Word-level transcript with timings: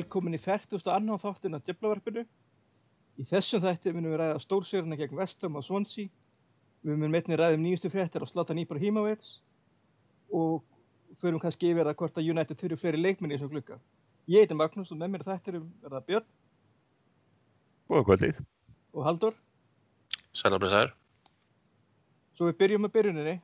velkomin 0.00 0.36
í 0.36 0.40
40. 0.40 0.80
annan 0.88 1.20
þáttin 1.20 1.56
af 1.56 1.64
djöflavarpinu. 1.66 2.24
Í 3.20 3.26
þessum 3.28 3.60
þætti 3.64 3.92
munum 3.92 4.14
við 4.14 4.20
ræða 4.22 4.40
stórsýruna 4.40 4.96
gegn 4.96 5.18
Vestham 5.18 5.58
og 5.60 5.64
Swansea. 5.66 6.08
Við 6.86 6.96
munum 6.96 7.16
einnig 7.18 7.36
ræða 7.36 7.58
um 7.58 7.64
nýjustu 7.64 7.90
fréttir 7.92 8.24
á 8.24 8.30
Zlatan 8.30 8.60
Ibrahimovic 8.62 9.40
og 10.32 10.62
förum 11.20 11.42
kannski 11.42 11.72
yfir 11.72 11.90
það 11.90 11.98
hvort 12.00 12.20
að 12.20 12.30
United 12.32 12.60
þurfi 12.60 12.78
fleiri 12.80 13.02
leikminni 13.02 13.36
í 13.36 13.38
þessum 13.38 13.52
glukka. 13.52 13.76
Ég 14.30 14.46
heiti 14.46 14.56
Magnús 14.56 14.92
og 14.94 15.00
með 15.00 15.12
mér 15.12 15.26
þættirum 15.26 15.66
er 15.84 15.96
það 15.96 16.06
Björn 16.08 16.28
Góða 17.90 18.04
kvöldið. 18.06 18.40
og 18.94 19.04
Haldur. 19.04 19.34
Sælabriðsæður. 20.32 20.94
Svo 22.38 22.48
við 22.48 22.58
byrjum 22.62 22.86
með 22.86 22.94
byrjuninni. 22.94 23.36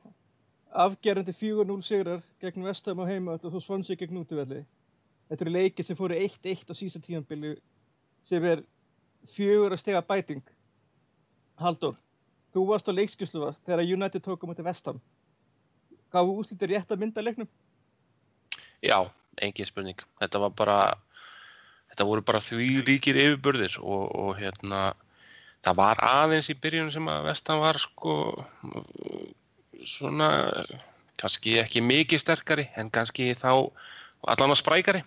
Afgerandi 0.71 1.35
4-0 1.35 1.83
sigrar 1.83 2.23
gegn 2.41 2.65
Vestham 2.65 3.03
á 3.03 3.05
heima 3.05 3.35
og 3.35 3.45
svo 3.51 3.59
Swansea 3.59 3.99
gegn 3.99 4.23
útivelli. 4.23 4.63
Þetta 5.27 5.43
eru 5.43 5.53
leikið 5.53 5.87
sem 5.87 5.97
fóru 5.99 6.17
1-1 6.17 6.71
á 6.71 6.73
sísta 6.77 7.01
tíðanbili 7.03 7.57
sem 8.23 8.43
er 8.47 8.63
fjögur 9.27 9.75
að 9.75 9.81
stega 9.81 10.03
bæting. 10.05 10.43
Haldur, 11.59 11.97
þú 12.53 12.65
varst 12.69 12.87
á 12.87 12.95
leikskjuslu 12.95 13.51
þegar 13.65 13.83
United 13.83 14.23
tók 14.23 14.45
á 14.45 14.49
mútið 14.49 14.69
Vestham. 14.69 15.01
Gáðu 16.13 16.37
úslitir 16.39 16.71
rétt 16.71 16.91
að 16.93 17.03
mynda 17.03 17.23
leiknum? 17.23 17.49
Já, 18.83 19.03
engin 19.41 19.67
spurning. 19.67 19.99
Þetta 20.21 20.49
bara, 20.55 20.79
þetta 21.91 22.07
voru 22.07 22.23
bara 22.23 22.43
því 22.43 22.85
líkir 22.87 23.19
yfirbörðir 23.19 23.79
og, 23.81 24.05
og 24.15 24.31
hérna, 24.39 24.93
það 25.65 25.79
var 25.81 26.03
aðeins 26.07 26.51
í 26.53 26.55
byrjun 26.61 26.93
sem 26.93 27.09
að 27.11 27.27
Vestan 27.27 27.59
var 27.63 27.81
sko 27.81 28.13
svona, 29.87 30.29
kannski 31.19 31.57
ekki 31.61 31.83
mikið 31.83 32.23
sterkari 32.23 32.67
en 32.77 32.91
kannski 32.93 33.33
þá 33.37 33.73
allan 34.25 34.53
að 34.53 34.61
sprækari. 34.61 35.03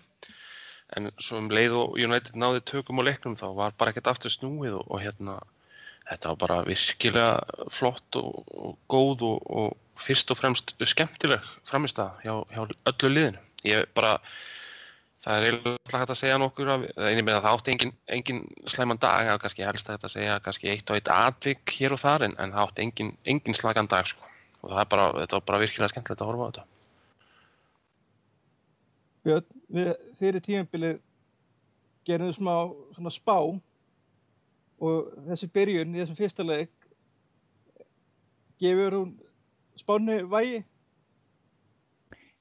En 0.99 1.11
svo 1.23 1.39
um 1.39 1.51
leið 1.53 1.77
og 1.79 1.99
United 2.03 2.39
náði 2.39 2.63
tökum 2.67 3.01
á 3.03 3.07
leiknum 3.07 3.37
þá 3.39 3.49
var 3.55 3.75
bara 3.79 3.93
ekkert 3.93 4.11
aftur 4.11 4.33
snúið 4.35 4.81
og, 4.81 4.87
og 4.91 5.03
hérna, 5.05 5.37
þetta 6.09 6.33
var 6.33 6.41
bara 6.41 6.63
virkilega 6.67 7.67
flott 7.71 8.19
og, 8.19 8.41
og 8.51 8.79
góð 8.91 9.27
og, 9.29 9.45
og 9.47 10.01
fyrst 10.01 10.33
og 10.33 10.41
fremst 10.41 10.75
skemmtileg 10.79 11.45
framist 11.69 12.01
að 12.03 12.25
hjá, 12.25 12.35
hjá 12.55 12.63
öllu 12.65 13.13
liðinu. 13.13 13.45
Ég 13.69 13.87
bara, 13.95 14.17
það 15.21 15.37
er 15.37 15.47
eiginlega 15.47 16.01
hægt 16.01 16.15
að 16.15 16.21
segja 16.23 16.41
nokkur 16.41 16.73
af, 16.75 16.89
einnig 16.97 17.27
með 17.29 17.39
að 17.39 17.47
það 17.47 17.59
átti 17.59 17.75
engin, 17.75 17.95
engin 18.17 18.43
slæman 18.73 19.03
dag, 19.03 19.29
eða 19.29 19.43
kannski 19.45 19.67
helst 19.69 19.91
að 19.91 19.99
þetta 19.99 20.13
segja 20.17 20.41
kannski 20.47 20.73
eitt 20.73 20.91
og 20.91 20.99
eitt 20.99 21.13
atvik 21.15 21.77
hér 21.77 21.95
og 21.95 22.03
þar 22.03 22.27
en, 22.27 22.37
en 22.41 22.57
það 22.57 22.67
átti 22.67 22.87
engin, 22.87 23.15
engin 23.35 23.59
slagan 23.59 23.91
dag 23.91 24.11
sko. 24.11 24.27
Og 24.65 24.73
það 24.73 24.83
er 24.83 24.93
bara, 24.97 25.09
þetta 25.21 25.39
var 25.39 25.49
bara 25.53 25.63
virkilega 25.63 25.95
skemmtilegt 25.95 26.25
að 26.25 26.33
horfa 26.33 26.49
á 26.49 26.51
þetta. 26.51 26.69
Björn, 29.25 29.47
við 29.69 29.91
fyrir 30.19 30.45
tíðanbilið 30.45 31.01
gerum 32.09 32.31
við 32.31 32.39
smá 32.39 32.55
svona 32.97 33.13
spá 33.13 33.37
og 34.81 35.11
þessi 35.29 35.49
byrjun 35.53 35.95
í 35.95 36.01
þessum 36.01 36.19
fyrsta 36.19 36.47
leik 36.47 36.73
gefur 38.61 38.97
hún 38.97 39.13
spánu 39.77 40.17
vægi? 40.29 40.65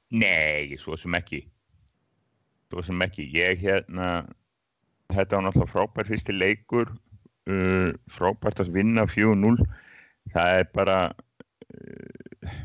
Nei, 0.10 0.78
svo 0.82 0.98
sem 0.98 1.16
ekki. 1.16 1.44
Svo 2.70 2.84
sem 2.84 3.02
ekki. 3.06 3.28
Ég 3.36 3.62
hérna, 3.62 4.26
þetta 5.14 5.38
var 5.38 5.46
náttúrulega 5.46 5.74
frábært 5.74 6.10
fyrsti 6.10 6.36
leikur, 6.36 6.92
uh, 7.50 7.92
frábært 8.12 8.64
að 8.64 8.74
vinna 8.74 9.06
4-0. 9.08 9.62
Það 10.34 10.60
er 10.60 10.68
bara, 10.74 10.98
uh, 11.70 12.58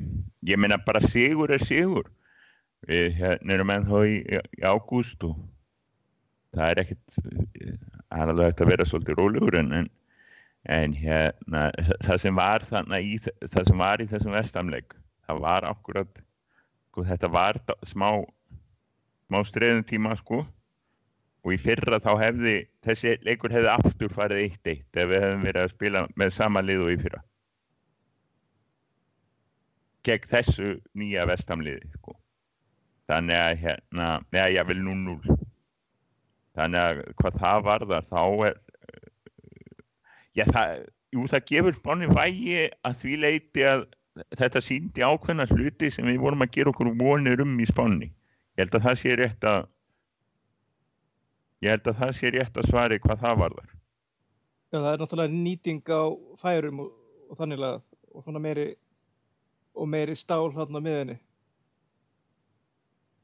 ég 0.42 0.60
meina 0.60 0.80
bara 0.86 1.04
sigur 1.04 1.52
er 1.52 1.62
sigur. 1.62 2.08
Við 2.84 3.14
hérna 3.16 3.56
erum 3.56 3.72
ennþá 3.72 4.00
í, 4.08 4.16
í 4.58 4.64
ágúst 4.64 5.24
og 5.24 5.38
það 6.54 6.70
er 6.70 6.80
ekkert, 6.82 7.16
það 7.16 8.22
er 8.22 8.32
alveg 8.32 8.50
hægt 8.50 8.62
að 8.64 8.72
vera 8.72 8.86
svolítið 8.88 9.20
rólegur 9.20 9.58
en, 9.60 9.72
en, 9.78 9.88
en 10.74 10.96
hérna, 10.98 11.64
það 12.04 12.20
sem 12.22 12.38
var 12.38 12.66
þannig 12.68 13.08
í, 13.08 13.16
það 13.46 13.70
sem 13.70 13.84
var 13.84 14.04
í 14.04 14.08
þessum 14.10 14.36
vestamleik, 14.36 14.96
það 15.26 15.40
var 15.46 15.68
akkurat, 15.68 16.20
sko, 16.90 17.06
þetta 17.08 17.30
var 17.32 17.60
smá, 17.88 18.08
smá 19.28 19.40
streðum 19.48 19.84
tíma 19.88 20.16
sko 20.20 20.44
og 21.44 21.52
í 21.52 21.60
fyrra 21.60 22.00
þá 22.00 22.12
hefði, 22.22 22.56
þessi 22.84 23.16
leikur 23.26 23.52
hefði 23.52 23.72
aftur 23.74 24.12
farið 24.14 24.44
eitt 24.46 24.74
eitt 24.74 25.00
ef 25.00 25.10
við 25.10 25.24
hefðum 25.26 25.46
verið 25.48 25.62
að 25.66 25.72
spila 25.74 26.04
með 26.20 26.36
sama 26.38 26.64
lið 26.64 26.84
og 26.86 26.92
í 26.94 27.00
fyrra. 27.02 27.24
Gegn 30.04 30.28
þessu 30.28 30.70
nýja 31.00 31.24
vestamliði 31.28 31.92
sko. 31.96 32.16
Þannig 33.10 33.36
að 33.36 33.58
hérna, 33.60 34.06
neða 34.32 34.52
ég 34.54 34.68
vil 34.70 34.78
0-0. 34.80 35.34
Þannig 36.54 36.80
að 36.80 37.00
hvað 37.18 37.40
það 37.42 37.64
varðar 37.66 38.06
þá 38.08 38.22
er, 38.48 38.56
já 40.38 40.44
það, 40.48 40.72
jú 41.14 41.26
það 41.32 41.46
gefur 41.50 41.78
spáni 41.80 42.08
vægi 42.14 42.58
að 42.86 42.96
því 43.02 43.18
leiti 43.24 43.66
að 43.68 43.84
þetta 44.38 44.62
síndi 44.62 45.04
ákveðna 45.04 45.48
hluti 45.50 45.90
sem 45.90 46.06
við 46.06 46.20
vorum 46.22 46.44
að 46.46 46.52
gera 46.54 46.72
okkur 46.72 46.92
vonir 47.00 47.42
um 47.44 47.54
í 47.60 47.66
spáni. 47.68 48.10
Ég 48.54 48.64
held 48.64 48.78
að 48.78 48.86
það 48.86 49.00
sé 49.02 49.16
rétt 49.18 49.48
að, 49.50 49.66
ég 51.66 51.74
held 51.74 51.90
að 51.90 52.00
það 52.00 52.16
sé 52.20 52.32
rétt 52.32 52.60
að 52.62 52.70
svari 52.70 53.00
hvað 53.02 53.24
það 53.26 53.40
varðar. 53.42 53.74
Já 54.70 54.78
það 54.78 54.90
er 54.92 55.02
náttúrulega 55.02 55.42
nýting 55.42 55.90
á 55.90 56.02
færum 56.38 56.80
og, 56.86 56.94
og 57.28 57.38
þannig 57.38 57.66
að, 57.66 57.76
og 58.14 58.40
meiri, 58.46 58.68
og 59.74 59.90
meiri 59.90 60.16
stál 60.18 60.48
hérna 60.54 60.80
á 60.80 60.86
miðinni 60.86 61.18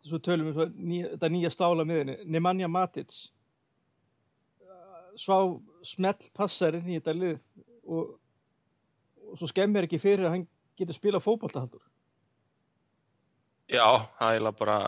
svo 0.07 0.21
tölum 0.23 0.51
við 0.51 0.63
um 0.65 0.79
ný, 0.79 1.03
þetta 1.13 1.31
nýja 1.33 1.51
stála 1.53 1.85
miðinni, 1.87 2.17
Nemanja 2.25 2.69
Matic. 2.71 3.19
Svá 5.19 5.37
smell 5.85 6.31
passarinn 6.37 6.89
í 6.89 6.99
þetta 6.99 7.17
lið 7.17 7.45
og, 7.91 8.17
og 9.29 9.39
svo 9.41 9.49
skemmir 9.51 9.89
ekki 9.89 10.01
fyrir 10.01 10.29
að 10.29 10.37
hann 10.37 10.49
getur 10.79 10.97
spila 10.97 11.21
fókbaltahaldur 11.23 11.83
Já, 13.71 14.07
það 14.19 14.37
er 14.37 14.55
bara 14.59 14.79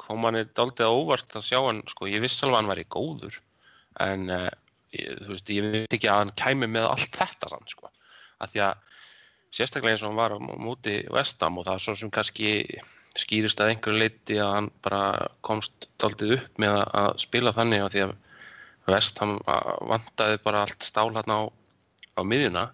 kom 0.00 0.24
hann 0.26 0.40
er 0.40 0.48
daldið 0.56 0.90
óvart 0.90 1.36
að 1.36 1.46
sjá 1.46 1.58
hann 1.60 1.82
sko, 1.90 2.08
ég 2.10 2.22
viss 2.24 2.40
alveg 2.44 2.60
hann 2.60 2.70
væri 2.70 2.86
góður 2.90 3.36
en 4.00 4.30
uh, 4.32 4.48
ég, 4.96 5.18
þú 5.20 5.34
veist, 5.34 5.52
ég 5.52 5.66
veit 5.74 5.96
ekki 5.98 6.08
að 6.10 6.22
hann 6.22 6.32
kæmi 6.40 6.70
með 6.70 6.88
allt 6.88 7.18
þetta 7.18 7.50
samt 7.52 7.74
sko, 7.74 7.90
að 8.40 8.54
því 8.54 8.64
að 8.68 8.86
sérstaklega 9.50 9.96
eins 9.96 10.04
og 10.04 10.10
hann 10.10 10.20
var 10.20 10.34
á 10.34 10.38
móti 10.40 10.96
Vestam 11.12 11.58
og 11.60 11.68
það 11.68 11.76
er 11.76 11.84
svo 11.84 11.96
sem 12.00 12.12
kannski 12.14 12.50
skýrist 13.18 13.60
að 13.60 13.72
einhverju 13.74 13.98
leiti 13.98 14.36
að 14.38 14.52
hann 14.54 14.68
bara 14.84 15.28
komst 15.46 15.88
daldið 15.98 16.36
upp 16.38 16.60
með 16.62 16.76
að 16.78 17.08
spila 17.24 17.54
þannig 17.56 17.84
að 17.84 17.94
því 17.94 18.04
að 18.06 18.18
Vest 18.90 19.20
hann 19.22 19.38
vantaði 19.46 20.38
bara 20.44 20.64
allt 20.64 20.84
stál 20.84 21.10
hann 21.14 21.32
á, 21.32 21.40
á 22.18 22.20
miðjuna. 22.26 22.70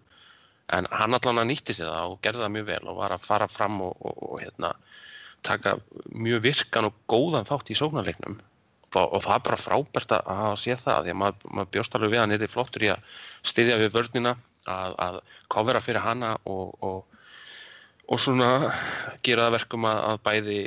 En 0.75 0.89
hann 0.91 1.15
allan 1.15 1.43
að 1.43 1.51
nýtti 1.51 1.77
sig 1.77 1.87
það 1.87 2.15
og 2.15 2.21
gerði 2.25 2.43
það 2.43 2.55
mjög 2.57 2.69
vel 2.71 2.83
og 2.91 2.99
var 2.99 3.15
að 3.15 3.27
fara 3.27 3.49
fram 3.51 3.79
og, 3.87 3.95
og, 4.03 4.23
og 4.27 4.41
hérna, 4.43 4.73
taka 5.47 5.77
mjög 6.11 6.43
virkan 6.49 6.89
og 6.89 6.97
góðan 7.11 7.47
þátt 7.47 7.71
í 7.71 7.79
sóknarleiknum. 7.79 8.41
Og, 8.97 9.05
og 9.05 9.23
það 9.23 9.35
er 9.37 9.45
bara 9.51 9.61
frábært 9.61 10.15
að 10.17 10.31
hafa 10.41 10.59
séð 10.63 10.83
það 10.87 11.03
því 11.05 11.13
að 11.13 11.21
maður, 11.23 11.51
maður 11.53 11.73
bjóst 11.77 11.97
alveg 11.99 12.15
við 12.15 12.23
hann 12.23 12.35
er 12.37 12.47
flottur 12.51 12.87
í 12.87 12.91
að 12.95 13.21
styðja 13.47 13.79
við 13.83 13.93
vörnina 13.95 14.35
að, 14.65 14.97
að 15.07 15.21
kofera 15.53 15.83
fyrir 15.85 16.07
hana 16.07 16.33
og 16.49 17.16
og 18.07 18.21
svona 18.23 18.71
gera 19.27 19.47
það 19.47 19.57
verkum 19.57 19.87
að, 19.89 20.01
að 20.11 20.21
bæði 20.27 20.59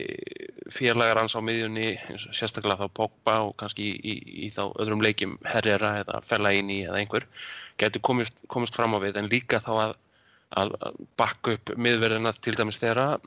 fjarlægar 0.76 1.22
hans 1.22 1.36
á 1.38 1.42
miðjunni, 1.44 1.90
sérstaklega 2.36 2.84
þá 2.84 2.96
Pogba 3.00 3.36
og 3.48 3.54
kannski 3.62 3.86
í, 3.88 3.96
í, 3.96 4.16
í 4.46 4.50
þá 4.54 4.64
öðrum 4.82 5.04
leikjum 5.04 5.38
Herrera 5.48 5.96
eða 6.04 6.20
Fellaini 6.28 6.82
eða 6.86 7.00
einhver, 7.00 7.28
getur 7.80 8.04
komist, 8.06 8.36
komist 8.52 8.76
fram 8.76 8.98
á 8.98 9.00
við 9.04 9.22
en 9.22 9.32
líka 9.32 9.62
þá 9.64 9.72
að, 9.86 9.94
að 10.60 10.76
bakka 11.20 11.56
upp 11.56 11.74
miðverðina 11.80 12.34
til 12.38 12.58
dæmis 12.60 12.82
þegar 12.82 13.22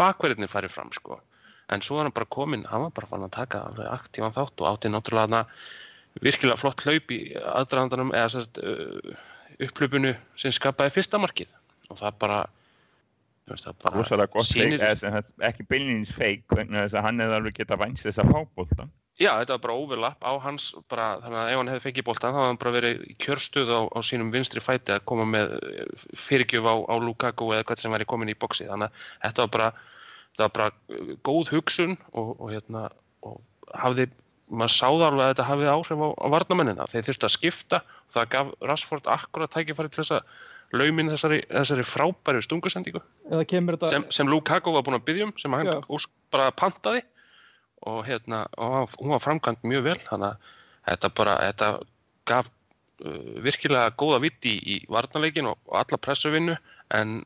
bakverðinni 0.00 0.50
færi 0.50 0.68
fram 0.72 0.92
sko. 0.92 1.20
En 1.72 1.80
svo 1.80 1.96
er 1.96 2.08
hann 2.08 2.14
bara 2.14 2.28
kominn, 2.28 2.66
hann 2.68 2.84
var 2.84 2.92
bara 2.92 3.08
fann 3.08 3.24
að 3.24 3.36
taka 3.38 3.62
aktívan 3.88 4.34
þátt 4.34 4.60
og 4.60 4.68
átti 4.68 4.92
náttúrulega 4.92 5.46
virkilega 6.22 6.60
flott 6.60 6.84
hlaup 6.84 7.14
í 7.14 7.20
aðdraðandanum 7.34 8.12
eða 8.14 8.34
sérst, 8.34 8.60
upplöpunu 9.64 10.12
sem 10.40 10.52
skapaði 10.54 10.92
fyrsta 10.94 11.18
markið 11.22 11.50
og 11.90 11.98
það 12.02 12.20
bara 12.20 12.38
rosalega 13.50 14.30
gott 14.32 14.48
sýnir... 14.48 14.80
feik, 14.80 15.32
ekki 15.44 15.66
beilinins 15.68 16.12
feik 16.16 16.44
vegna 16.48 16.84
þess 16.84 16.96
að 16.96 17.08
hann 17.08 17.24
hefði 17.24 17.38
alveg 17.38 17.56
getað 17.58 17.82
vænst 17.82 18.06
þess 18.06 18.22
að 18.22 18.30
fá 18.32 18.38
bóltan 18.56 18.92
Já, 19.14 19.30
þetta 19.38 19.54
var 19.54 19.62
bara 19.62 19.74
overlap 19.78 20.24
á 20.26 20.32
hans 20.42 20.72
bara, 20.90 21.04
þannig 21.22 21.38
að 21.38 21.50
ef 21.52 21.60
hann 21.60 21.70
hefði 21.70 21.84
fengið 21.84 22.06
bóltan 22.08 22.32
þá 22.34 22.38
hefði 22.40 22.48
hann 22.50 22.60
bara 22.62 22.72
verið 22.74 23.04
í 23.04 23.12
kjörstöð 23.22 23.70
á, 23.70 23.80
á 23.94 23.98
sínum 24.02 24.32
vinstri 24.34 24.62
fæti 24.64 24.94
að 24.96 25.04
koma 25.06 25.26
með 25.28 25.52
fyrirgjöf 26.18 26.66
á, 26.66 26.74
á 26.90 26.94
Lukaku 26.98 27.52
eða 27.54 27.68
hvað 27.68 27.84
sem 27.84 27.94
væri 27.94 28.08
komin 28.10 28.32
í 28.32 28.34
bóksi 28.34 28.66
þannig 28.66 28.90
að 28.90 29.28
þetta 29.28 29.44
var 29.44 29.52
bara, 29.54 29.68
þetta 30.32 30.48
var 30.48 30.54
bara 30.58 31.14
góð 31.28 31.54
hugsun 31.54 31.94
og, 32.10 32.34
og 32.40 32.50
hérna 32.56 32.88
og 33.22 33.38
hafði, 33.84 34.08
maður 34.50 34.74
sáða 34.80 35.12
alveg 35.12 35.26
að 35.28 35.32
þetta 35.34 35.48
hafði 35.52 35.70
áhrif 35.76 36.02
á, 36.02 36.08
á 36.10 36.26
varnamennina 36.34 36.90
þeir 36.90 37.08
þurfti 37.12 37.28
að 37.28 37.36
skipta 37.36 37.82
og 37.84 38.18
það 38.18 38.30
gaf 38.34 38.52
Rashford 38.72 39.14
akkurat 39.14 39.54
tækifæri 39.54 39.94
til 39.94 40.02
þess 40.02 40.18
að 40.18 40.42
laumin 40.72 41.10
þessari, 41.12 41.40
þessari 41.50 41.86
frábæri 41.86 42.42
stungusendingu. 42.44 43.02
Sem, 43.90 44.06
sem 44.14 44.30
Lukaku 44.30 44.72
var 44.74 44.86
búin 44.86 44.98
að 44.98 45.06
byggjum 45.08 45.34
sem 45.40 45.56
hann 45.56 45.72
bara 46.32 46.50
pantaði. 46.56 47.04
Og 47.84 48.00
hérna, 48.06 48.46
og 48.56 48.94
hún 48.96 49.12
var 49.12 49.20
framkvæmt 49.20 49.66
mjög 49.68 49.82
vel, 49.90 49.98
þannig 50.06 50.30
að 50.30 50.52
þetta 50.86 51.10
bara, 51.18 51.34
þetta 51.50 51.66
gaf 52.30 52.48
uh, 53.04 53.34
virkilega 53.44 53.92
góða 54.00 54.22
vitt 54.24 54.48
í, 54.48 54.54
í 54.56 54.76
varnarleikin 54.88 55.50
og, 55.50 55.58
og 55.68 55.82
alla 55.82 56.00
pressuvinnu, 56.00 56.56
en 56.96 57.18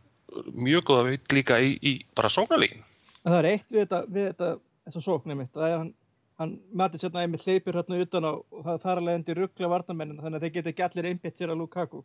mjög 0.59 0.89
góða 0.91 1.05
vitt 1.13 1.37
líka 1.37 1.61
í, 1.63 1.77
í 1.79 1.93
bara 2.19 2.33
sóknarleikin. 2.33 2.83
En 3.23 3.31
það 3.31 3.39
er 3.39 3.51
eitt 3.53 3.71
við 3.71 3.85
þetta, 3.85 4.03
við 4.09 4.29
þetta 4.33 4.51
þessa 4.89 5.05
sóknir 5.05 5.39
mitt, 5.39 5.53
það 5.55 5.69
er 5.69 5.77
hann, 5.77 5.95
hann 6.43 6.55
matið 6.81 7.05
sérna 7.05 7.25
einmitt 7.25 7.47
hleypir 7.47 7.79
hérna 7.79 8.03
utan 8.03 8.29
á 8.29 8.33
og 8.35 8.61
það 8.65 8.85
þar 8.85 9.03
alveg 9.03 9.19
endur 9.19 9.43
ruggla 9.43 9.73
varnarmennin 9.73 10.23
þannig 10.23 10.39
að 10.39 10.47
þeir 10.47 10.55
geta 10.59 10.89
allir 10.89 11.11
einbitt 11.13 11.39
sér 11.39 11.53
að 11.55 11.63
Lukaku. 11.63 12.03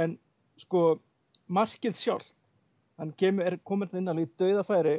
En 0.00 0.16
sko 0.60 1.00
markið 1.52 1.96
sjálf. 1.98 2.32
Hann 3.00 3.12
kemur, 3.18 3.46
er 3.46 3.58
komin 3.64 3.90
inn 3.98 4.10
alveg 4.10 4.28
í 4.28 4.34
dauðafæri 4.40 4.98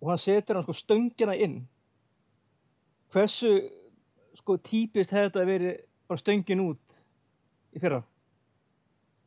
og 0.00 0.10
hann 0.12 0.20
setur 0.22 0.58
hann 0.58 0.66
sko 0.66 0.76
stöngina 0.76 1.36
inn. 1.36 1.62
Hversu 3.12 3.52
sko 4.38 4.58
típist 4.58 5.12
hefði 5.14 5.30
þetta 5.30 5.46
verið 5.48 5.78
bara 6.10 6.22
stöngin 6.22 6.64
út 6.64 7.00
í 7.74 7.82
fyrra? 7.82 8.02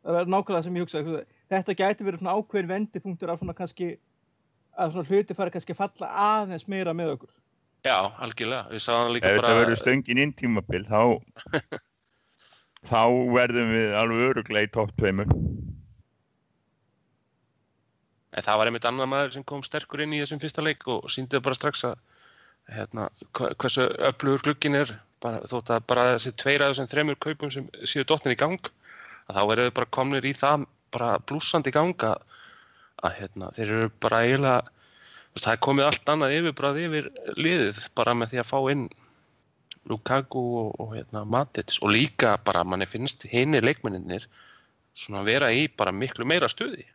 Það 0.08 0.22
er 0.22 0.30
nákvæmlega 0.32 0.64
sem 0.66 0.78
ég 0.78 0.86
hugsa 0.86 1.04
þetta 1.52 1.76
gæti 1.78 2.06
verið 2.08 2.22
svona 2.22 2.38
ákveðin 2.38 2.72
vendipunktur 2.72 3.32
af 3.32 3.42
svona 3.42 3.56
kannski 3.58 3.98
að 4.78 4.94
svona 4.94 5.10
hluti 5.10 5.36
fara 5.36 5.52
kannski 5.52 5.76
að 5.76 5.82
falla 5.82 6.10
aðeins 6.24 6.68
meira 6.70 6.94
með 6.96 7.16
okkur. 7.18 7.34
Já, 7.86 7.98
algjörlega, 8.24 8.68
við 8.72 8.84
sáðum 8.84 9.14
líka 9.16 9.30
Ef 9.30 9.38
bara 9.38 9.50
þetta 9.52 9.60
verður 9.62 9.82
stöngin 9.82 10.22
inn 10.24 10.34
tímabil 10.36 10.84
þá 10.88 11.02
þá 12.86 13.02
verðum 13.34 13.74
við 13.74 13.96
alveg 13.98 14.30
öruglega 14.30 14.68
í 14.68 14.72
topp 14.74 14.94
tveimur. 15.00 15.32
En 18.38 18.46
það 18.46 18.60
var 18.60 18.70
einmitt 18.70 18.86
annar 18.86 19.10
maður 19.10 19.34
sem 19.34 19.46
kom 19.48 19.64
sterkur 19.66 20.04
inn 20.04 20.14
í 20.14 20.22
þessum 20.22 20.42
fyrsta 20.44 20.62
leik 20.62 20.86
og 20.94 21.10
síndi 21.10 21.42
bara 21.42 21.58
strax 21.58 21.84
að 21.90 21.98
hérna, 22.76 23.08
hversu 23.34 23.88
öflugur 24.12 24.44
glugginn 24.46 24.78
er. 24.84 24.94
Bara, 25.24 25.42
þótt 25.50 25.72
að 25.74 25.86
bara 25.90 26.10
þessi 26.14 26.36
tveir 26.38 26.62
af 26.62 26.76
þessum 26.76 26.90
þremur 26.92 27.18
kaupum 27.26 27.50
sem 27.54 27.70
séu 27.90 28.06
dottin 28.06 28.36
í 28.36 28.38
gang 28.38 28.70
að 29.28 29.40
þá 29.40 29.42
eru 29.42 29.64
þau 29.66 29.78
bara 29.80 29.94
komnir 29.98 30.28
í 30.30 30.34
það 30.38 30.68
bara 30.94 31.16
blúsandi 31.26 31.72
í 31.72 31.76
gang 31.76 32.06
að, 32.06 32.20
að 33.02 33.16
hérna, 33.18 33.50
þeir 33.56 33.72
eru 33.80 33.88
bara 34.04 34.22
eiginlega 34.28 34.60
það 35.42 35.52
er 35.54 35.64
komið 35.66 35.88
allt 35.88 36.12
annað 36.14 36.36
yfirbræð 36.38 36.80
yfir 36.84 37.10
liðið 37.38 37.82
bara 37.98 38.16
með 38.18 38.34
því 38.34 38.42
að 38.42 38.50
fá 38.52 38.58
inn 38.74 38.86
Lukaku 39.88 40.44
og, 40.62 40.70
og 40.84 40.94
hérna, 40.96 41.24
Matic. 41.26 41.78
Og 41.82 41.94
líka 41.96 42.36
bara 42.46 42.64
manni 42.68 42.88
finnst 42.90 43.28
hinni 43.32 43.62
leikmenninir 43.64 44.28
svona 44.98 45.24
vera 45.28 45.52
í 45.54 45.68
bara 45.78 45.94
miklu 45.94 46.26
meira 46.28 46.50
stuði. 46.52 46.86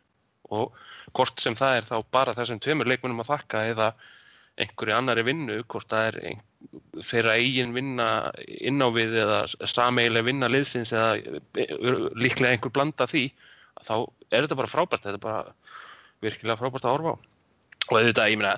Og 0.53 0.73
hvort 1.15 1.39
sem 1.41 1.55
það 1.57 1.77
er 1.77 1.87
þá 1.89 1.95
bara 2.13 2.35
þessum 2.37 2.59
tveimur 2.61 2.89
leikmennum 2.89 3.23
að 3.23 3.31
þakka 3.31 3.63
eða 3.71 3.93
einhverju 4.61 4.93
annari 4.93 5.23
vinnu, 5.25 5.55
hvort 5.71 5.89
það 5.89 6.07
er 6.11 6.17
ein, 6.29 6.41
þeirra 7.01 7.37
eigin 7.41 7.73
vinna 7.73 8.07
inn 8.45 8.83
á 8.85 8.87
við 8.93 9.15
eða 9.23 9.39
sameigilega 9.49 10.27
vinna 10.27 10.49
liðsins 10.51 10.93
eða 10.93 11.15
e, 11.57 11.65
líklega 12.19 12.53
einhver 12.53 12.73
blanda 12.75 13.07
því, 13.09 13.23
þá 13.81 13.95
er 14.29 14.45
þetta 14.45 14.59
bara 14.59 14.69
frábært, 14.69 15.07
þetta 15.07 15.17
er 15.17 15.23
bara 15.23 15.55
virkilega 16.21 16.59
frábært 16.61 16.85
að 16.85 16.95
horfa 16.97 17.15
á. 17.17 17.21
Og 17.89 17.97
auðvitað, 17.97 18.29
ég 18.29 18.39
meina, 18.39 18.53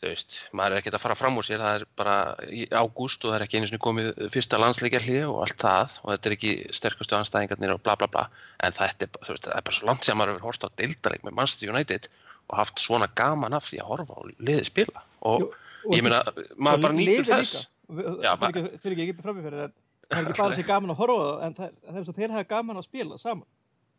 þú 0.00 0.10
veist, 0.10 0.38
maður 0.56 0.74
er 0.74 0.82
ekkert 0.82 0.96
að 0.98 1.04
fara 1.04 1.16
fram 1.18 1.38
úr 1.40 1.46
sér, 1.46 1.62
það 1.62 1.76
er 1.78 1.84
bara 2.00 2.16
í 2.48 2.64
ágúst 2.70 3.24
og 3.24 3.32
það 3.32 3.36
er 3.38 3.44
ekki 3.46 3.60
einu 3.60 3.70
sinni 3.70 3.82
komið 3.84 4.10
fyrsta 4.34 4.60
landsleikjarli 4.60 5.20
og 5.28 5.40
allt 5.44 5.60
það 5.64 5.96
og 6.02 6.10
þetta 6.12 6.30
er 6.30 6.36
ekki 6.36 6.54
sterkustu 6.78 7.18
anstæðingarnir 7.18 7.74
og 7.76 7.84
bla 7.86 7.96
bla 8.00 8.10
bla, 8.10 8.24
en 8.64 8.76
þetta 8.76 9.08
er, 9.08 9.20
veist, 9.28 9.46
það 9.46 9.56
er 9.56 9.66
bara 9.68 9.78
svo 9.78 9.88
langt 9.90 10.08
sem 10.08 10.20
maður 10.20 10.34
hefur 10.34 10.48
hort 10.50 10.66
á 10.66 10.68
deildarleik 10.80 11.24
með 11.26 11.38
Manchester 11.38 11.72
United 11.72 12.10
og 12.50 12.58
haft 12.60 12.82
svona 12.82 13.08
gaman 13.16 13.56
af 13.56 13.70
því 13.70 13.80
að 13.80 13.90
horfa 13.92 14.18
á 14.18 14.22
liðið 14.34 14.68
spila. 14.68 15.04
Og 15.24 15.44
Jú, 15.44 15.48
og 15.88 15.96
ég 15.96 16.04
meina, 16.04 16.20
maður 16.56 16.86
bara 16.88 16.98
nýtur 16.98 17.30
þess. 17.30 17.64
Það 17.88 18.28
er 18.28 18.46
ekki, 18.50 18.64
fyrir 18.84 19.02
ekki 19.06 19.24
framifyrir 19.24 19.66
en 19.66 19.74
það 20.10 20.18
er 20.18 20.30
ekki 20.30 20.40
bara 20.40 20.56
sér 20.58 20.68
gaman 20.68 20.92
að 20.92 21.00
horfa 21.00 21.24
það 21.24 21.44
en 21.46 21.56
það, 21.58 21.76
það 21.84 22.00
er 22.00 22.06
svo 22.06 22.16
þeir 22.16 22.34
hafa 22.34 22.48
gaman 22.52 22.80
að 22.80 22.86
spila 22.88 23.18
saman 23.20 23.46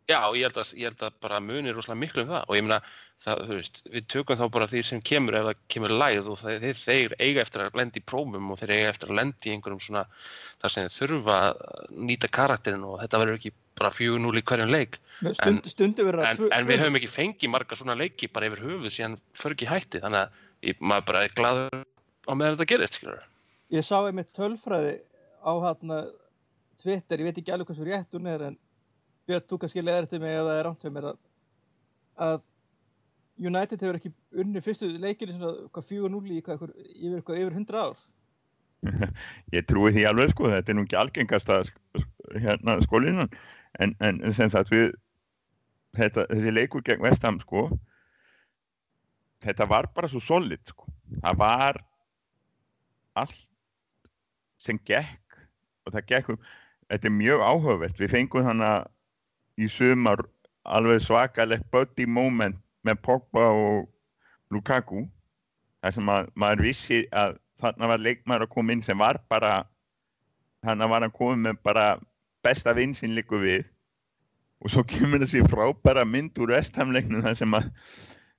Já, 0.05 0.19
ég 0.37 0.45
held, 0.45 0.57
að, 0.61 0.71
ég 0.77 0.91
held 0.91 1.03
að 1.07 1.15
bara 1.25 1.39
munir 1.41 1.73
rosalega 1.73 1.97
miklu 2.03 2.23
um 2.25 2.29
það. 2.29 2.43
Og 2.45 2.57
ég 2.57 2.65
meina, 2.65 2.77
það, 3.23 3.39
þú 3.47 3.55
veist, 3.57 3.79
við 3.89 4.07
tökum 4.13 4.37
þá 4.37 4.43
bara 4.53 4.67
því 4.69 4.83
sem 4.85 5.01
kemur 5.09 5.37
ef 5.39 5.47
það 5.47 5.61
kemur 5.73 5.93
læð 5.95 6.29
og 6.29 6.41
þeir, 6.43 6.65
þeir, 6.77 7.15
eiga 7.17 7.41
eftir 7.41 7.63
að 7.65 7.79
lendi 7.81 8.01
í 8.01 8.05
prófum 8.11 8.51
og 8.53 8.59
þeir 8.61 8.73
eiga 8.75 8.91
eftir 8.91 9.09
að 9.09 9.19
lendi 9.21 9.49
í 9.49 9.55
einhverjum 9.55 9.81
svona 9.81 10.03
þar 10.61 10.73
sem 10.75 10.85
þeir 10.85 10.97
þurfa 10.99 11.37
að 11.47 11.63
nýta 12.11 12.29
karakterin 12.37 12.85
og 12.85 12.99
þetta 13.01 13.21
verður 13.23 13.39
ekki 13.39 13.53
bara 13.81 13.91
4-0 13.97 14.37
í 14.37 14.45
hverjum 14.51 14.73
leik. 14.75 14.99
Stund, 15.25 15.71
stundu 15.73 16.05
verður 16.05 16.29
en, 16.29 16.43
en 16.53 16.69
við 16.69 16.83
höfum 16.83 16.99
ekki 17.01 17.11
fengið 17.11 17.53
marga 17.55 17.79
svona 17.79 17.97
leiki 17.97 18.29
bara 18.31 18.51
yfir 18.51 18.61
höfuð 18.61 18.93
síðan 18.93 19.17
för 19.33 19.57
ekki 19.57 19.71
hætti 19.71 20.03
þannig 20.03 20.21
að 20.21 20.69
ég, 20.69 20.85
maður 20.85 21.07
bara 21.09 21.23
er 21.25 21.33
glaður 21.35 21.81
á 22.29 22.31
meðan 22.33 22.55
þetta 22.55 22.69
gerist, 22.71 22.99
skilur 22.99 23.25
ég 23.73 23.85
sá 23.85 23.97
einmitt 24.05 24.31
tölfræði 24.35 24.99
á 25.41 25.53
hérna 25.65 26.03
Twitter, 26.81 27.21
ég 27.21 27.29
veit 27.29 27.41
ekki 27.41 27.53
alveg 27.53 27.71
hversu 27.71 27.87
rétt 27.87 28.15
hún 28.15 28.29
er 28.29 28.47
en 28.49 28.57
Björn, 29.25 29.45
þú 29.49 29.61
kannski 29.61 29.83
leðir 29.83 30.09
til 30.09 30.19
mig 30.23 30.35
ef 30.35 30.43
það 30.47 30.59
er 30.59 30.67
rámt 30.67 30.83
fyrir 30.83 30.95
mér 30.95 31.07
að, 31.11 31.21
að 32.25 32.43
United 33.45 33.81
hefur 33.83 33.99
ekki 33.99 34.11
unni 34.43 34.63
fyrstu 34.63 34.91
leikir 34.91 35.31
í 35.31 35.37
svona 35.37 35.69
hvað 35.75 35.87
4-0 35.91 36.21
í 36.35 36.41
hvað, 36.45 36.59
ykkur, 36.59 36.75
yfir, 36.95 37.39
yfir 37.41 37.57
100 37.61 37.81
ár? 37.81 38.03
Ég 39.55 39.65
trúi 39.67 39.91
því 39.95 40.05
alveg 40.09 40.31
sko, 40.31 40.51
þetta 40.53 40.71
er 40.71 40.77
nú 40.77 40.85
ekki 40.85 40.99
algengasta 40.99 41.63
hérna 42.35 42.77
skólinan. 42.85 43.33
En, 43.81 43.95
en 43.99 44.21
sem 44.35 44.51
sagt 44.53 44.71
við 44.71 44.93
þetta, 45.97 46.27
þessi 46.29 46.53
leikur 46.53 46.85
gegn 46.85 47.03
Vestham 47.03 47.41
sko 47.41 47.67
þetta 49.45 49.67
var 49.69 49.89
bara 49.95 50.09
svo 50.09 50.21
solid 50.23 50.63
sko, 50.69 50.87
það 51.21 51.39
var 51.41 51.81
allt 53.15 53.41
sem 54.61 54.79
gekk 54.87 55.39
og 55.85 55.93
það 55.93 56.07
gekk 56.11 56.31
um, 56.33 56.39
þetta 56.89 57.09
er 57.09 57.15
mjög 57.15 57.43
áhugavert, 57.45 57.99
við 57.99 58.13
fengum 58.15 58.47
þannig 58.47 58.91
í 59.61 59.67
sumar 59.71 60.23
alveg 60.65 61.03
svakalegt 61.05 61.67
buddy 61.71 62.05
moment 62.09 62.57
með 62.85 62.99
Pogba 63.05 63.45
og 63.53 63.85
Lukaku 64.53 65.05
þar 65.83 65.93
sem 65.95 66.09
að 66.11 66.27
maður 66.35 66.63
vissi 66.65 67.03
að 67.13 67.37
þarna 67.61 67.87
var 67.93 68.01
leikmaður 68.03 68.45
að 68.47 68.53
koma 68.55 68.73
inn 68.75 68.83
sem 68.85 68.99
var 68.99 69.19
bara 69.31 69.53
þannig 70.65 70.91
var 70.91 71.05
hann 71.05 71.13
komið 71.15 71.41
með 71.45 71.61
bara 71.65 71.85
besta 72.45 72.73
vinsinn 72.77 73.15
líku 73.17 73.39
við 73.41 73.63
og 74.65 74.71
svo 74.73 74.83
kemur 74.87 75.21
þessi 75.23 75.43
frábæra 75.51 76.05
mynd 76.07 76.37
úr 76.41 76.55
vestamleiknum 76.55 77.21
þar 77.25 77.37
sem 77.37 77.53
að, 77.57 77.69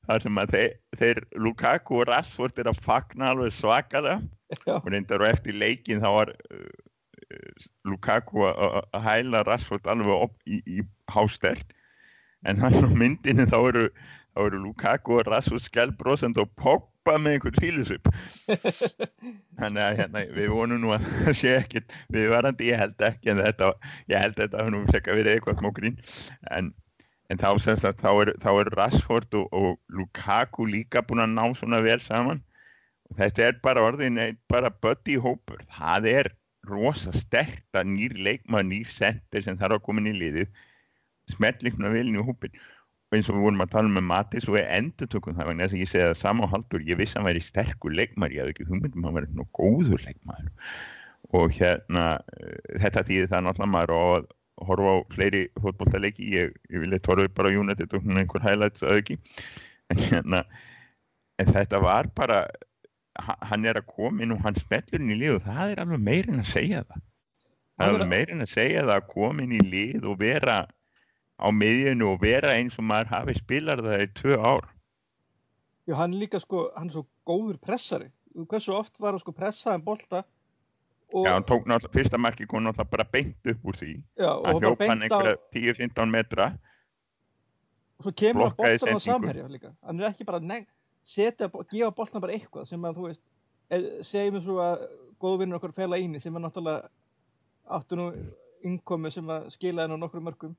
þar 0.09 0.23
sem 0.25 0.41
að 0.43 0.53
þeir, 0.57 0.73
þeir 0.99 1.21
Lukaku 1.47 2.01
og 2.01 2.09
Rashford 2.11 2.59
er 2.63 2.71
að 2.73 2.83
fagna 2.87 3.31
alveg 3.33 3.55
svakara 3.55 4.19
Já. 4.67 4.77
og 4.81 4.91
reyndar 4.93 5.23
og 5.23 5.31
eftir 5.31 5.57
leikin 5.59 6.03
þá 6.03 6.09
var 6.17 6.33
uh, 6.35 6.67
uh, 7.31 7.67
Lukaku 7.87 8.45
að- 8.49 8.61
að 8.67 8.77
að 8.99 9.07
hæla 9.09 9.43
Rashford 9.49 9.91
alveg 9.93 10.27
upp 10.29 10.37
í, 10.47 10.61
í 10.67 10.85
hástelt 11.13 11.77
en 12.47 12.61
hann 12.63 12.79
á 12.79 12.89
myndinu 12.91 13.47
þá 13.51 13.59
eru, 13.71 13.87
þá 14.35 14.41
eru 14.47 14.61
Lukaku 14.63 15.19
og 15.21 15.31
Rashford 15.31 15.65
skjálbrósand 15.65 16.39
og 16.43 16.53
Pogba 16.61 17.17
með 17.19 17.37
einhvern 17.37 17.61
fílusup 17.63 18.11
þannig 19.61 19.83
að 19.83 20.01
hérna, 20.01 20.25
við 20.37 20.51
vonum 20.55 20.83
nú 20.83 20.95
að 20.95 21.07
það 21.27 21.39
sé 21.41 21.55
ekkert 21.61 21.95
viðvarandi, 22.15 22.71
ég 22.71 22.83
held 22.83 23.07
ekki 23.09 23.33
en 23.33 23.43
þetta, 23.43 23.71
ég 24.13 24.25
held 24.25 24.41
þetta 24.41 24.63
að 24.63 24.73
nú 24.75 24.83
fekk 24.91 25.11
að 25.11 25.21
vera 25.21 25.37
eitthvað 25.37 25.63
smá 25.63 25.71
grín. 25.77 25.97
En, 26.55 26.73
en 27.33 27.43
þá 27.43 27.49
sem 27.65 27.81
sagt, 27.83 28.03
þá 28.05 28.11
er, 28.25 28.33
þá 28.43 28.51
er 28.53 28.73
Rashford 28.77 29.39
og, 29.41 29.49
og 29.57 29.99
Lukaku 30.01 30.69
líka 30.71 31.05
búin 31.07 31.25
að 31.25 31.35
ná 31.39 31.45
svona 31.59 31.83
vel 31.87 31.99
saman. 32.05 32.43
Og 33.11 33.21
þetta 33.21 33.49
er 33.49 33.61
bara 33.63 33.85
orðin 33.87 34.19
bara 34.51 34.73
buddy 34.83 35.17
hópur, 35.23 35.63
það 35.77 36.11
er 36.13 36.33
rosa 36.67 37.13
stert 37.15 37.79
að 37.79 37.93
nýr 37.95 38.17
leikmaður 38.19 38.71
nýr 38.73 38.89
sendir 38.91 39.45
sem 39.47 39.59
þarf 39.59 39.79
að 39.79 39.85
koma 39.87 40.03
inn 40.03 40.11
í 40.11 40.17
liðið 40.19 40.49
smellikna 41.33 41.91
vel 41.93 42.07
inn 42.07 42.19
í 42.21 42.25
hópin 42.27 42.55
og 43.07 43.17
eins 43.17 43.29
og 43.31 43.37
við 43.37 43.45
vorum 43.47 43.63
að 43.63 43.73
tala 43.75 43.91
um 43.91 43.97
með 43.99 44.07
Matis 44.11 44.47
og 44.51 44.57
við 44.57 44.69
endur 44.77 45.11
tökum 45.13 45.37
það 45.39 45.51
vegna 45.51 45.67
þess 45.67 45.77
að 45.77 45.83
ég 45.83 45.91
segi 45.93 46.05
það 46.07 46.17
sama 46.21 46.47
á 46.47 46.53
haldur 46.55 46.87
ég 46.87 46.99
vissi 46.99 47.15
að 47.15 47.21
hann 47.21 47.29
væri 47.31 47.43
sterkur 47.47 47.95
leikmaður 47.95 48.35
ég 48.35 48.43
hafði 48.43 48.55
ekki 48.57 48.67
hugmyndum 48.71 49.05
að 49.05 49.09
hann 49.11 49.19
væri 49.21 49.37
nú 49.39 49.47
góður 49.59 50.03
leikmaður. 50.07 50.49
Og 51.37 51.55
hérna 51.59 52.07
uh, 52.19 52.57
þetta 52.83 53.05
þýðir 53.07 53.31
það 53.31 53.47
náttúrulega 53.47 53.73
maður 53.77 53.95
á 53.95 54.03
að 54.17 54.27
horfa 54.67 54.93
á 54.95 54.97
fleiri 55.15 55.43
fótbolltaleiki 55.63 56.31
ég, 56.33 56.55
ég 56.73 56.83
vilja 56.83 57.03
torfa 57.05 57.29
bara 57.37 57.53
United 57.55 57.93
og 57.95 58.03
svona 58.03 58.23
einhver 58.23 58.45
highlights 58.47 58.83
að 58.87 59.03
ekki 59.03 59.19
en 59.93 60.01
hérna 60.03 60.43
en 61.43 61.51
þetta 61.53 61.81
var 61.85 62.09
bara 62.17 62.39
ha- 63.21 63.39
hann 63.51 63.67
er 63.69 63.79
að 63.79 63.91
koma 63.93 64.25
inn 64.25 64.33
og 64.35 64.41
hann 64.43 64.57
smellur 64.59 64.99
inn 65.03 65.13
í 65.13 65.19
lið 65.21 65.37
og 65.39 65.45
það 65.47 65.75
er 65.75 65.83
alveg 65.85 66.03
meirinn 66.09 66.41
að 66.43 66.51
segja 66.55 66.83
það. 66.89 67.05
Það 67.77 67.85
er 67.85 67.91
er 67.91 67.95
alveg 67.95 68.11
meirinn 68.15 68.47
að 68.47 68.53
segja 68.55 68.87
það 68.87 68.95
að 68.97 69.09
koma 69.13 69.45
inn 69.45 69.55
í 69.59 69.63
lið 69.71 70.09
og 70.09 70.19
vera 70.25 70.57
á 71.37 71.47
miðjunu 71.53 72.13
og 72.15 72.23
vera 72.23 72.55
eins 72.57 72.77
og 72.81 72.87
maður 72.89 73.13
hafi 73.13 73.35
spilar 73.39 73.83
það 73.85 74.05
í 74.05 74.09
tvö 74.17 74.39
ár. 74.41 74.69
Já, 75.87 75.95
hann 76.01 76.17
líka 76.19 76.41
sko, 76.43 76.71
hann 76.77 76.89
er 76.91 76.97
svo 76.97 77.05
góður 77.29 77.59
pressari. 77.63 78.09
Hversu 78.37 78.75
oft 78.77 78.99
var 79.01 79.15
hann 79.15 79.23
sko 79.23 79.33
pressaðan 79.33 79.85
bolta 79.85 80.25
og, 81.13 81.23
Já, 81.25 81.33
hann 81.37 81.45
tók 81.47 81.69
náttúrulega, 81.69 81.93
fyrsta 81.95 82.19
marki 82.19 82.47
kom 82.51 82.65
náttúrulega 82.65 82.91
bara 82.91 83.07
beint 83.13 83.53
upp 83.53 83.69
úr 83.71 83.77
því. 83.79 83.93
Já, 84.19 84.31
og 84.33 84.47
hann 84.49 84.63
hljóp 84.65 84.83
hann 84.89 85.05
einhverja 85.07 85.37
10-15 85.55 86.11
metra. 86.11 86.49
Og 87.97 88.09
svo 88.09 88.13
kemur 88.13 88.49
hann 88.51 88.57
boltan 88.59 88.99
á 88.99 89.01
samherja 89.05 89.47
líka. 89.49 89.71
Hann 89.87 90.01
er 90.01 90.11
ekki 90.11 90.27
bara 90.27 90.41
að 90.43 90.51
neg- 90.51 90.67
setja, 91.07 91.49
gefa 91.71 91.93
boltan 91.95 92.21
bara 92.25 92.35
eitthvað 92.35 92.67
sem 92.67 92.83
að 92.83 92.99
þú 92.99 93.07
veist 93.07 93.23
eh, 93.71 93.85
segjum 94.03 94.35
við 94.41 94.49
svo 94.49 94.57
að 94.65 94.87
góðvinnur 95.23 95.61
okkar 95.61 95.75
fela 95.77 96.01
íni 96.03 96.21
sem 96.21 96.35
er 96.35 96.43
náttúrulega 96.43 96.89
áttu 97.77 97.99
nú 97.99 98.07
innkomi 98.67 99.11
sem 99.15 99.31
að 99.31 99.47
skila 99.55 99.85
henn 99.87 99.95
á 99.95 99.99
nokkru 100.03 100.21
mörgum 100.25 100.57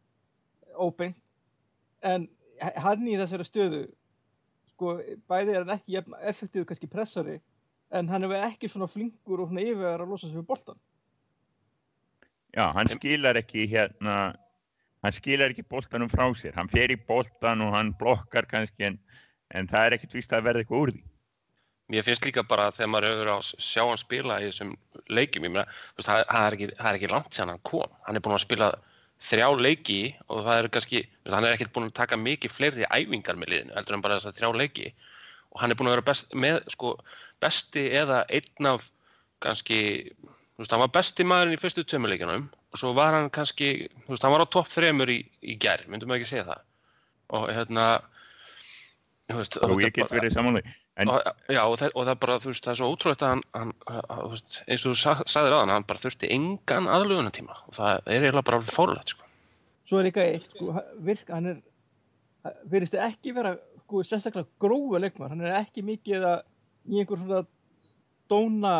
óbeint 0.77 1.19
en 2.05 2.27
hann 2.81 3.07
í 3.07 3.17
þessari 3.19 3.47
stöðu 3.47 3.83
sko 4.73 4.97
bæði 5.29 5.55
er 5.55 5.63
hann 5.63 5.75
ekki 5.77 5.97
jafn 5.97 6.17
effektív 6.21 6.67
kannski 6.69 6.89
pressari 6.91 7.39
en 7.93 8.09
hann 8.11 8.27
er 8.27 8.37
ekki 8.47 8.69
svona 8.69 8.89
flinkur 8.91 9.43
og 9.43 9.51
svona 9.51 9.65
yfirvegar 9.65 10.03
að 10.05 10.13
losa 10.13 10.27
sig 10.27 10.37
við 10.37 10.49
boltan 10.49 10.79
Já, 12.55 12.71
hann 12.73 12.89
skilar 12.89 13.37
ekki 13.37 13.67
hérna 13.69 14.33
hann 15.03 15.15
skilar 15.15 15.53
ekki 15.53 15.65
boltanum 15.69 16.09
frá 16.11 16.25
sér. 16.37 16.55
Hann 16.57 16.71
fer 16.71 16.91
í 16.93 16.97
boltan 17.09 17.61
og 17.65 17.75
hann 17.75 17.93
blokkar 17.99 18.47
kannski 18.49 18.89
en, 18.89 18.97
en 19.53 19.69
það 19.69 19.85
er 19.85 19.97
ekkert 19.97 20.17
vist 20.17 20.33
að 20.33 20.47
verða 20.47 20.63
eitthvað 20.63 20.83
úr 20.83 20.93
því. 20.95 21.03
Mér 21.93 22.03
finnst 22.03 22.25
líka 22.27 22.43
bara 22.43 22.71
þegar 22.75 22.89
maður 22.91 23.13
hefur 23.13 23.29
á 23.31 23.35
að 23.37 23.51
sjá 23.63 23.83
hann 23.85 24.01
spila 24.01 24.39
í 24.41 24.49
þessum 24.49 24.73
leikjum, 25.07 25.45
ég 25.47 25.53
meina, 25.53 25.67
þú 25.93 26.01
veist, 26.01 26.09
það, 26.09 26.23
það, 26.31 26.47
er 26.47 26.57
ekki, 26.57 26.69
það 26.79 26.89
er 26.89 26.99
ekki 26.99 27.11
langt 27.13 27.37
sér 27.37 27.51
hann 27.53 27.63
kom. 27.69 27.93
Hann 28.07 28.19
er 28.19 28.25
búin 28.25 28.35
að 28.35 28.43
spila 28.43 28.71
þrjá 29.23 29.47
leiki 29.57 30.01
og 30.27 30.43
það 30.45 30.59
eru 30.61 30.71
kannski, 30.75 31.03
hann 31.31 31.45
er 31.45 31.55
ekkert 31.55 31.73
búin 31.75 31.89
að 31.89 31.97
taka 31.97 32.19
mikið 32.21 32.53
fleiri 32.53 32.87
æfingar 32.89 33.39
með 33.39 33.53
liðinu, 33.53 33.75
heldur 33.77 33.97
en 33.97 34.03
bara 34.05 34.17
þess 34.19 34.29
að 34.29 34.39
þrjá 34.39 34.61
leiki. 34.61 34.91
Og 35.55 35.61
hann 35.61 35.73
er 35.73 35.79
búin 35.79 35.89
að 35.89 35.97
vera 35.97 36.07
best, 36.09 36.33
með, 36.37 36.59
sko, 36.73 36.93
besti 37.43 37.87
eða 37.97 38.23
einn 38.29 38.71
af 38.73 38.87
kannski, 39.43 39.79
þú 40.21 40.63
veist, 40.63 40.73
hann 40.75 40.83
var 40.83 40.93
besti 40.99 41.25
maðurinn 41.27 41.57
í 41.57 41.61
fyrstu 41.61 41.85
tömuleikinum 41.87 42.47
og 42.47 42.81
svo 42.81 42.93
var 42.97 43.17
hann 43.17 43.31
kannski, 43.33 43.87
þú 44.05 44.13
veist, 44.13 44.25
hann 44.27 44.35
var 44.35 44.45
á 44.45 44.53
topp 44.53 44.69
þremur 44.73 45.13
í, 45.13 45.21
í 45.41 45.57
gerð, 45.61 45.89
myndum 45.91 46.13
við 46.13 46.21
ekki 46.21 46.33
segja 46.33 46.49
það. 46.51 46.65
Og 47.37 47.47
hérna, 47.51 47.87
þú 49.31 49.41
veist, 49.41 49.61
og 49.65 49.81
ég 49.81 49.97
get 49.97 50.13
verið 50.13 50.37
samanlega 50.37 50.77
En... 50.97 51.11
Og, 51.13 51.21
já, 51.53 51.61
og 51.61 51.75
það, 51.77 51.91
og 51.93 52.05
það 52.07 52.19
bara, 52.23 52.35
þú 52.41 52.51
veist, 52.51 52.65
það 52.65 52.71
er 52.71 52.77
svo 52.79 52.87
ótrúlegt 52.89 53.23
að 53.23 53.33
hann, 53.35 53.41
hann 53.53 53.73
að, 53.85 54.21
veist, 54.31 54.55
eins 54.65 54.83
og 54.83 54.93
þú 54.95 55.01
sag, 55.03 55.19
sagðir 55.29 55.53
á 55.53 55.59
hann, 55.59 55.73
hann 55.75 55.85
bara 55.91 56.01
þurfti 56.01 56.29
engan 56.33 56.89
aðlugunatíma 56.89 57.57
og 57.67 57.75
það 57.77 57.91
er 57.99 58.25
eiginlega 58.25 58.47
bara 58.47 58.59
fórulegt, 58.65 59.13
sko. 59.13 59.27
Svo 59.87 59.99
er 59.99 60.07
líka 60.09 60.25
eitt, 60.25 60.47
sko, 60.55 60.73
virk, 61.05 61.29
hann 61.29 61.51
er, 61.51 61.59
verðist 62.71 62.97
ekki 62.97 63.35
vera, 63.37 63.53
sko, 63.83 64.01
sérstaklega 64.09 64.49
grófa 64.65 65.03
leikmar, 65.03 65.35
hann 65.35 65.45
er 65.45 65.59
ekki 65.59 65.85
mikið 65.85 66.25
að 66.31 66.41
í 66.89 67.03
einhver 67.03 67.21
svona 67.21 67.43
dóna, 68.33 68.73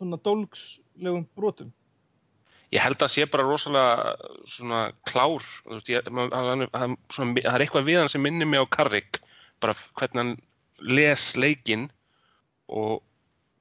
svona 0.00 0.18
dólgslegum 0.26 1.28
brotum. 1.38 1.70
Ég 2.74 2.82
held 2.82 3.00
að 3.00 3.14
sé 3.14 3.28
bara 3.30 3.46
rosalega 3.46 4.18
svona 4.50 4.82
klár, 5.08 5.46
þú 5.62 5.78
veist, 5.78 5.94
ég, 5.94 6.10
hann, 6.10 6.66
hann, 6.74 6.98
svona, 7.14 7.38
það 7.38 7.54
er 7.54 7.68
eitthvað 7.68 7.88
við 7.92 8.02
hann 8.02 8.10
sem 8.10 8.26
minnir 8.26 8.50
mig 8.50 8.58
á 8.58 8.66
Karrik, 8.74 9.22
bara 9.62 9.78
hvernig 9.94 10.24
hann 10.24 10.36
les 10.84 11.28
leikinn 11.36 11.88
og, 12.68 13.02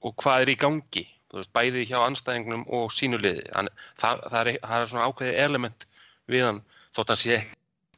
og 0.05 0.17
hvað 0.21 0.45
er 0.45 0.53
í 0.53 0.57
gangi 0.62 1.05
veist, 1.33 1.53
bæði 1.55 1.86
hjá 1.89 2.00
anstæðingnum 2.03 2.65
og 2.74 2.91
sínulegði 2.93 3.47
það, 3.51 3.71
það, 4.01 4.39
er, 4.41 4.51
það 4.63 4.81
er 4.81 4.91
svona 4.91 5.07
ákveði 5.09 5.38
element 5.43 5.88
við 6.31 6.45
hann 6.47 6.62
þótt 6.95 7.13
að 7.13 7.21
sé 7.24 7.39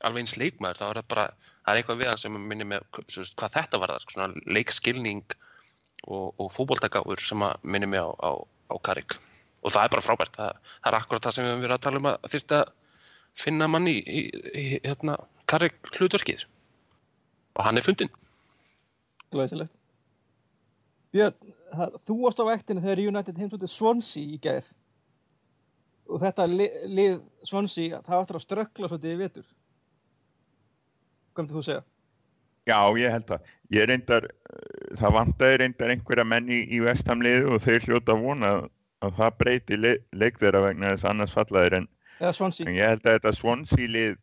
alveg 0.05 0.23
eins 0.23 0.38
leikmaður 0.39 0.79
þá 0.79 0.85
er 0.89 1.01
það 1.01 1.09
bara 1.13 1.27
það 1.69 1.71
er 1.71 1.81
eitthvað 1.81 2.01
við 2.01 2.09
hann 2.09 2.21
sem 2.23 2.39
minnir 2.51 2.69
með 2.69 2.85
veist, 2.97 3.35
hvað 3.39 3.55
þetta 3.57 3.81
var 3.81 3.93
það, 3.93 4.05
svona 4.13 4.55
leikskilning 4.57 5.35
og, 6.07 6.31
og 6.39 6.51
fókbóltagáður 6.55 7.23
sem 7.25 7.43
minnir 7.63 7.91
mig 7.91 8.01
á, 8.01 8.09
á, 8.09 8.31
á 8.71 8.75
Karik. 8.85 9.17
Og 9.59 9.73
það 9.75 9.85
er 9.85 9.93
bara 9.95 10.05
frábært, 10.05 10.38
það, 10.38 10.69
það 10.79 10.91
er 10.91 10.97
akkurat 10.99 11.25
það 11.25 11.35
sem 11.35 11.45
við 11.45 11.51
höfum 11.51 11.65
verið 11.65 11.75
að 11.75 11.83
tala 11.85 11.99
um 11.99 12.09
að 12.09 12.29
þurfti 12.33 12.57
að 12.59 12.71
finna 13.39 13.67
manni 13.71 13.95
í, 13.99 14.01
í, 14.07 14.23
í 14.55 14.65
hérna, 14.85 15.17
Karik 15.51 15.77
hlutverkið. 15.97 16.45
Og 17.57 17.65
hann 17.67 17.79
er 17.79 17.85
fundin 17.85 18.11
Glæsilegt. 19.33 19.75
Björn, 21.13 21.53
það, 21.74 21.95
þú 22.05 22.17
varst 22.24 22.41
á 22.41 22.45
vektinu 22.50 22.83
þegar 22.83 23.01
United 23.09 23.39
heimsótið 23.41 23.71
Swansea 23.74 24.36
í 24.36 24.38
gær 24.41 24.67
og 26.09 26.21
þetta 26.24 26.45
lið, 26.50 27.19
Swansea, 27.45 28.01
það 28.05 28.21
áttur 28.24 28.39
að 28.39 28.45
ströggla 28.45 28.89
svolítið 28.89 29.13
í 29.13 29.19
vetur. 29.19 29.48
Hvað 31.33 31.43
myndir 31.43 31.57
þú 31.57 31.65
segja? 31.67 31.83
Já, 32.69 32.79
ég 33.01 33.13
held 33.13 33.33
að. 33.33 33.51
Ég 33.74 33.88
reyndar, 33.89 34.25
það 34.98 35.15
vantæði 35.15 35.59
reyndar 35.62 35.93
einhverja 35.93 36.25
menni 36.25 36.59
í, 36.59 36.65
í 36.77 36.81
vestamliðu 36.86 37.53
og 37.55 37.63
þeir 37.65 37.86
hljóta 37.86 38.15
að 38.15 38.25
vona 38.25 38.51
að, 38.55 38.65
að 39.05 39.15
það 39.19 39.38
breyti 39.43 39.79
le, 39.79 39.93
leik 40.13 40.41
þeirra 40.41 40.63
vegna 40.65 40.93
þess 40.93 41.09
annars 41.09 41.36
fallaðir 41.38 41.77
en, 41.79 41.88
en 42.19 42.75
ég 42.75 42.91
held 42.93 43.05
að 43.05 43.15
þetta 43.15 43.36
Swansea 43.38 43.93
lið 43.93 44.17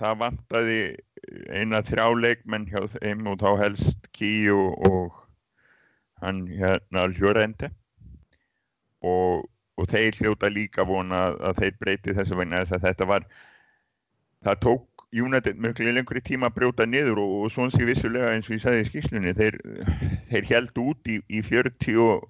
það 0.00 0.20
vantæði 0.24 0.80
eina 1.50 1.82
þrjá 1.84 2.06
leikmenn 2.18 2.66
hjá 2.70 2.84
þeim 2.96 3.26
og 3.30 3.40
þá 3.42 3.50
helst 3.62 4.08
Kíu 4.16 4.70
og 4.88 5.14
hann 6.22 6.44
hérna 6.48 7.06
Ljórende 7.12 7.70
og, 9.04 9.44
og 9.76 9.90
þeir 9.90 10.18
hljóta 10.20 10.50
líka 10.52 10.86
vona 10.88 11.26
að 11.34 11.62
þeir 11.62 11.78
breyti 11.80 12.16
þessu 12.16 12.38
vegna 12.40 12.62
þess 12.62 12.78
að 12.78 12.86
þetta 12.88 13.08
var 13.10 13.26
það 14.44 14.60
tók 14.66 15.06
United 15.14 15.60
mjög 15.62 15.82
lengur 15.94 16.18
í 16.18 16.24
tíma 16.26 16.50
að 16.50 16.56
brjóta 16.58 16.86
niður 16.86 17.20
og, 17.22 17.34
og 17.44 17.52
svona 17.54 17.70
sé 17.70 17.86
vissulega 17.86 18.32
eins 18.34 18.48
og 18.48 18.56
ég 18.56 18.64
sagði 18.64 18.82
í 18.82 18.88
skýrslunni 18.88 19.34
þeir, 19.38 19.58
þeir 20.30 20.48
held 20.50 20.80
út 20.82 21.10
í, 21.10 21.20
í 21.30 21.42
40 21.46 22.24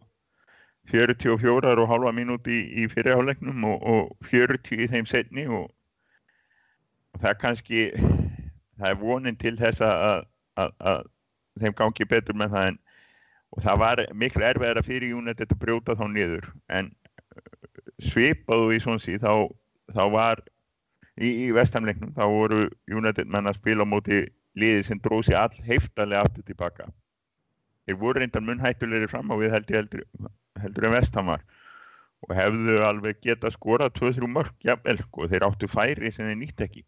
44 0.91 1.81
og 1.81 1.89
halva 1.89 2.13
mínúti 2.13 2.59
í, 2.59 2.85
í 2.85 2.89
fyrirhálegnum 2.93 3.65
og, 3.71 3.87
og 3.89 4.29
40 4.29 4.85
í 4.85 4.89
þeim 4.93 5.09
setni 5.09 5.47
og, 5.49 5.71
það 7.21 7.39
kannski 7.41 7.85
það 8.79 8.91
er 8.91 9.01
vonin 9.01 9.37
til 9.41 9.55
þess 9.59 9.83
að, 9.85 10.25
að, 10.61 10.73
að 10.81 11.05
þeim 11.61 11.77
gangi 11.79 12.09
betur 12.11 12.39
með 12.39 12.57
það 12.57 12.71
en 12.71 12.81
og 13.55 13.63
það 13.63 13.81
var 13.83 14.03
miklu 14.19 14.47
erfiðara 14.49 14.83
fyrir 14.83 15.15
United 15.15 15.53
að 15.55 15.61
brjóta 15.63 15.95
þá 15.99 16.07
niður. 16.11 16.49
En 16.75 16.91
uh, 16.91 17.45
svipaðu 18.03 18.73
í 18.75 18.81
svonsi 18.83 19.19
þá, 19.23 19.47
þá 19.95 20.03
var 20.15 20.43
í, 21.21 21.31
í 21.47 21.51
vestamleiknum 21.55 22.15
þá 22.17 22.25
voru 22.33 22.65
United 22.91 23.31
menn 23.31 23.51
að 23.51 23.61
spila 23.61 23.87
á 23.87 23.93
móti 23.93 24.25
liði 24.59 24.83
sem 24.87 25.01
dróð 25.03 25.29
sér 25.29 25.45
all 25.45 25.67
heiftalega 25.67 26.27
aftur 26.27 26.47
tilbaka. 26.49 26.89
Þeir 27.87 28.01
voru 28.01 28.23
reyndar 28.23 28.45
munnhættulegri 28.47 29.11
fram 29.11 29.31
á 29.31 29.35
við 29.39 29.55
heldur, 29.55 29.83
heldur, 29.83 30.33
heldur 30.63 30.89
en 30.89 30.97
vestamar 30.97 31.47
og 32.25 32.33
hefðu 32.33 32.79
alveg 32.87 33.19
geta 33.21 33.51
skora 33.53 33.91
2-3 33.93 34.31
mörg, 34.33 34.55
jafnvel, 34.65 34.97
og 34.97 35.09
sko, 35.11 35.27
þeir 35.29 35.45
áttu 35.45 35.69
færi 35.69 36.13
sem 36.15 36.31
þeir 36.31 36.39
nýtt 36.41 36.63
ekki 36.65 36.85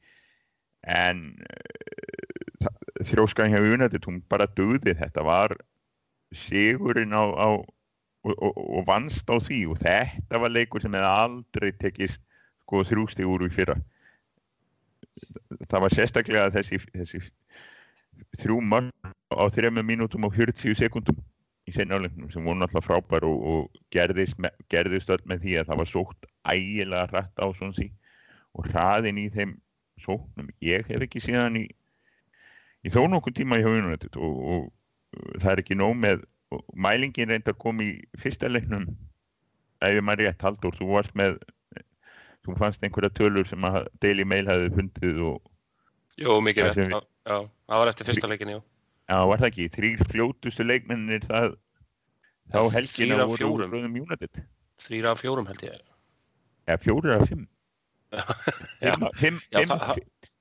en 0.86 1.22
uh, 1.42 2.68
þróskan 3.06 3.52
hjá 3.52 3.60
United 3.60 4.06
hún 4.06 4.22
bara 4.30 4.48
döði 4.56 4.94
þetta 4.98 5.24
var 5.26 5.56
sigurinn 6.34 7.14
á, 7.14 7.22
á 7.22 7.48
og, 8.26 8.34
og, 8.42 8.78
og 8.78 8.86
vannst 8.86 9.28
á 9.30 9.36
því. 9.38 9.60
Og 9.72 9.82
þetta 9.82 10.40
var 10.42 10.54
leikur 10.54 10.82
sem 10.82 10.94
hefði 10.94 11.12
aldrei 11.12 11.70
tekist 11.78 12.22
sko 12.64 12.82
þrjústi 12.86 13.26
úr 13.26 13.46
í 13.46 13.52
fyrra. 13.54 13.76
Það 15.70 15.82
var 15.84 15.94
sérstaklega 15.94 16.52
þessi, 16.54 16.80
þessi 16.92 17.22
þrjú 18.40 18.60
mann 18.64 18.90
á 19.30 19.44
þrejum 19.52 19.80
mínútum 19.86 20.26
og 20.26 20.34
40 20.36 20.76
sekundum 20.78 21.18
í 21.66 21.74
senjálegnum 21.74 22.30
sem 22.30 22.44
voru 22.46 22.60
náttúrulega 22.60 22.86
frábær 22.86 23.26
og, 23.26 23.46
og 23.50 23.80
gerðist, 23.94 24.38
gerðist 24.70 25.10
öll 25.10 25.22
með 25.26 25.42
því 25.44 25.56
að 25.60 25.70
það 25.70 25.80
var 25.80 25.90
sótt 25.90 26.28
ægilega 26.46 27.08
rætt 27.10 27.42
á 27.42 27.46
svona 27.56 27.74
sí 27.76 27.88
og 28.56 28.68
hraðin 28.70 29.18
í 29.20 29.26
þeim 29.34 29.56
sóknum. 30.04 30.48
Ég 30.64 30.86
hef 30.90 31.04
ekki 31.06 31.22
síðan 31.24 31.58
í, 31.60 31.66
í 32.84 32.92
þó 32.92 33.06
nokkuð 33.10 33.40
tíma 33.40 33.60
í 33.60 33.66
haugunum 33.66 33.96
og, 33.96 34.38
og 34.52 35.40
það 35.42 35.52
er 35.52 35.62
ekki 35.64 35.78
nóg 35.78 35.96
með 35.98 36.24
mælingin 36.78 37.32
reyndar 37.32 37.56
kom 37.58 37.80
í 37.82 37.90
fyrsta 38.20 38.50
leiknum 38.50 38.86
ef 39.82 39.98
ég 39.98 40.04
maður 40.04 40.26
rétt 40.26 40.44
haldur 40.46 40.76
þú 40.76 40.92
varst 40.94 41.14
með 41.18 41.38
þú 42.46 42.54
fannst 42.60 42.84
einhverja 42.84 43.12
tölur 43.16 43.48
sem 43.48 43.64
að 43.66 43.86
Daily 44.02 44.24
Mail 44.28 44.46
hefði 44.48 44.72
fundið 44.76 45.22
og 45.32 45.52
Jú, 46.16 46.38
mikið 46.40 46.70
rétt, 46.70 46.78
já, 46.80 47.00
já, 47.28 47.38
það 47.68 47.80
var 47.82 47.90
eftir 47.90 48.08
fyrsta 48.08 48.28
leikin, 48.30 48.52
já. 48.54 48.60
Já, 49.06 49.16
var 49.28 49.40
það 49.42 49.48
ekki, 49.50 49.66
þrýr 49.74 50.04
fljótustu 50.10 50.64
leikmennir 50.64 51.26
það 51.26 51.50
þá 52.54 52.60
helgina 52.72 53.26
voru 53.28 53.50
úr 53.52 53.66
Röðum 53.66 53.98
United. 54.00 54.40
Þrýra 54.86 55.12
af 55.12 55.20
fjórum 55.20 55.50
held 55.50 55.66
ég. 55.66 55.82
Já, 56.66 56.74
fjórir 56.80 57.18
af 57.18 57.26
fimm, 57.28 57.44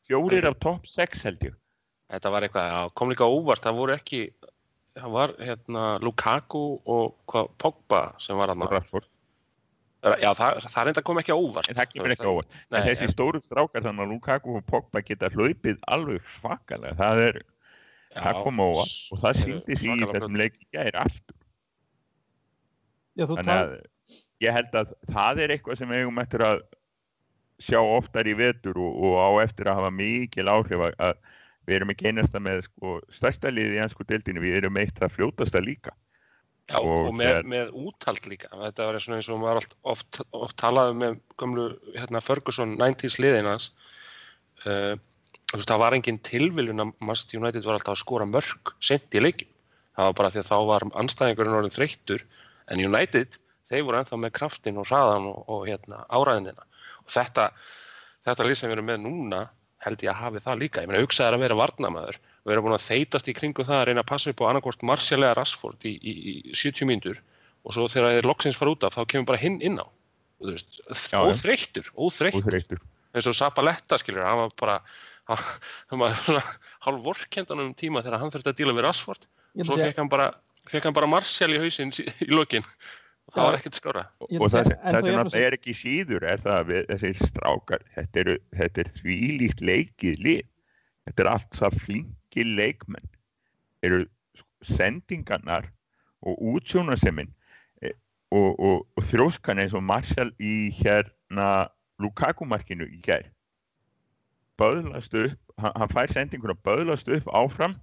fjórir 0.05 0.45
af 0.49 0.57
top 0.61 0.85
6 0.89 1.23
held 1.25 1.47
ég. 1.49 1.55
Þetta 2.13 2.31
var 2.33 2.45
eitthvað, 2.45 2.91
kom 2.93 3.11
líka 3.11 3.25
óvart 3.25 3.63
það 3.65 3.79
voru 3.79 3.95
ekki, 3.95 4.21
það 4.99 5.15
var 5.15 5.33
hérna 5.41 5.85
Lukaku 6.05 6.65
og 6.85 7.15
hvað, 7.31 7.49
Pogba 7.61 8.01
sem 8.21 8.37
var 8.37 8.53
hann 8.53 8.61
já, 10.21 10.29
það, 10.37 10.59
það 10.67 10.79
er 10.81 10.91
enda 10.91 11.03
kom 11.07 11.19
ekki 11.21 11.33
óvart. 11.33 11.69
En 11.71 11.79
það 11.79 11.89
kemur 11.95 12.13
ekki 12.13 12.29
óvart, 12.29 12.59
nei, 12.69 12.77
en 12.77 12.87
þessi 12.91 13.07
en... 13.07 13.13
stóru 13.15 13.41
strákar 13.41 13.87
þannig 13.87 14.05
að 14.05 14.13
Lukaku 14.13 14.59
og 14.59 14.67
Pogba 14.69 15.01
geta 15.05 15.31
hlaupið 15.33 15.81
alveg 15.95 16.29
svakalega, 16.35 16.93
það 16.99 17.23
er 17.23 17.41
já, 17.41 18.19
það 18.19 18.41
kom 18.45 18.61
óvart 18.67 18.95
og 19.09 19.23
það 19.23 19.41
síndi 19.41 19.79
sig 19.81 19.89
í 19.89 20.11
þessum 20.13 20.39
leiki 20.43 20.69
gæri 20.77 21.01
aftur. 21.01 21.39
Já, 23.15 23.25
þannig 23.31 23.53
að 23.55 23.75
ég 24.43 24.57
held 24.59 24.77
að 24.77 24.93
það 25.09 25.41
er 25.41 25.55
eitthvað 25.55 25.81
sem 25.81 25.95
eigum 25.95 26.21
eftir 26.21 26.45
að 26.45 26.61
sjá 27.61 27.79
oftar 27.79 28.27
í 28.27 28.35
vetur 28.37 28.77
og, 28.81 28.95
og 29.07 29.19
á 29.19 29.29
eftir 29.45 29.69
að 29.69 29.81
hafa 29.81 29.91
mikil 29.95 30.47
áhrif 30.51 30.87
að 30.91 31.19
við 31.65 31.77
erum 31.77 31.93
ekki 31.93 32.09
einasta 32.11 32.41
með 32.43 32.65
sko, 32.67 32.97
stærsta 33.13 33.51
liði 33.53 33.79
í 33.79 33.83
ennsku 33.83 34.05
deildinu, 34.07 34.43
við 34.43 34.59
erum 34.61 34.81
eitt 34.81 34.99
það 34.99 35.15
fljótasta 35.15 35.61
líka 35.63 35.95
Já, 36.65 36.79
og, 36.81 37.11
Og 37.11 37.13
með, 37.13 37.43
með 37.45 37.73
úthald 37.77 38.25
líka. 38.25 38.49
Þetta 38.49 38.87
var 38.87 38.97
eins 38.97 39.27
og 39.29 39.41
maður 39.41 39.67
oft, 39.85 40.21
oft, 40.33 40.55
talaði 40.57 40.95
með 40.97 41.19
gömlu 41.37 41.65
hérna, 41.93 42.21
Ferguson 42.25 42.73
90s 42.79 43.19
liðin 43.21 43.49
hans. 43.51 43.67
Uh, 44.65 44.97
þú 45.51 45.59
veist, 45.59 45.69
það 45.69 45.83
var 45.83 45.97
engin 45.97 46.17
tilviljun 46.25 46.81
að 46.81 46.95
Manchester 47.05 47.37
United 47.37 47.67
var 47.67 47.77
alltaf 47.77 47.93
að 47.93 48.01
skora 48.01 48.25
mörg 48.29 48.73
sent 48.81 49.13
í 49.13 49.21
leikin. 49.21 49.51
Það 49.95 50.09
var 50.09 50.17
bara 50.17 50.31
því 50.33 50.41
að 50.41 50.49
þá 50.49 50.57
var 50.71 50.87
anstæðingurinn 51.03 51.57
orðin 51.59 51.75
þreyttur 51.75 52.25
en 52.73 52.81
United, 52.81 53.37
þeir 53.69 53.85
voru 53.87 53.99
ennþá 54.01 54.19
með 54.21 54.33
kraftin 54.39 54.79
og 54.81 54.87
hraðan 54.89 55.27
og, 55.31 55.39
og 55.51 55.67
hérna, 55.69 56.03
áræðinina. 56.13 56.65
Og 57.05 57.13
þetta, 57.15 57.49
þetta 58.27 58.47
lið 58.49 58.59
sem 58.59 58.69
við 58.71 58.77
erum 58.77 58.89
með 58.91 59.03
núna 59.05 59.41
held 59.85 60.01
ég 60.05 60.11
að 60.11 60.21
hafi 60.21 60.41
það 60.45 60.61
líka. 60.63 60.81
Ég 60.83 60.89
meina, 60.89 61.03
hugsaði 61.05 61.37
að 61.37 61.43
vera 61.45 61.57
varnamaður 61.59 62.17
og 62.17 62.49
vera 62.51 62.63
búin 62.65 62.75
að 62.77 62.85
þeitast 62.87 63.29
í 63.29 63.35
kringum 63.37 63.67
það 63.67 63.79
að 63.81 63.87
reyna 63.89 64.03
að 64.05 64.09
passa 64.11 64.31
upp 64.33 64.41
á 64.41 64.49
annarkvort 64.49 64.85
Martial 64.87 65.21
eða 65.21 65.35
Rashford 65.39 65.85
í, 65.89 65.93
í, 65.97 66.13
í 66.31 66.35
70 66.57 66.89
mínútur 66.89 67.21
og 67.65 67.73
svo 67.75 67.85
þegar 67.89 68.15
þeir 68.17 68.29
loksins 68.29 68.57
fara 68.57 68.73
út 68.75 68.85
af 68.85 68.97
þá 68.97 69.01
kemur 69.13 69.29
bara 69.31 69.41
hinn 69.41 69.59
inn 69.65 69.77
á. 69.81 69.85
Þú 70.41 70.51
Veist, 70.51 70.79
Já, 71.09 71.19
óþreyttur, 71.21 71.89
óþreyttur 71.95 72.43
Úþreyttur. 72.43 72.81
eins 73.15 73.29
og 73.29 73.37
Zapaletta 73.37 73.97
skilur, 74.01 74.25
hann 74.27 74.41
var 74.43 74.51
bara 74.59 74.75
hann 75.29 75.45
hann 75.93 76.01
var 76.01 76.17
svona 76.19 76.41
hálf 76.85 77.05
vorkendan 77.05 77.63
um 77.63 77.71
tíma 77.77 78.03
þegar 78.05 78.21
hann 78.21 78.33
þurfti 78.33 78.51
að 78.51 78.59
díla 78.59 78.75
við 78.77 78.85
Rashford 78.85 79.25
Ég 79.55 79.69
svo 79.69 79.77
fekk 79.79 80.01
hann 80.01 80.11
bara, 80.11 80.27
bara 80.97 81.09
Martial 81.09 81.53
í 81.55 81.61
hausinn 81.63 81.93
sí- 81.95 82.05
í 82.25 82.29
lokin 82.33 82.65
og 83.25 83.35
það 83.35 83.47
var 83.47 83.57
ekkert 83.57 83.77
ætla 83.79 84.03
og 84.29 84.43
að 84.45 84.51
það, 84.53 84.67
það 84.81 84.95
þá 84.95 85.05
sem 85.05 85.15
náttúrulega 85.17 85.47
er 85.47 85.55
ekki 85.57 85.75
síður 85.75 86.25
er 86.29 86.43
það 86.43 86.57
að 86.59 86.89
þessir 86.91 87.29
strákar 87.31 87.85
þetta, 87.95 88.19
eru, 88.21 88.35
þetta 88.59 88.83
er 88.83 88.91
þvílíkt 88.99 89.63
leikið 89.65 90.19
lið. 90.27 90.43
Þetta 91.05 91.23
er 91.23 91.29
allt 91.31 91.57
það 91.59 91.79
flinki 91.85 92.45
leikmenn. 92.45 93.09
Eru 93.85 94.01
sendingarnar 94.65 95.69
og 96.25 96.41
útsjónaseminn 96.53 97.31
e, 97.85 97.93
og, 98.33 98.51
og, 98.53 98.85
og 98.97 99.07
þróskan 99.09 99.61
eins 99.61 99.75
og 99.77 99.85
Marshall 99.85 100.33
í 100.41 100.69
hérna 100.79 101.49
Lukaku 102.01 102.47
markinu 102.49 102.87
í 102.89 103.01
gær. 103.05 103.25
Böðlast 104.61 105.13
upp 105.17 105.41
hann, 105.61 105.73
hann 105.75 105.91
fær 105.91 106.13
sendinguna 106.13 106.55
böðlast 106.65 107.09
upp 107.11 107.29
áfram 107.33 107.75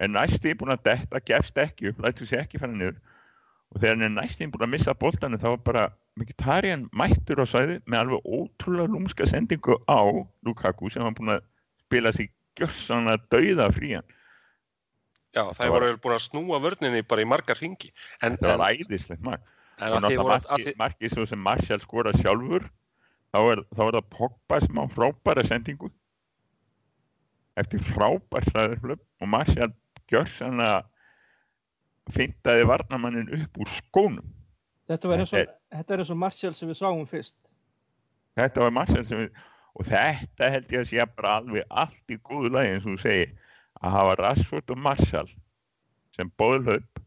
en 0.00 0.14
næsti 0.16 0.54
búin 0.56 0.72
að 0.74 0.84
detta 0.88 1.20
gefst 1.24 1.58
ekki 1.60 1.90
upp, 1.90 2.00
lætur 2.04 2.28
sér 2.28 2.44
ekki 2.44 2.60
fara 2.60 2.72
niður 2.72 3.00
og 3.70 3.80
þegar 3.80 3.96
hann 3.96 4.06
er 4.06 4.14
næstum 4.16 4.52
búin 4.52 4.66
að 4.66 4.72
missa 4.74 4.94
boltanu 4.98 5.40
þá 5.40 5.48
var 5.52 5.64
bara 5.66 5.88
Mkhitaryan 6.18 6.88
mættur 6.96 7.40
á 7.40 7.46
svæði 7.46 7.76
með 7.86 8.00
alveg 8.02 8.26
ótrúlega 8.26 8.90
lúmska 8.90 9.26
sendingu 9.30 9.78
á 9.86 10.00
Lukaku 10.46 10.90
sem 10.90 11.04
hann 11.06 11.16
búin 11.16 11.36
að 11.36 11.44
spila 11.84 12.12
sig 12.12 12.32
gjörsanlega 12.58 13.22
dauða 13.30 13.70
frían 13.76 14.16
Já, 15.30 15.44
það 15.46 15.54
Það 15.60 15.72
voru 15.76 15.88
vel 15.88 16.00
búin 16.02 16.16
að 16.16 16.24
snúa 16.26 16.58
vörninni 16.64 17.02
bara 17.06 17.22
í 17.22 17.28
margar 17.30 17.60
ringi 17.62 17.92
en, 18.18 18.34
en, 18.34 18.38
var 18.42 18.74
æðislegt 18.74 19.22
mark. 19.22 19.46
en 19.78 19.94
að 19.94 20.08
því 20.08 20.18
voru 20.18 20.38
að 20.38 20.70
markið 20.80 21.14
svo 21.14 21.26
sem 21.30 21.42
Martial 21.46 21.78
skora 21.84 22.12
sjálfur 22.18 22.66
þá 23.30 23.38
er, 23.52 23.62
þá 23.70 23.82
er 23.86 23.98
það 23.98 24.08
Pogba 24.16 24.58
sem 24.64 24.80
á 24.82 24.84
frábæra 24.90 25.44
sendingu. 25.46 25.90
Eftir 27.60 27.82
frábært 27.92 28.50
ræðurflöp 28.56 29.04
og 29.22 29.30
Martial 29.30 29.70
gjörsanlega 30.10 30.82
fintaði 32.14 32.66
varnamannin 32.68 33.30
upp 33.40 33.60
úr 33.62 33.70
skónum. 33.78 34.26
Þetta 34.90 35.14
eins 35.16 35.34
og, 35.36 35.54
Þetta 35.70 35.94
er 35.94 36.02
eins 36.02 36.10
og 36.10 36.18
Martial 36.18 36.52
sem 36.56 36.70
við 36.70 36.80
sáum 36.80 37.06
fyrst. 37.06 37.36
þetta 38.38 38.64
var 38.64 38.74
Martial 38.74 39.06
sem 39.06 39.24
við 39.24 39.46
og 39.78 39.86
þetta 39.86 40.48
held 40.50 40.72
ég 40.74 40.82
að 40.82 40.88
sé 40.90 41.04
bara 41.16 41.36
alveg 41.38 41.66
allt 41.70 42.10
í 42.10 42.18
góðu 42.26 42.50
lagi 42.56 42.72
eins 42.74 42.86
og 42.86 42.96
þú 42.96 43.02
segir 43.04 43.34
að 43.80 43.94
hafa 43.94 44.16
Rashford 44.18 44.72
og 44.74 44.80
Martial 44.82 45.28
sem 46.16 46.32
bóðlaup 46.40 47.02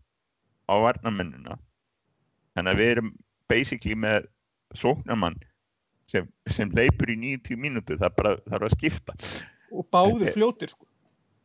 á 0.72 0.74
varnamennina 0.80 1.58
þannig 2.56 2.72
að 2.72 2.80
við 2.80 2.92
erum 2.94 3.12
basically 3.52 3.98
með 4.00 4.30
sóknamann 4.80 5.36
sem, 6.12 6.30
sem 6.52 6.72
leipur 6.76 7.12
í 7.14 7.18
90 7.20 7.60
mínútur. 7.60 8.00
Það 8.02 8.16
bara 8.18 8.34
þarf 8.48 8.68
að 8.68 8.76
skipta. 8.78 9.18
Og 9.74 9.88
báðir 9.94 10.34
fljótir, 10.36 10.74
sko. 10.74 10.88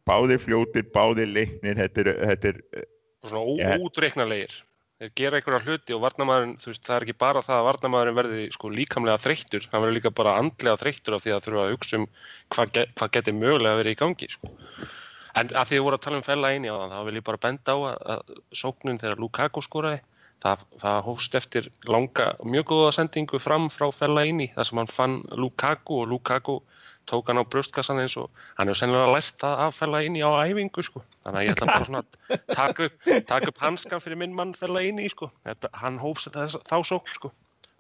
báðir 0.09 0.43
fljótir, 0.43 0.89
báðir 0.95 1.31
leiknir. 1.33 1.79
Þetta 1.79 2.05
er, 2.05 2.11
þetta 2.33 2.53
er 2.53 2.89
svona 3.25 3.59
Ég- 3.59 3.83
óútreiknarlegir 3.83 4.57
þeir 4.99 5.13
gera 5.15 5.39
einhverja 5.39 5.63
hluti 5.63 5.95
og 5.95 6.03
varnamaðurinn 6.03 6.57
þú 6.59 6.71
veist, 6.73 6.85
það 6.87 6.97
er 6.97 7.05
ekki 7.07 7.19
bara 7.23 7.43
það 7.47 7.59
að 7.61 7.67
varnamaðurinn 7.69 8.19
verði 8.19 8.47
sko 8.55 8.71
líkamlega 8.75 9.23
þreyttur, 9.23 9.69
hann 9.71 9.83
verður 9.85 9.97
líka 9.99 10.11
bara 10.11 10.37
andlega 10.41 10.81
þreyttur 10.81 11.15
af 11.15 11.23
því 11.23 11.35
að 11.35 11.45
þurfa 11.47 11.65
að 11.65 11.75
hugsa 11.75 12.01
um 12.01 12.07
hvað, 12.55 12.73
ge 12.75 12.87
hvað 12.99 13.13
geti 13.15 13.35
mögulega 13.39 13.79
verið 13.79 13.95
í 13.95 14.01
gangi 14.03 14.31
sko. 14.33 14.51
en 15.39 15.53
að 15.55 15.71
því 15.71 15.77
þið 15.77 15.85
voru 15.87 15.99
að 15.99 16.05
tala 16.07 16.19
um 16.19 16.27
fella 16.27 16.51
eini 16.51 16.73
á 16.73 16.75
það, 16.75 16.95
þá 16.97 17.05
vil 17.07 17.19
ég 17.21 17.27
bara 17.29 17.43
benda 17.47 17.75
á 17.75 17.79
að, 17.79 17.99
að 18.15 18.39
sóknun 18.59 18.99
þegar 18.99 19.23
Lukaku 19.23 19.63
skoraði 19.63 20.01
það, 20.43 20.65
það 20.83 21.01
hófst 21.07 21.39
eftir 21.39 21.71
langa 21.87 22.29
mjög 22.43 22.69
góða 22.73 22.93
sendingu 22.99 23.39
fram 23.43 23.69
frá 23.71 23.87
fella 23.95 24.27
eini 24.27 24.51
þar 24.57 24.67
sem 24.67 24.83
hann 24.83 24.91
fann 24.91 25.17
Lukaku 25.31 26.03
og 26.03 26.11
Lukaku 26.11 26.59
tók 27.09 27.31
hann 27.31 27.41
á 27.41 27.45
brjóstkassan 27.49 28.03
eins 28.03 28.17
og 28.21 28.29
hann 28.59 28.69
hefur 28.69 28.81
sennilega 28.83 29.15
lært 29.17 29.35
það 29.41 29.65
að 29.65 29.75
fella 29.79 30.03
inn 30.05 30.19
í 30.19 30.23
á 30.25 30.31
æfingu 30.45 30.85
sko. 30.85 31.03
þannig 31.25 31.41
að 31.41 31.47
ég 31.47 31.57
ætla 31.57 31.69
bara 31.73 31.89
svona 31.89 32.05
að 32.05 32.47
taka 32.53 32.89
upp, 32.89 33.11
taka 33.33 33.51
upp 33.53 33.61
hanskan 33.65 34.05
fyrir 34.05 34.21
minn 34.21 34.37
mann 34.37 34.55
fella 34.57 34.85
inn 34.85 35.01
í 35.03 35.09
sko. 35.13 35.31
Þetta, 35.49 35.73
hann 35.83 35.99
hófs 36.03 36.29
þess, 36.35 36.61
þá 36.69 36.77
sókn 36.93 37.15
sko. 37.17 37.33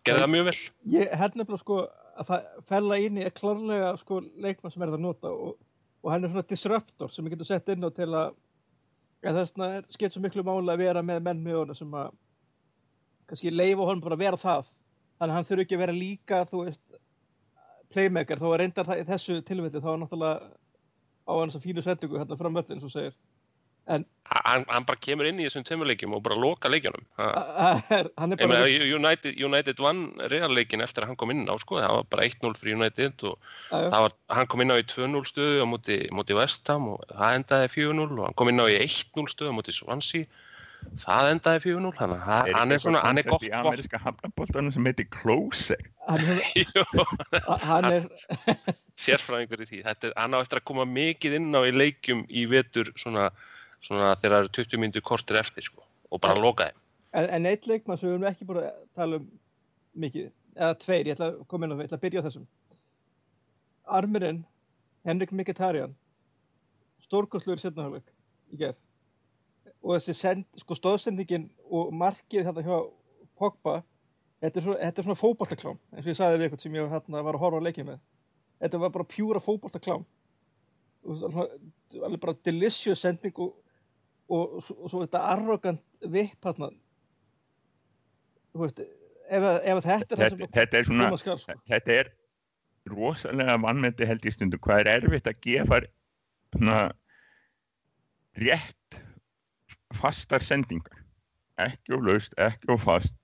gerði 0.07 0.25
það 0.25 0.35
mjög 0.35 0.51
vel 0.51 0.59
Ég 0.97 1.17
held 1.21 1.41
nefnilega 1.41 1.63
sko 1.65 1.81
að 2.19 2.31
það 2.33 2.51
fella 2.69 2.99
inn 3.05 3.19
í 3.19 3.25
er 3.27 3.35
klárlega 3.37 3.95
sko 4.01 4.21
leikmann 4.43 4.75
sem 4.75 4.83
er 4.83 4.91
það 4.91 4.99
að 4.99 5.05
nota 5.07 5.33
og, 5.33 5.57
og 6.03 6.13
hann 6.13 6.25
er 6.25 6.33
svona 6.33 6.51
disruptor 6.51 7.13
sem 7.13 7.27
við 7.27 7.37
getum 7.37 7.51
sett 7.51 7.75
inn 7.75 7.87
á 7.87 7.91
til 7.95 8.09
að 8.11 8.35
þess 9.23 9.55
vegna 9.55 9.69
er 9.77 9.87
skipt 9.95 10.15
svo 10.15 10.23
miklu 10.25 10.45
máli 10.47 10.73
að 10.73 10.83
vera 10.83 11.05
með 11.05 11.23
menn 11.27 11.45
með 11.45 11.61
honum 11.61 11.79
sem 11.79 11.95
að 11.99 12.13
kannski 13.29 13.53
leifa 13.53 13.87
honum 13.87 14.03
bara 14.03 14.19
að 14.19 14.25
vera 14.25 14.41
það 14.41 14.71
þannig 15.19 15.33
að 15.33 15.37
hann 15.37 15.49
þurfi 15.49 15.67
ekki 15.67 15.77
að 15.77 15.83
vera 15.85 15.97
líka 15.97 16.43
þú 16.49 16.65
veist 16.65 16.83
playmaker 17.95 18.39
þó 18.41 18.51
að 18.53 18.59
reyndar 18.65 18.87
það 18.89 19.03
í 19.03 19.09
þessu 19.09 19.41
tilvætti 19.49 19.81
þá 19.85 19.91
er 19.95 20.01
náttúrulega 20.05 20.39
á 21.29 21.33
hann 21.39 21.51
þess 21.53 21.61
að 21.61 21.67
fínu 21.69 21.83
sendingu 21.85 22.19
hérna 22.21 22.37
fram 22.41 22.57
öllin 22.63 22.81
svo 22.85 22.89
segir. 22.93 23.15
Hann, 23.89 24.65
hann 24.69 24.85
bara 24.85 24.99
kemur 25.01 25.25
inn 25.25 25.39
í 25.41 25.47
þessum 25.47 25.63
tveimurleikjum 25.65 26.13
og 26.13 26.21
bara 26.27 26.37
loka 26.37 26.69
leikjunum. 26.69 27.07
Er 28.37 28.51
bara 28.51 28.67
United, 28.99 29.39
United 29.41 29.79
vann 29.81 30.03
realleikin 30.29 30.85
eftir 30.85 31.05
að 31.07 31.09
hann 31.13 31.17
kom 31.23 31.33
inn 31.33 31.47
á 31.49 31.57
sko. 31.57 31.79
það 31.81 31.95
var 31.97 32.05
bara 32.13 32.27
1-0 32.29 32.53
fyrir 32.61 32.77
United 32.77 33.25
og 33.31 33.39
var, 33.73 34.13
hann 34.37 34.47
kom 34.53 34.61
inn 34.67 34.75
á 34.75 34.77
í 34.77 34.85
2-0 34.93 35.25
stöðu 35.31 35.65
á 35.65 35.67
móti, 35.73 35.97
móti 36.13 36.37
West 36.37 36.69
Ham 36.69 36.91
og 36.93 37.07
það 37.15 37.39
endaði 37.41 37.73
4-0 37.79 38.05
og 38.19 38.27
hann 38.29 38.37
kom 38.43 38.53
inn 38.53 38.61
á 38.61 38.67
í 38.69 38.77
1-0 38.85 39.33
stöðu 39.33 39.53
á 39.53 39.59
móti 39.59 39.73
Swansea. 39.79 40.29
Það 41.03 41.31
endaði 41.33 41.65
4-0 41.73 41.97
þannig 41.99 42.21
að 42.21 42.27
hann- 42.29 42.55
hann 42.61 42.73
er 42.77 42.79
svona, 42.85 43.01
hann 43.09 43.19
er 43.19 43.27
gott 43.33 43.43
í 43.43 43.51
ameríska 43.57 43.99
hafnaboltanum 44.05 44.73
sem 44.77 44.85
heitir 44.85 45.09
Closer 45.17 45.81
hann 47.69 47.91
er, 47.93 48.09
sérfræðingur 49.05 49.63
í 49.65 49.69
því 49.69 49.81
þetta, 49.87 50.11
er- 50.11 50.17
hann 50.19 50.37
á 50.37 50.39
eftir 50.41 50.61
að 50.63 50.69
koma 50.71 50.87
mikið 50.89 51.39
inn 51.39 51.51
á 51.53 51.61
í 51.69 51.73
leikjum 51.75 52.25
í 52.29 52.45
vetur 52.51 52.91
svona, 52.97 53.29
svona 53.85 54.15
þegar 54.19 54.37
það 54.39 54.43
eru 54.45 54.53
20 54.63 54.83
myndu 54.85 55.03
kortir 55.05 55.41
eftir 55.41 55.67
sko, 55.69 55.85
og 56.11 56.23
bara 56.25 56.39
loka 56.41 56.71
þeim 56.71 56.85
En, 57.17 57.25
en 57.33 57.47
eitt 57.49 57.65
leikmann 57.65 57.97
sem 57.97 58.11
við 58.11 58.19
erum 58.19 58.27
ekki 58.29 58.45
búin 58.45 58.59
að 58.61 58.81
tala 58.99 59.17
um 59.17 59.29
mikið, 59.99 60.27
eða 60.59 60.75
tveir, 60.83 61.07
ég 61.09 61.15
ætla 61.17 61.29
að 61.31 61.39
koma 61.49 61.65
inn 61.65 61.73
það, 61.73 61.81
ég 61.81 61.89
ætla 61.89 61.97
að 61.97 62.03
byrja 62.03 62.21
á 62.21 62.27
þessum. 62.27 62.43
Armirinn, 63.99 64.41
Henrik 65.09 65.33
Mkhitaryan, 65.33 65.95
stórkostluður 67.07 67.63
setnahálfleik 67.63 68.13
í 68.53 68.61
gerð. 68.61 68.77
Og 69.81 69.97
þessi 69.97 70.17
send, 70.19 70.45
sko 70.61 70.77
stóðsendingin 70.77 71.49
og 71.73 71.95
markið 71.97 72.45
hérna 72.51 72.67
hjá 72.67 72.77
Pogba, 73.41 73.79
þetta 74.43 74.61
er 74.61 74.65
svona, 74.67 74.79
þetta 74.85 75.01
er 75.03 75.07
svona 75.09 75.19
fótballtaklám, 75.23 75.79
eins 75.93 76.05
og 76.07 76.11
ég 76.13 76.19
sagði 76.19 76.39
við 76.39 76.47
eitthvað 76.49 76.63
sem 76.65 76.77
ég 76.79 76.91
hérna, 76.93 77.23
var 77.27 77.35
að 77.39 77.43
horfa 77.45 77.59
á 77.59 77.67
leikið 77.69 77.89
með. 77.89 77.99
Þetta 78.63 78.81
var 78.83 78.93
bara 78.97 79.09
pjúra 79.15 79.41
fótballtaklám. 79.43 80.05
Og 81.09 81.17
svona, 81.21 81.47
alveg 82.05 82.21
bara 82.21 82.37
delicious 82.45 83.01
sending 83.05 83.39
og, 83.39 83.55
og, 84.29 84.57
og, 84.59 84.63
svo- 84.67 84.79
og 84.85 84.91
svo 84.93 85.03
þetta 85.07 85.23
arrogant 85.33 85.83
vipp 86.13 86.45
hérna 86.45 86.71
veist, 88.59 88.81
ef, 88.81 89.43
að- 89.43 89.61
ef 89.63 89.77
að 89.79 89.85
þetta 89.89 90.17
er 90.17 90.23
þetta, 90.25 90.49
þetta 90.59 90.79
er 90.81 90.89
svona 90.89 91.11
skal 91.21 91.39
sko. 91.39 91.55
þetta 91.71 91.95
er 92.03 92.11
rosalega 92.89 93.57
vannmeti 93.63 94.07
held 94.09 94.25
í 94.27 94.33
stundu 94.35 94.59
hvað 94.65 94.81
er 94.81 94.91
erfitt 94.97 95.29
að 95.31 95.41
gefa 95.45 95.81
svona 96.55 96.79
rétt 98.39 98.99
fastar 99.99 100.43
sendingar 100.45 101.03
ekki 101.59 101.95
of 101.97 102.03
laust, 102.07 102.35
ekki 102.39 102.71
of 102.75 102.83
fast 102.85 103.15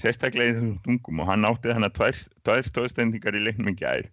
sérstaklega 0.00 0.52
í 0.52 0.56
þessum 0.56 0.76
tungum 0.86 1.22
og 1.22 1.30
hann 1.30 1.48
átti 1.48 1.72
þannig 1.72 1.92
að 1.92 2.18
tvær, 2.42 2.66
stóðstendingar 2.70 3.38
í 3.38 3.44
leiknum 3.46 3.72
í 3.72 3.76
gær. 3.78 4.08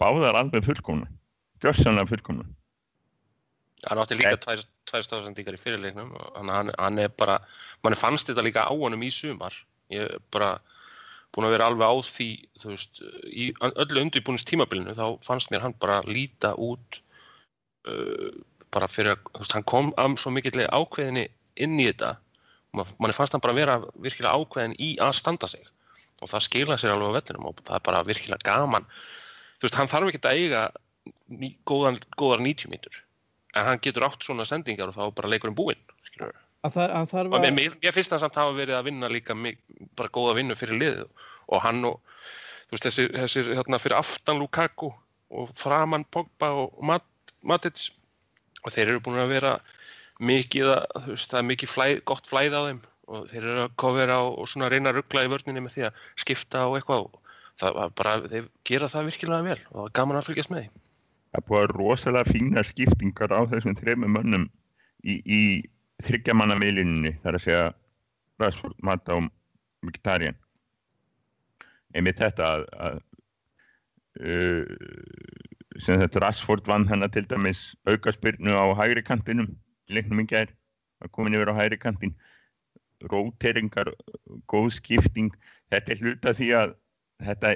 Báðar 0.00 0.38
alveg 0.42 0.66
fullkomna 0.66 1.08
gjörsanlega 1.64 2.10
fullkomna 2.12 2.44
hann 3.84 4.00
átti 4.00 4.16
líka 4.18 4.38
tvær, 4.40 4.62
tvær 4.88 5.04
stafsendingar 5.04 5.56
í 5.56 5.60
fyrirleiknum 5.60 6.12
hann, 6.16 6.50
hann, 6.52 6.72
hann 6.78 7.00
er 7.02 7.12
bara 7.12 7.38
mann 7.84 7.96
fannst 7.98 8.30
þetta 8.30 8.44
líka 8.46 8.64
á 8.64 8.72
honum 8.72 9.04
í 9.04 9.12
sumar. 9.12 9.54
Ég 9.92 10.08
er 10.08 10.22
bara 10.34 10.56
búin 11.34 11.48
að 11.48 11.56
vera 11.56 11.68
alveg 11.70 11.92
á 11.92 11.94
því 12.08 12.28
þú 12.62 12.72
veist, 12.72 13.02
í 13.28 13.50
öllu 13.60 14.04
undirbúinist 14.06 14.48
tímabilinu 14.48 14.96
þá 14.96 15.06
fannst 15.26 15.52
mér 15.52 15.66
hann 15.66 15.76
bara 15.82 16.00
líta 16.08 16.54
út 16.56 17.00
uh, 17.90 18.30
bara 18.74 18.88
fyrir 18.90 19.16
að 19.16 19.52
hann 19.52 19.66
kom 19.68 19.92
am 20.00 20.16
svo 20.18 20.32
mikill 20.34 20.64
ákveðinni 20.64 21.28
inn 21.62 21.76
í 21.78 21.90
þetta 21.90 22.16
mann 22.76 23.16
fannst 23.16 23.34
hann 23.36 23.42
bara 23.44 23.56
vera 23.56 23.78
virkilega 23.94 24.34
ákveðin 24.36 24.76
í 24.82 24.90
að 25.02 25.14
standa 25.18 25.48
sig. 25.50 25.64
Og 26.22 26.30
það 26.32 26.46
skila 26.46 26.78
sér 26.80 26.94
alveg 26.94 27.12
á 27.12 27.16
vellinum 27.18 27.48
og 27.50 27.60
það 27.64 27.78
er 27.78 27.84
bara 27.88 28.02
virkilega 28.08 28.46
gaman. 28.46 28.86
Þú 29.60 29.66
veist, 29.68 29.78
hann 29.80 29.90
þarf 29.90 30.12
ekki 30.12 30.22
að 30.24 30.40
eiga 30.40 30.62
ný, 31.32 31.52
góðan, 31.68 32.00
góðar 32.18 32.42
90 32.44 32.72
mítur 32.72 33.02
en 33.56 33.64
hann 33.70 33.80
getur 33.80 34.04
átt 34.04 34.24
svona 34.26 34.44
sendingar 34.48 34.90
og 34.90 34.96
þá 34.96 35.04
er 35.06 35.14
bara 35.16 35.50
búinn 35.56 35.78
þar, 36.74 36.92
hann 36.96 37.06
þarf 37.08 37.30
og 37.30 37.36
að, 37.38 37.54
mér, 37.54 37.76
mér 37.82 37.94
finnst 37.94 38.10
það 38.10 38.22
samt 38.24 38.38
hafa 38.40 38.56
verið 38.56 38.74
að 38.76 38.88
vinna 38.88 39.08
líka 39.12 39.36
mi- 39.38 39.54
bara 39.96 40.10
góða 40.12 40.34
vinnu 40.40 40.56
fyrir 40.58 40.80
liðið. 40.80 41.06
Og 41.54 41.62
hann 41.62 41.84
og 41.86 42.00
þú 42.66 42.74
veist 42.74 42.86
þessi, 42.88 43.04
þessi 43.14 43.44
hérna 43.54 43.78
fyrir 43.78 43.96
aftan 44.00 44.40
Lukaku 44.42 44.90
og 45.30 45.52
framan 45.54 46.04
Pogba 46.10 46.50
og 46.64 46.82
Mat, 46.82 47.06
Matic. 47.46 47.92
Og 48.64 48.74
þeir 48.74 48.88
eru 48.96 49.00
búin 49.04 49.20
að 49.22 49.30
vera 49.36 49.52
mikið 50.22 50.72
að, 50.72 50.84
veist, 51.10 51.30
það 51.30 51.40
er 51.40 51.48
mikið 51.50 51.72
flæ, 51.72 51.86
gott 52.08 52.28
flæð 52.28 52.56
á 52.56 52.60
þeim 52.68 52.80
og 53.06 53.28
þeir 53.30 53.44
eru 53.44 53.62
að 53.66 53.76
kofera 53.78 54.18
og, 54.24 54.48
svona 54.50 54.70
reyna 54.72 54.90
að 54.90 55.00
ruggla 55.00 55.26
í 55.26 55.30
vörninni 55.30 55.62
með 55.62 55.76
því 55.76 55.86
að 55.88 56.02
skipta 56.22 56.64
og 56.66 56.76
eitthvað 56.78 57.06
og 57.06 57.34
það 57.60 57.78
var 57.78 57.94
bara, 58.00 58.14
þeir 58.32 58.48
gera 58.68 58.90
það 58.92 59.10
virkilega 59.10 59.46
vel 59.46 59.58
og 59.60 59.76
það 59.76 59.88
er 59.88 59.96
gaman 60.00 60.20
að 60.20 60.28
fylgjast 60.30 60.52
með 60.52 60.62
því. 60.62 60.70
Það 61.26 61.40
er 61.40 61.46
búið 61.50 61.66
rosalega 61.74 62.32
fínar 62.32 62.68
skiptingar 62.68 63.34
á 63.36 63.40
þessum 63.52 63.76
þremur 63.78 64.12
mönnum 64.16 64.46
í, 65.04 65.20
í 65.22 65.42
þryggjamannavilinni 66.06 67.14
þar 67.22 67.38
að 67.38 67.44
segja 67.46 67.66
Rashford, 68.40 68.76
Mata 68.84 69.16
og 69.16 69.28
Mkhitaryan. 69.86 70.36
Einmitt 71.96 72.20
þetta 72.20 72.48
að, 72.56 72.64
að 72.86 72.98
uh, 74.20 74.64
sem 75.80 76.00
þetta 76.02 76.24
Rashford 76.24 76.66
vann 76.68 76.88
hana 76.90 77.08
til 77.12 77.24
dæmis 77.28 77.70
aukaspyrnu 77.88 78.52
á 78.56 78.64
hægri 78.76 79.04
kantinum 79.06 79.54
leiknum 79.92 80.22
í 80.24 80.26
gær, 80.30 80.50
að 81.04 81.12
komin 81.16 81.36
yfir 81.38 81.52
á 81.52 81.58
hægri 81.60 81.78
kantin 81.82 82.14
róteringar, 83.12 83.92
góð 84.48 84.70
skipting. 84.78 85.30
Þetta 85.70 85.92
er 85.92 86.02
hluta 86.02 86.32
því 86.38 86.50
að 86.56 86.74
þetta 87.26 87.54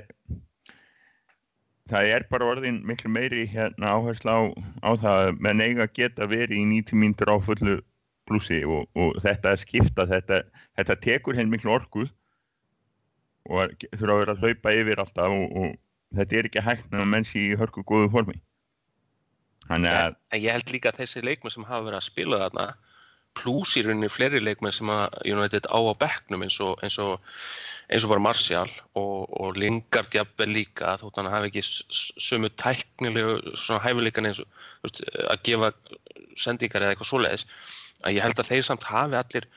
það 1.90 2.10
er 2.14 2.24
bara 2.30 2.48
orðin 2.52 2.80
miklu 2.86 3.10
meiri 3.10 3.46
hérna 3.50 3.94
áhersla 3.96 4.34
á, 4.36 4.40
á 4.86 4.90
það 5.00 5.20
að 5.24 5.40
menn 5.46 5.62
eiga 5.64 5.86
að 5.86 5.94
geta 5.98 6.28
verið 6.30 6.60
í 6.60 6.66
90 6.70 7.00
mínútur 7.02 7.32
á 7.34 7.36
fullu 7.42 7.76
blúsi 8.30 8.60
og, 8.62 8.86
og 8.94 9.16
þetta 9.24 9.54
að 9.56 9.62
skipta 9.64 10.06
þetta, 10.06 10.42
þetta 10.78 10.96
tekur 11.02 11.38
henn 11.38 11.50
miklu 11.50 11.72
orku 11.74 12.04
og 13.50 13.64
er- 13.64 13.74
þurfa 13.96 14.14
að 14.14 14.20
vera 14.22 14.36
að 14.36 14.44
hlaupa 14.44 14.74
yfir 14.78 15.02
alltaf 15.02 15.34
og, 15.34 15.56
og 15.64 16.20
þetta 16.20 16.38
er 16.38 16.50
ekki 16.50 16.62
hægt 16.68 16.86
með 16.92 17.02
að 17.04 17.10
menn 17.16 17.26
sé 17.26 17.42
í 17.48 17.58
hörku 17.58 17.82
góðu 17.90 18.12
formi 18.14 18.38
þannig 19.70 19.96
að 19.96 20.16
En 20.30 20.42
ég 20.42 20.56
held 20.56 20.72
líka 20.74 20.92
að 20.92 21.02
þessi 21.02 21.24
leikmenn 21.26 21.54
sem 21.54 21.68
hafa 21.68 21.86
verið 21.88 22.00
að 22.00 22.08
spila 22.08 22.40
þarna 22.44 22.66
plús 23.38 23.76
í 23.78 23.84
rauninni 23.86 24.10
fleiri 24.10 24.40
leikmenn 24.42 24.74
sem 24.74 24.90
að 24.90 25.14
United 25.30 25.68
á 25.70 25.78
á 25.78 25.94
bekknum 26.02 26.42
eins 26.42 26.58
og, 26.64 26.80
eins 26.82 26.98
og, 27.02 27.20
eins 27.88 28.06
og 28.06 28.10
var 28.10 28.22
Martial 28.24 28.66
og, 28.98 29.30
og 29.30 29.58
Lingard 29.60 30.10
jafnvel 30.14 30.50
líka 30.50 30.96
þótt 31.00 31.20
hann 31.20 31.30
hafi 31.30 31.52
ekki 31.52 31.62
sömu 32.26 32.50
tæknilegu 32.58 33.54
svona 33.54 33.84
hæfileikan 33.86 34.30
eins 34.32 34.42
og 34.42 34.50
veist, 34.82 35.04
að 35.30 35.44
gefa 35.46 35.72
sendingar 36.40 36.82
eða 36.82 36.96
eitthvað 36.96 37.12
svoleiðis 37.12 37.46
að 38.02 38.16
ég 38.16 38.26
held 38.26 38.42
að 38.42 38.50
þeir 38.50 38.66
samt 38.66 38.88
hafi 38.90 39.18
allir 39.20 39.48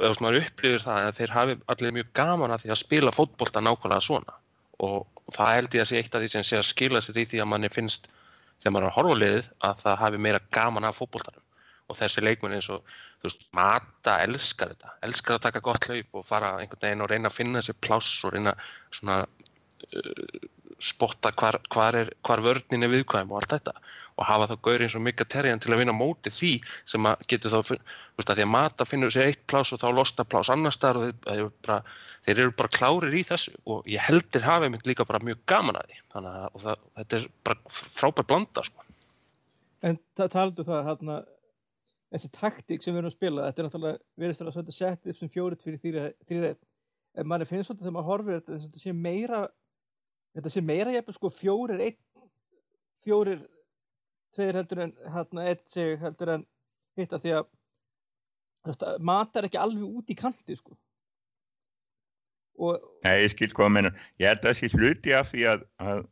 eða 0.00 0.12
svona 0.16 0.40
upplifir 0.40 0.82
það 0.84 1.08
að 1.08 1.16
þeir 1.18 1.32
hafi 1.34 1.56
allir 1.72 1.96
mjög 1.96 2.10
gaman 2.16 2.54
að 2.54 2.64
því 2.64 2.74
að 2.74 2.80
spila 2.80 3.14
fótbolta 3.14 3.62
nákvæmlega 3.62 4.06
svona. 4.06 4.36
Og 4.82 5.24
það 5.34 5.54
held 5.56 5.76
ég 5.76 5.84
að 5.84 5.90
sé 5.90 5.98
eitt 6.00 6.14
af 6.14 6.22
því 6.22 6.30
sem 6.32 6.46
sé 6.46 6.58
að 6.58 6.68
skila 6.70 7.02
sér 7.04 7.20
í 7.20 7.26
því 7.30 7.42
að 7.42 7.50
manni 7.50 7.70
finnst 7.72 8.08
þegar 8.62 8.74
maður 8.74 8.86
er 8.86 8.90
að 8.90 8.96
horfa 8.98 9.16
liðið 9.22 9.48
að 9.68 9.82
það 9.84 9.98
hafi 10.02 10.22
meira 10.26 10.42
gaman 10.56 10.88
af 10.88 11.00
fótboltanum. 11.00 11.44
Og 11.84 11.98
þessi 11.98 12.24
leikmenn 12.24 12.56
eins 12.56 12.70
og 12.72 12.84
þú 13.20 13.28
veist, 13.28 13.46
Mata 13.56 14.16
elskar 14.24 14.72
þetta, 14.72 14.94
elskar 15.04 15.36
að 15.36 15.44
taka 15.46 15.64
gott 15.64 15.88
hlaup 15.88 16.20
og 16.20 16.26
fara 16.28 16.54
einhvern 16.60 16.84
veginn 16.86 17.04
og 17.04 17.10
reyna 17.12 17.30
að 17.32 17.36
finna 17.38 17.60
þessi 17.60 17.76
pláss 17.84 18.24
og 18.24 18.32
reyna 18.34 18.54
svona 18.94 19.18
uh, 19.24 20.46
spotta 20.82 21.30
hvar, 21.38 21.58
hvar, 21.72 21.96
er, 21.98 22.10
hvar 22.26 22.42
vörnin 22.44 22.86
er 22.86 22.90
viðkvæm 22.92 23.32
og 23.32 23.40
allt 23.40 23.54
þetta. 23.54 23.74
Og 24.14 24.26
hafa 24.28 24.48
þá 24.50 24.54
gauri 24.66 24.86
eins 24.86 24.94
og 24.94 25.02
Mika 25.02 25.26
Terjan 25.26 25.62
til 25.62 25.72
að 25.74 25.82
vinna 25.82 25.94
móti 25.96 26.30
því 26.30 26.52
sem 26.90 27.08
að 27.10 27.24
getur 27.30 27.52
þá 27.52 27.58
þú 27.70 27.76
veist, 27.78 28.30
að 28.30 28.34
því 28.38 28.46
að 28.46 28.52
Mata 28.54 28.86
finnur 28.86 29.14
sér 29.14 29.30
eitt 29.30 29.42
pláss 29.50 29.74
og 29.74 29.82
þá 29.82 29.88
losna 29.96 30.26
pláss 30.28 30.52
annars 30.54 30.78
staðar 30.78 31.00
og 31.00 31.06
þeir, 31.26 31.34
eru 31.34 31.50
bara, 31.66 31.78
þeir 32.26 32.42
eru 32.44 32.56
bara 32.60 32.74
klárir 32.78 33.18
í 33.18 33.22
þessu. 33.26 33.54
Og 33.66 33.88
ég 33.90 34.06
heldur 34.06 34.46
hafi 34.46 34.70
mynd 34.70 34.86
líka 34.88 35.06
bara 35.08 35.22
mjög 35.24 35.42
gaman 35.50 35.80
að 35.80 35.90
því. 35.90 36.02
Þannig 36.14 36.40
að 36.40 36.66
það, 36.66 36.84
þetta 37.00 37.20
er 37.20 37.30
bara 37.50 37.78
frábær 37.82 38.28
blanda 38.30 38.66
sko. 38.68 38.90
en 39.84 39.98
ta 40.16 40.30
talandu 40.32 40.64
það 40.64 40.86
hérna, 40.86 41.16
þessi 42.14 42.30
taktík 42.32 42.84
sem 42.84 42.94
við 42.94 43.02
erum 43.02 43.10
að 43.10 43.16
spila 43.18 43.48
þetta 43.48 43.60
er 43.60 43.66
náttúrulega 43.66 43.98
verið 44.22 44.40
að 44.40 44.54
þetta 44.58 44.76
sett 44.76 45.10
upp 45.10 45.18
sem 45.18 45.32
fjórit 45.32 45.64
fyrir 45.64 46.08
þrýræð 46.24 46.56
en 47.14 47.28
manni 47.30 47.46
finnst 47.48 47.68
svolítið 47.68 47.86
þegar 47.86 47.96
maður 47.96 48.10
horfir 48.10 48.38
þetta, 48.38 48.58
þetta 48.64 48.82
sé 48.82 48.94
meira 48.96 49.40
þetta 50.34 50.52
sé 50.52 50.62
meira 50.64 50.94
jafnvel 50.94 51.16
sko 51.16 51.30
fjórir 51.32 51.82
einn 51.84 51.98
fjórir 53.04 53.44
tveir 54.34 54.58
heldur 54.58 54.86
en 54.86 54.94
hérna 55.14 55.48
einn 55.50 55.62
seg 55.70 56.00
heldur 56.02 56.34
en 56.36 56.46
hitta 56.98 57.20
því 57.22 57.36
að 57.38 57.44
þú 58.64 58.72
veist, 58.72 58.86
að 58.88 59.06
mat 59.10 59.36
er 59.36 59.48
ekki 59.48 59.60
alveg 59.60 60.00
út 60.00 60.10
í 60.10 60.18
kanti 60.18 60.58
sko 60.58 60.76
og 62.54 62.82
Nei, 63.02 63.24
ég 63.24 63.32
skil 63.32 63.50
hvað 63.50 63.66
að 63.66 63.72
menna. 63.74 63.90
Ég 64.22 64.30
held 64.30 64.44
að 64.44 64.46
það 64.46 64.58
sé 64.58 64.68
hluti 64.78 65.14
af 65.18 65.30
því 65.32 65.46
að, 65.50 65.64
að 65.82 66.04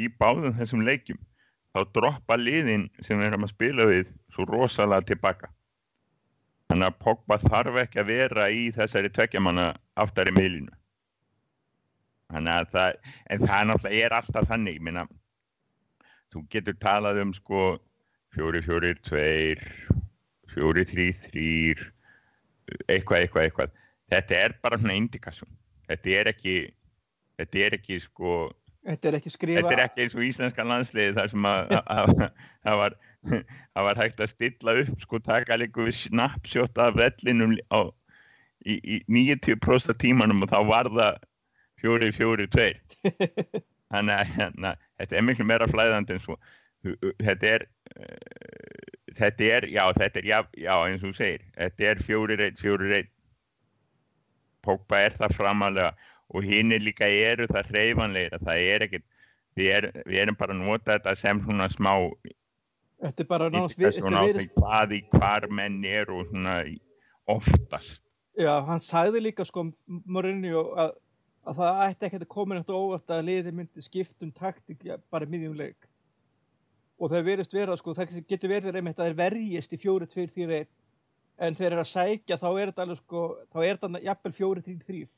í 0.00 0.06
báðum 0.20 0.56
þessum 0.56 0.84
leikjum 0.86 1.20
þá 1.70 1.80
droppa 1.94 2.38
liðin 2.40 2.88
sem 3.04 3.20
við 3.20 3.28
erum 3.30 3.46
að 3.46 3.52
spila 3.52 3.86
við 3.90 4.08
svo 4.34 4.46
rosalega 4.48 5.06
tilbaka. 5.10 5.50
Þannig 6.70 6.88
að 6.88 6.98
Pogba 7.04 7.38
þarf 7.42 7.78
ekki 7.82 8.00
að 8.02 8.10
vera 8.10 8.48
í 8.54 8.68
þessari 8.74 9.10
tveggjamanna 9.10 9.72
aftari 9.98 10.34
miðlinu. 10.34 10.72
Þannig 12.30 12.52
að 12.56 12.68
það, 12.74 12.98
en 13.34 13.46
það 13.46 13.64
náttúrulega 13.70 14.06
er 14.06 14.16
alltaf 14.20 14.48
þannig, 14.50 14.76
ég 14.78 14.84
minna, 14.86 15.06
þú 16.30 16.44
getur 16.54 16.76
talað 16.82 17.22
um 17.24 17.32
sko 17.34 17.62
fjóri, 18.34 18.60
fjóri, 18.62 18.92
tveir, 19.08 19.64
fjóri, 20.52 20.84
þrý, 20.86 21.08
þrýr, 21.26 21.82
eitthvað, 22.86 23.24
eitthvað, 23.24 23.48
eitthvað. 23.48 23.74
Þetta 24.10 24.38
er 24.44 24.54
bara 24.62 24.78
svona 24.78 24.96
indikasjón 24.98 25.50
þetta 25.90 26.12
er 26.20 26.28
ekki 26.30 26.54
þetta 27.40 27.62
er 27.66 27.74
ekki 27.80 27.96
sko 28.04 28.32
þetta 28.86 29.08
er 29.10 29.16
ekki 29.18 29.30
skrifa 29.34 29.60
þetta 29.62 29.74
er 29.76 29.82
ekki 29.84 30.04
eins 30.04 30.14
og 30.14 30.22
íslenska 30.26 30.66
landsliði 30.66 31.14
þar 31.16 31.30
sem 31.32 31.46
að 31.50 31.72
að- 31.80 32.12
það 32.66 32.78
var 32.82 32.96
það 33.74 33.86
var 33.88 34.00
hægt 34.02 34.22
að 34.22 34.30
stilla 34.34 34.74
upp 34.84 35.02
sko 35.06 35.18
taka 35.26 35.58
líka 35.58 35.86
við 35.88 35.96
snapshot 35.98 36.78
af 36.82 36.94
vellinum 36.98 37.56
á, 37.74 37.80
í, 38.66 38.78
í 38.78 39.00
90% 39.10 39.90
af 39.94 39.98
tímanum 40.02 40.42
og 40.46 40.50
þá 40.54 40.58
var 40.70 40.90
það 40.94 41.18
fjóri, 41.80 42.12
fjóri, 42.16 42.46
tveir 42.52 42.80
þannig 43.90 44.16
að 44.16 44.32
hérna, 44.36 44.74
þetta 45.00 45.18
er 45.18 45.26
miklu 45.26 45.46
meira 45.48 45.66
flæðandi 45.70 46.14
en 46.14 46.24
svo. 46.24 46.36
Þetta 47.20 47.48
er 47.50 47.64
uh, 47.96 48.90
þetta 49.16 49.48
er, 49.56 49.66
já, 49.70 49.82
þetta 49.96 50.20
er 50.20 50.28
já, 50.28 50.38
já, 50.56 50.74
eins 50.86 51.02
og 51.02 51.10
þú 51.10 51.16
segir, 51.18 51.46
þetta 51.56 51.88
er 51.90 52.02
fjóri, 52.06 52.38
reitt, 52.40 52.60
fjóri, 52.60 52.90
reitt 52.94 53.10
Pogba 54.64 54.98
er 55.06 55.14
það 55.16 55.36
framalega 55.38 56.10
og 56.30 56.44
hinn 56.44 56.74
er 56.74 56.82
líka 56.84 57.08
eru 57.08 57.46
það 57.50 57.72
hreyfanleira, 57.72 58.40
það 58.44 58.66
er 58.74 58.84
ekkert 58.86 59.06
við, 59.56 59.70
er, 59.76 59.88
við 60.04 60.20
erum 60.24 60.38
bara 60.38 60.54
að 60.54 60.62
nota 60.62 60.98
þetta 60.98 61.16
sem 61.18 61.40
svona 61.46 61.68
smá 61.72 61.92
þetta 63.00 63.24
er 63.24 63.30
bara 63.30 63.48
er 63.48 63.56
verið, 63.56 64.50
hvað 64.56 64.94
í 64.98 65.00
hvar 65.14 65.48
menn 65.48 65.80
eru 65.88 66.20
og 66.20 66.30
svona 66.30 66.60
oftast. 67.30 68.02
Já, 68.38 68.52
hann 68.68 68.82
sagði 68.84 69.24
líka 69.24 69.44
sko 69.48 69.66
Mourinho 69.86 70.68
að, 70.78 70.94
að 71.50 71.60
það 71.60 71.80
ætti 71.86 72.08
ekkert 72.08 72.26
að 72.26 72.32
koma 72.34 72.58
á 72.60 72.64
óvart 72.70 73.14
að 73.14 73.24
liði 73.26 73.54
myndi 73.54 73.84
skipt 73.84 74.26
um 74.26 74.32
taktik 74.34 74.84
bara 75.10 75.28
miðjum 75.28 75.56
leik. 75.58 75.88
Og 77.00 77.10
það 77.10 77.26
verist 77.30 77.54
vera 77.56 77.76
sko, 77.80 77.94
það 77.96 78.20
getur 78.28 78.52
verið 78.52 78.76
einmitt 78.76 78.98
að 79.00 79.10
þeir 79.10 79.18
verjist 79.22 79.72
í 79.72 79.80
fjóri, 79.80 80.08
tveir, 80.10 80.30
þýr, 80.34 80.52
einn. 80.58 80.70
En 81.40 81.56
þeir 81.56 81.70
eru 81.72 81.80
að 81.80 81.88
sækja 81.88 82.36
þá 82.36 82.48
er 82.50 82.70
þetta 82.70 82.84
alveg 82.84 83.00
sko, 83.00 83.22
þá 83.48 83.58
er 83.64 83.78
þetta 83.80 84.02
jafnvel 84.04 84.32
fjóri, 84.36 84.64
þrýr, 84.66 84.82
þrýr 84.84 85.08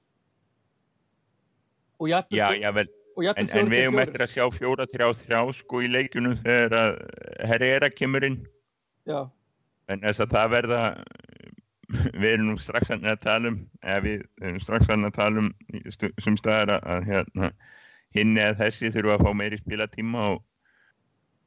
og 2.02 2.10
jafnvel, 2.10 2.38
já, 2.38 2.46
sko- 2.46 2.62
já, 2.62 2.70
vel, 2.76 2.88
og 3.16 3.24
jafnvel 3.26 3.42
en, 3.42 3.48
en 3.48 3.52
fjóri, 3.52 3.62
við 3.62 3.72
tveir, 3.72 3.82
hefum 3.82 3.96
fjórir 3.96 4.06
eftir 4.06 4.24
að 4.24 4.32
sjá 4.32 4.44
fjóra, 4.56 4.86
þrjá, 4.92 5.06
þrjá 5.22 5.40
sko 5.58 5.82
í 5.82 5.90
leikjunum 5.90 6.36
þegar 6.42 6.76
að 6.78 6.96
Herrera 7.50 7.90
kemur 7.92 8.26
inn. 8.28 8.38
Já, 9.08 9.18
en 9.90 10.04
þess 10.06 10.22
að 10.24 10.34
það 10.36 10.54
verða 10.56 10.80
við 11.92 12.28
erum 12.32 12.52
nú 12.52 12.56
strax 12.60 12.92
að 12.94 13.04
tala 13.22 13.52
um 13.52 13.58
eða 13.82 14.04
við 14.06 14.24
erum 14.42 14.62
strax 14.62 14.90
að 14.92 15.10
tala 15.16 15.44
um 15.44 15.52
sum 16.22 16.38
staðar 16.40 16.76
að, 16.78 16.88
að 16.94 17.10
hérna, 17.10 17.52
hinn 18.16 18.32
eða 18.36 18.58
þessi 18.64 18.92
þurfa 18.94 19.18
að 19.18 19.26
fá 19.26 19.38
meiri 19.40 19.60
spilatíma 19.60 20.26
og 20.34 20.42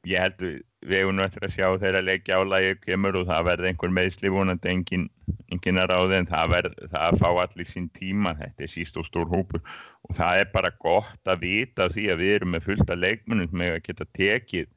ég 0.06 0.22
held 0.22 0.42
við, 0.42 0.56
hefum 0.86 1.16
nú 1.18 1.24
eftir 1.24 1.46
að 1.46 1.54
sjá 1.56 1.66
þegar 1.82 2.06
leikja 2.06 2.38
álægi 2.38 2.76
kemur 2.84 3.18
og 3.18 3.26
það 3.30 3.48
verði 3.48 3.70
einhver 3.70 3.94
meðsli 3.96 4.30
vonandi 4.30 4.70
engin, 4.70 5.08
engin 5.50 5.80
að 5.82 5.90
ráði 5.90 6.20
en 6.20 6.30
það 6.30 6.52
verði 6.54 6.90
það 6.92 7.06
að 7.08 7.18
fá 7.22 7.28
allir 7.42 7.70
sín 7.70 7.88
tíma 7.96 8.34
þetta 8.38 8.66
er 8.66 8.70
síst 8.70 9.00
og 9.00 9.08
stór 9.08 9.26
hópur. 9.32 9.64
Og 10.06 10.14
það 10.14 10.44
er 10.44 10.52
bara 10.54 10.70
gott 10.82 11.32
að 11.32 11.42
vita 11.42 11.88
því 11.90 12.06
að 12.12 12.22
við 12.22 12.34
erum 12.36 12.54
með 12.54 12.68
fullt 12.68 12.92
af 12.92 13.02
leikmunum 13.02 13.50
sem 13.50 13.64
eiga 13.66 13.80
að 13.80 13.86
geta 13.88 14.08
tekið 14.20 14.72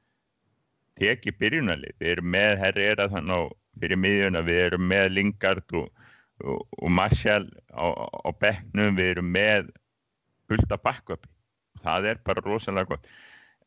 tekið 0.99 1.37
byrjunarlið, 1.39 1.95
við 2.01 2.09
erum 2.11 2.33
með 2.33 2.57
Herrera 2.59 3.05
þannig 3.13 3.37
á 3.37 3.41
fyrir 3.81 3.99
miðjuna, 3.99 4.43
við 4.47 4.59
erum 4.67 4.85
með 4.91 5.09
Lingard 5.15 5.75
og, 5.79 5.89
og, 6.43 6.61
og 6.79 6.91
Marshall 6.91 7.47
á, 7.71 7.85
á 7.95 8.29
bekknum. 8.39 8.95
Við 8.99 9.11
erum 9.15 9.31
með 9.35 9.71
fullt 10.49 10.71
af 10.75 10.83
backup. 10.85 11.27
Það 11.83 12.09
er 12.11 12.21
bara 12.25 12.43
rosalega 12.45 12.93
gott. 12.95 13.09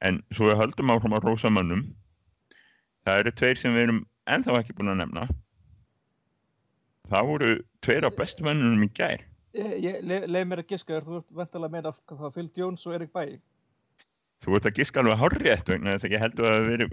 En 0.02 0.22
svo 0.34 0.50
við 0.50 0.58
höldum 0.60 0.90
áfram 0.92 1.14
á 1.16 1.20
rosamönnum 1.22 1.84
það 3.06 3.20
eru 3.22 3.32
tveir 3.38 3.58
sem 3.58 3.74
við 3.74 3.86
erum 3.86 4.00
ennþá 4.30 4.58
ekki 4.60 4.74
búin 4.78 4.92
að 4.92 5.00
nefna. 5.02 5.28
Það 7.10 7.28
voru 7.28 7.52
tveir 7.82 8.06
á 8.06 8.10
bestu 8.14 8.44
mönnunum 8.46 8.84
í 8.86 8.90
gær. 8.94 9.22
Ég, 9.52 9.72
ég 9.84 9.96
le- 10.06 10.26
leið 10.30 10.46
mér 10.48 10.62
að 10.62 10.70
giska 10.72 11.00
þú 11.04 11.18
ert 11.20 11.34
vantilega 11.40 11.72
meina 11.74 11.90
af 11.92 11.98
hvað 12.08 12.34
Phil 12.36 12.50
Jones 12.56 12.86
og 12.86 12.94
Erik 12.96 13.12
Bæi. 13.12 13.40
Þú 14.42 14.56
ert 14.58 14.66
að 14.70 14.76
giska 14.80 15.02
alveg 15.02 15.20
hárrétt 15.22 15.68
vegna 15.72 15.94
þess 15.94 16.06
að 16.08 16.14
ég 16.16 16.22
heldur 16.24 16.48
að 16.48 16.54
það 16.56 16.68
veri 16.72 16.88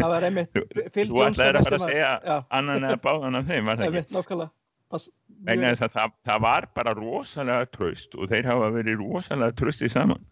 Það 0.00 0.12
var 0.14 0.26
einmitt, 0.28 0.60
Phil 0.94 1.06
þú 1.10 1.20
Jones 1.20 1.38
ætlaðir 1.38 1.54
var 1.54 1.60
að 1.60 1.68
fara 1.68 1.78
að 1.78 1.84
segja 1.88 2.10
Já, 2.28 2.36
annan 2.58 2.88
eða 2.88 3.00
báðan 3.04 3.38
af 3.40 3.48
þeim 3.50 3.70
var 3.70 3.80
það 3.80 3.98
ekki 4.00 4.18
einmitt. 4.18 4.54
Pass, 4.94 5.06
vegna 5.48 5.70
þess 5.72 5.84
að 5.86 5.94
það, 5.96 6.10
það 6.28 6.42
var 6.44 6.66
bara 6.76 6.92
rosalega 6.98 7.68
tröst 7.74 8.18
og 8.18 8.28
þeir 8.30 8.48
hafa 8.50 8.72
verið 8.74 8.98
rosalega 9.00 9.56
tröstið 9.58 9.94
saman 9.94 10.26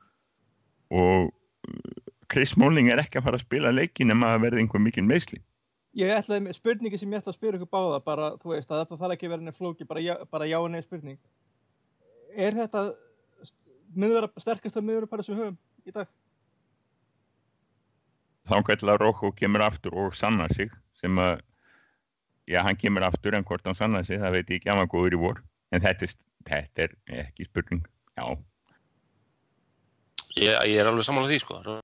og 0.92 1.30
uh, 1.30 2.12
Chris 2.32 2.52
Smalling 2.52 2.90
er 2.92 3.00
ekki 3.02 3.18
að 3.20 3.26
fara 3.30 3.38
að 3.40 3.46
spila 3.46 3.72
leikin 3.72 4.10
nema 4.12 4.34
að 4.36 4.44
verði 4.48 4.62
einhver 4.64 4.82
mikil 4.84 5.06
meðsli 5.08 5.40
Ég 5.98 6.08
ætlaði, 6.16 6.46
með- 6.46 6.56
spurningi 6.56 6.96
sem 7.00 7.10
ég 7.12 7.20
ætla 7.20 7.34
að 7.34 7.36
spyrja 7.36 7.58
ykkur 7.60 7.68
báða, 7.68 7.98
bara, 8.04 8.28
þú 8.40 8.54
veist, 8.54 8.70
að 8.72 8.78
þetta 8.80 8.96
þarf 9.02 9.14
ekki 9.16 9.26
að 9.28 9.32
vera 9.34 9.44
nefn 9.44 9.58
flóki, 9.58 9.84
bara 9.88 10.00
já, 10.00 10.14
bara 10.32 10.46
já 10.48 10.56
og 10.56 10.70
nei 10.72 10.80
spurning. 10.80 11.18
Er 12.32 12.56
þetta 12.56 12.84
miðvara, 13.92 14.30
sterkasta 14.40 14.80
miðvara 14.80 15.26
sem 15.26 15.36
við 15.36 15.42
höfum 15.42 15.58
í 15.84 15.92
dag? 15.92 16.08
Þá 18.52 18.60
kallar 18.68 19.00
Rokko 19.00 19.32
kemur 19.38 19.64
aftur 19.64 19.96
og 19.96 20.14
sannar 20.16 20.52
sig 20.52 20.70
sem 21.00 21.16
að 21.18 21.40
já, 22.46 22.60
hann 22.60 22.76
kemur 22.76 23.08
aftur 23.08 23.34
en 23.34 23.48
hvort 23.48 23.64
hann 23.64 23.78
sannar 23.78 24.04
sig 24.04 24.20
það 24.20 24.36
veit 24.36 24.50
ég 24.52 24.60
ekki, 24.60 24.70
hann 24.70 24.82
var 24.84 24.92
góður 24.92 25.16
í 25.16 25.20
vor. 25.24 25.42
En 25.72 25.80
þetta 25.80 26.04
er, 26.04 26.16
þetta 26.50 26.86
er 26.86 26.96
ekki 27.24 27.48
spurning. 27.48 27.84
Já, 28.18 28.36
Ég, 30.38 30.54
ég 30.70 30.78
er 30.80 30.88
alveg 30.88 31.04
samanlega 31.04 31.34
því 31.34 31.40
sko. 31.42 31.78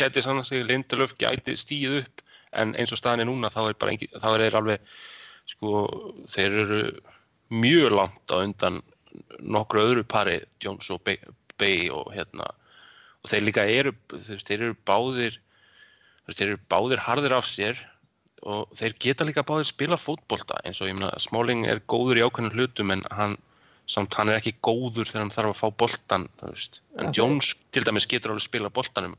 Gæti 0.00 0.22
sann 0.24 0.40
að 0.40 0.48
sig, 0.48 0.64
Lindelöf 0.66 1.14
gæti 1.20 1.54
stíð 1.58 2.00
upp 2.00 2.22
en 2.58 2.74
eins 2.80 2.92
og 2.94 2.98
staðan 2.98 3.22
er 3.22 3.28
núna 3.28 3.50
þá 3.52 3.60
er 3.68 3.78
bara 3.78 3.92
engin, 3.94 4.12
þá 4.18 4.28
er 4.32 4.44
þeir 4.44 4.58
alveg 4.60 4.94
sko, 5.46 5.72
þeir 6.32 6.58
eru 6.64 6.80
mjög 7.54 7.94
langt 7.94 8.34
á 8.34 8.36
undan 8.40 8.80
nokkru 9.40 9.84
öðru 9.84 10.04
pari, 10.08 10.40
Jones 10.64 10.88
og 10.90 11.04
Bay, 11.06 11.20
Bay 11.60 11.86
og 11.92 12.10
hérna. 12.16 12.48
Og 13.22 13.30
þeir 13.30 13.46
líka 13.46 13.66
eru, 13.70 13.92
veist, 14.12 14.48
þeir 14.48 14.70
eru 14.70 14.78
báðir 14.88 15.38
veist, 16.26 16.40
þeir 16.40 16.52
eru 16.52 16.62
báðir 16.72 17.04
harðir 17.06 17.36
af 17.36 17.48
sér 17.50 17.80
og 18.46 18.70
þeir 18.76 18.96
geta 19.02 19.26
líka 19.26 19.46
báðir 19.46 19.68
spila 19.68 19.98
fótbolta 19.98 20.58
eins 20.64 20.82
og 20.82 20.90
ég 20.90 20.98
meina 20.98 21.14
Smáling 21.22 21.66
er 21.66 21.82
góður 21.88 22.20
í 22.20 22.26
ákveðnum 22.26 22.54
hlutum 22.54 22.92
en 22.94 23.06
hann 23.14 23.38
samt 23.90 24.14
hann 24.18 24.30
er 24.30 24.40
ekki 24.40 24.56
góður 24.66 25.06
þegar 25.06 25.24
hann 25.24 25.34
þarf 25.34 25.52
að 25.54 25.60
fá 25.60 25.78
boltan 25.82 26.28
en 26.42 27.14
Jones 27.14 27.54
til 27.74 27.84
dæmis 27.86 28.08
getur 28.10 28.34
alveg 28.34 28.48
spila 28.48 28.70
boltanum 28.74 29.14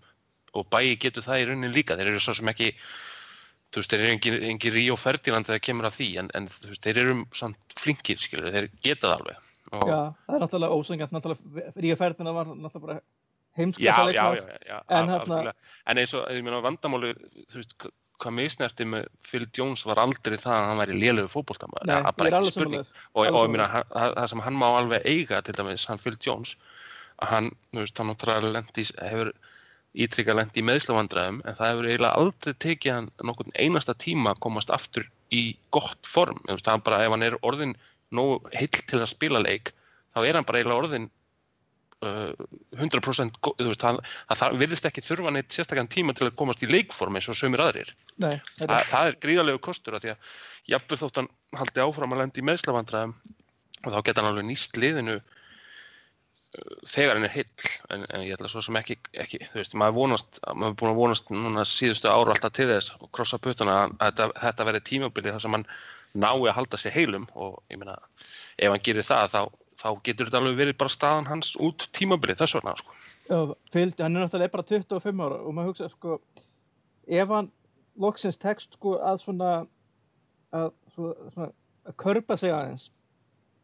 og 0.58 0.68
Bæi 0.72 0.98
getur 1.00 1.26
það 1.26 1.42
í 1.42 1.46
rauninni 1.50 1.74
líka. 1.74 1.98
Þeir 1.98 2.14
eru 2.14 2.24
svo 2.24 2.36
sem 2.38 2.50
ekki 2.52 2.72
þú 3.72 3.82
veist, 3.82 3.92
þeir 3.92 4.04
eru 4.04 4.14
engin, 4.16 4.38
engin 4.52 4.76
Ríó 4.76 4.98
Ferdinand 5.00 5.50
þegar 5.50 5.64
kemur 5.68 5.90
að 5.90 6.00
því 6.00 6.10
en, 6.22 6.32
en 6.40 6.50
veist, 6.54 6.82
þeir 6.86 7.02
eru 7.04 7.18
samt 7.38 7.78
flinkir 7.80 8.22
skilur, 8.22 8.50
þeir 8.54 8.70
geta 8.86 9.10
það 9.10 9.16
alveg. 9.20 9.46
Og, 9.68 9.84
Já, 9.84 9.98
það 10.24 10.38
er 10.38 10.44
náttúrulega 10.44 10.80
ósengjant, 10.80 11.16
náttúrulega, 11.16 11.72
Ríða 11.76 12.00
Ferdinand 12.00 12.38
var 12.38 12.52
náttúrulega 12.54 12.86
bara 12.86 13.00
já, 13.82 13.96
já, 14.14 14.26
já 14.68 15.54
En 15.88 15.98
eins 16.02 16.14
og, 16.14 16.28
meina, 16.44 16.62
vandamáli 16.62 17.14
þú 17.52 17.60
veist, 17.62 17.74
hva- 17.82 17.92
hvað 18.18 18.34
misnerti 18.34 18.86
með 18.90 19.06
Phil 19.28 19.46
Jones 19.58 19.84
var 19.86 20.00
aldrei 20.02 20.38
það 20.42 20.56
að 20.58 20.68
hann 20.72 20.80
væri 20.82 20.96
lélegu 21.02 21.30
fótboltamaður, 21.30 21.86
Nei, 21.86 21.96
það 22.02 22.08
er 22.08 22.16
bara 22.18 22.30
er 22.32 22.38
ekki 22.40 22.52
spurning. 22.56 22.88
og, 23.14 23.28
og 23.34 23.50
meina, 23.54 23.68
hann- 23.74 23.92
það, 23.94 24.16
það 24.18 24.28
sem 24.34 24.40
hann 24.48 24.58
má 24.58 24.68
alveg 24.80 25.06
eiga 25.06 25.42
til 25.46 25.54
dæmis, 25.60 25.86
hann 25.86 26.02
Phil 26.02 26.18
Jones 26.26 26.56
hann, 27.22 27.52
þú 27.74 27.84
veist, 27.84 27.98
hann 27.98 28.10
náttúrulega 28.14 28.64
hefur 29.12 29.32
ítrykkað 29.98 30.36
lendi 30.38 30.62
í 30.62 30.66
meðslavandræðum 30.68 31.38
en 31.46 31.56
það 31.58 31.70
hefur 31.72 31.88
eiginlega 31.90 32.18
aldrei 32.22 32.54
tekið 32.66 32.94
hann 32.94 33.12
nokkurn 33.26 33.54
einasta 33.58 33.94
tíma 33.98 34.34
að 34.36 34.42
komast 34.46 34.70
aftur 34.74 35.08
í 35.34 35.56
gott 35.74 36.06
form, 36.06 36.38
þú 36.46 36.54
veist, 36.58 36.68
hann 36.70 36.82
bara 36.86 37.04
ef 37.06 37.14
hann 37.16 37.24
er 37.26 37.38
orðin 37.42 37.76
nógu 38.14 38.42
heill 38.54 38.70
til 38.88 39.00
að 39.02 39.10
spila 39.14 39.40
leik 39.42 39.72
þá 40.16 40.22
er 40.26 40.38
hann 40.38 40.46
bara 40.48 40.60
eiginlega 40.62 40.82
orðin 40.84 41.10
100% 42.02 43.40
gó- 43.42 43.56
þú 43.58 43.72
veist, 43.72 43.82
það, 43.82 43.98
það, 44.28 44.38
það 44.42 44.58
virðist 44.62 44.86
ekki 44.90 45.02
þurfa 45.02 45.32
neitt 45.34 45.56
sérstakann 45.56 45.90
tíma 45.90 46.14
til 46.14 46.28
að 46.28 46.36
komast 46.38 46.62
í 46.62 46.70
leikform 46.70 47.18
eins 47.18 47.30
og 47.32 47.38
sömur 47.40 47.64
aðrir. 47.64 47.90
Nei, 48.22 48.36
þetta 48.60 48.78
Þa, 48.78 48.92
það 48.92 49.10
er 49.10 49.18
gríðarlegu 49.26 49.62
kostur 49.66 49.98
því 49.98 50.14
að 50.14 50.30
jafnveg 50.70 51.02
þótt 51.02 51.18
hann 51.22 51.32
haldi 51.58 51.82
áfram 51.82 52.14
að 52.14 52.22
lendi 52.22 52.44
í 52.44 52.48
meðslavandræðum 52.52 53.16
og 53.18 53.90
þá 53.94 53.98
geta 54.06 54.22
hann 54.22 54.30
alveg 54.30 54.46
nýst 54.52 54.78
liðinu 54.78 55.18
uh, 55.18 56.72
þegar 56.94 57.18
hann 57.18 57.28
er 57.28 57.34
heill. 57.34 57.74
En, 57.90 58.06
en 58.14 58.26
ég 58.28 58.38
ætla 58.38 58.54
svo 58.54 58.62
sem 58.66 58.78
ekki, 58.78 59.00
ekki 59.18 59.42
þú 59.50 59.62
veist, 59.64 59.78
maður 59.82 59.98
vonast, 59.98 60.42
maður 60.54 60.74
er 60.76 60.80
búin 60.82 60.94
að 60.94 61.02
vonast 61.02 61.34
núna 61.34 61.66
síðustu 61.66 62.14
ára 62.14 62.36
alltaf 62.38 62.54
til 62.58 62.70
þess 62.70 62.94
og 63.02 63.10
krossa 63.16 63.42
puttuna 63.42 63.84
að 63.88 63.98
þetta, 64.06 64.30
þetta 64.46 64.70
verði 64.70 64.86
tímabilið 64.92 65.38
þar 65.38 65.46
sem 65.48 65.58
hann 65.58 65.70
nái 66.18 66.36
að 66.46 66.56
halda 66.62 66.78
sér 66.82 66.94
heilum. 66.98 67.26
Og 67.34 67.58
ég 67.74 67.82
meina, 67.82 67.98
ef 68.58 68.70
hann 68.74 68.86
gerir 68.86 69.06
það 69.08 69.34
þá, 69.34 69.42
þá 69.78 69.88
getur 70.06 70.30
þetta 70.30 70.42
alveg 70.42 70.60
verið 70.62 70.78
bara 70.82 70.94
staðan 70.94 71.30
hans 71.30 71.54
út 71.64 71.88
tímabilið 71.96 72.42
þess 72.42 72.58
vegna 72.58 72.76
sko. 72.80 72.98
Já, 73.28 73.40
fylgd, 73.74 74.04
hann 74.04 74.18
er 74.18 74.26
náttúrulega 74.26 74.56
bara 74.56 74.68
25 74.72 75.24
ára 75.28 75.40
og 75.42 75.56
maður 75.56 75.74
hugsa 75.74 75.90
sko 75.92 76.20
ef 77.08 77.34
hann 77.34 77.50
loksins 77.98 78.40
tekst 78.42 78.78
sko 78.78 78.98
að 79.00 79.22
svona 79.24 79.52
að, 80.56 80.72
svo, 80.94 81.12
svona, 81.34 81.50
að 81.88 81.98
körpa 82.04 82.38
sig 82.40 82.54
aðeins 82.54 82.90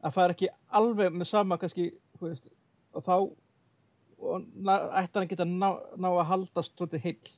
að 0.04 0.18
fara 0.18 0.36
ekki 0.36 0.52
alveg 0.76 1.16
með 1.16 1.30
sama 1.30 1.58
kannski 1.62 1.90
veist, 2.22 2.50
og 2.94 3.06
þá 3.06 3.16
og 4.24 4.46
ætti 5.00 5.20
hann 5.20 5.30
geta 5.32 5.48
ná, 5.48 5.70
ná 6.00 6.10
að 6.14 6.28
haldast 6.30 6.78
svolítið 6.78 7.08
heill 7.08 7.34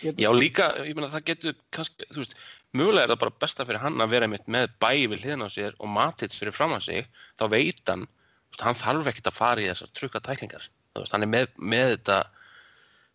Já, 0.00 0.30
líka, 0.34 0.70
ég 0.82 0.96
meina, 0.96 1.10
það 1.12 1.26
getur 1.28 1.56
kannski, 1.74 2.06
þú 2.10 2.22
veist, 2.22 2.34
mögulega 2.74 3.06
er 3.06 3.12
það 3.12 3.20
bara 3.22 3.34
besta 3.44 3.66
fyrir 3.68 3.82
hann 3.84 4.02
að 4.02 4.14
vera 4.16 4.28
mitt 4.30 4.48
með 4.50 4.72
bæi 4.82 5.06
við 5.12 5.22
hliðin 5.22 5.44
á 5.46 5.48
sér 5.52 5.76
og 5.78 5.90
matits 5.92 6.40
fyrir 6.40 6.56
fram 6.56 6.74
að 6.74 6.86
sig, 6.88 7.10
þá 7.38 7.44
veit 7.52 7.82
hann, 7.92 8.06
þú 8.08 8.56
veist, 8.56 8.64
hann 8.66 8.80
þarf 8.80 9.10
ekkert 9.12 9.30
að 9.30 9.36
fara 9.36 9.62
í 9.62 9.68
þessar 9.68 9.92
trukka 9.98 10.22
tæklingar, 10.26 10.66
þú 10.96 11.04
veist, 11.04 11.14
hann 11.14 11.26
er 11.26 11.30
með, 11.34 11.52
með 11.74 11.92
þetta, 11.92 12.18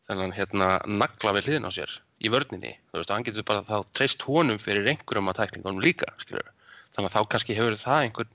þennan, 0.07 0.35
hérna, 0.37 0.69
nagla 1.01 1.35
við 1.35 1.49
hliðin 1.49 1.67
á 1.67 1.71
sér 1.75 1.97
í 2.23 2.31
vörninni, 2.33 2.73
þú 2.91 3.01
veist, 3.01 3.13
hann 3.17 3.27
getur 3.27 3.47
bara 3.51 3.65
þá 3.67 3.77
treyst 3.97 4.23
honum 4.29 4.61
fyrir 4.61 4.87
einhverjum 4.93 5.33
að 5.33 5.41
tæklingunum 5.41 5.83
líka, 5.83 6.13
skilur, 6.23 6.47
þannig 6.95 7.11
að 7.11 7.17
þá 7.17 7.31
kannski 7.33 7.57
hefur 7.57 7.79
það 7.81 8.05
einhver, 8.05 8.31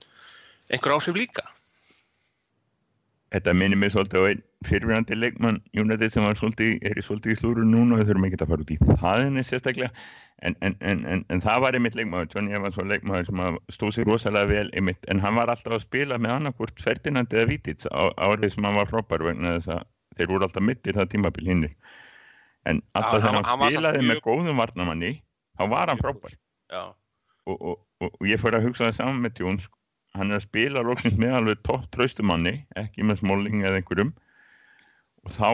einhver 0.68 0.96
áhrif 0.98 1.16
líka. 1.16 1.46
Þetta 3.33 3.55
minnir 3.57 3.81
mig 3.81 3.92
svolítið 3.95 4.21
á 4.21 4.29
einn 4.29 4.42
fyrirvændi 4.68 5.16
leikmann 5.16 5.61
United 5.73 6.12
sem 6.12 6.27
svolítið, 6.37 6.75
er 6.85 7.01
svolítið 7.05 7.33
í 7.33 7.38
slúru 7.40 7.64
núna 7.64 7.97
og 7.97 8.03
við 8.03 8.11
þurfum 8.11 8.27
ekki 8.29 8.40
að 8.45 8.53
fara 8.53 8.66
út 8.66 8.73
í 8.75 8.79
það 8.90 9.38
sérstaklega 9.49 9.90
en, 10.42 10.57
en, 10.61 10.77
en, 10.81 11.05
en, 11.07 11.25
en 11.31 11.42
það 11.42 11.61
var 11.64 11.79
einmitt 11.79 11.97
leikmaður, 11.99 12.31
Johnny 12.35 12.57
Evans 12.59 12.79
var 12.79 12.88
leikmaður 12.90 13.29
sem 13.31 13.42
stóð 13.77 13.95
sér 13.97 14.09
rosalega 14.11 14.51
vel 14.51 14.71
einmitt 14.77 15.09
en 15.12 15.23
hann 15.23 15.38
var 15.38 15.53
alltaf 15.53 15.77
að 15.79 15.85
spila 15.87 16.18
með 16.18 16.35
annarkvort 16.37 16.83
Ferdinand 16.83 17.35
eða 17.35 17.49
Vítits 17.53 17.88
á 17.88 18.11
árið 18.18 18.57
sem 18.57 18.66
hann 18.68 18.81
var 18.81 18.90
frópar 18.90 19.25
vegna 19.27 19.57
þess 19.59 19.73
að 19.77 19.85
þeir 20.18 20.33
voru 20.35 20.49
alltaf 20.49 20.66
mittir 20.68 20.99
það 20.99 21.12
tímabil 21.14 21.51
hinni 21.53 21.71
en 22.68 22.83
alltaf 22.99 23.23
hann- 23.23 23.38
þegar 23.38 23.51
hann, 23.53 23.71
spilaði 23.71 24.09
með 24.11 24.25
góðum 24.27 24.61
varnamanni 24.62 25.12
þá 25.59 25.64
var 25.73 25.95
hann 25.95 26.03
Já, 26.73 26.83
og, 27.47 27.57
og, 27.61 27.79
og, 28.01 28.11
og 28.21 28.27
ég 28.29 28.40
fór 28.40 28.57
að 28.57 28.68
hugsa 28.68 28.88
það 28.88 28.99
saman 28.99 29.23
með 29.25 29.42
Jones 29.45 29.68
hann 30.18 30.31
er 30.31 30.40
að 30.40 30.46
spila 30.46 30.83
loksins 30.85 31.16
með 31.20 31.37
alveg 31.38 31.62
topp 31.66 31.88
traustumanni, 31.94 32.59
ekki 32.77 33.07
með 33.07 33.22
smóling 33.22 33.64
eða 33.64 33.81
einhverjum. 33.81 34.12
Og 35.22 35.35
þá, 35.37 35.48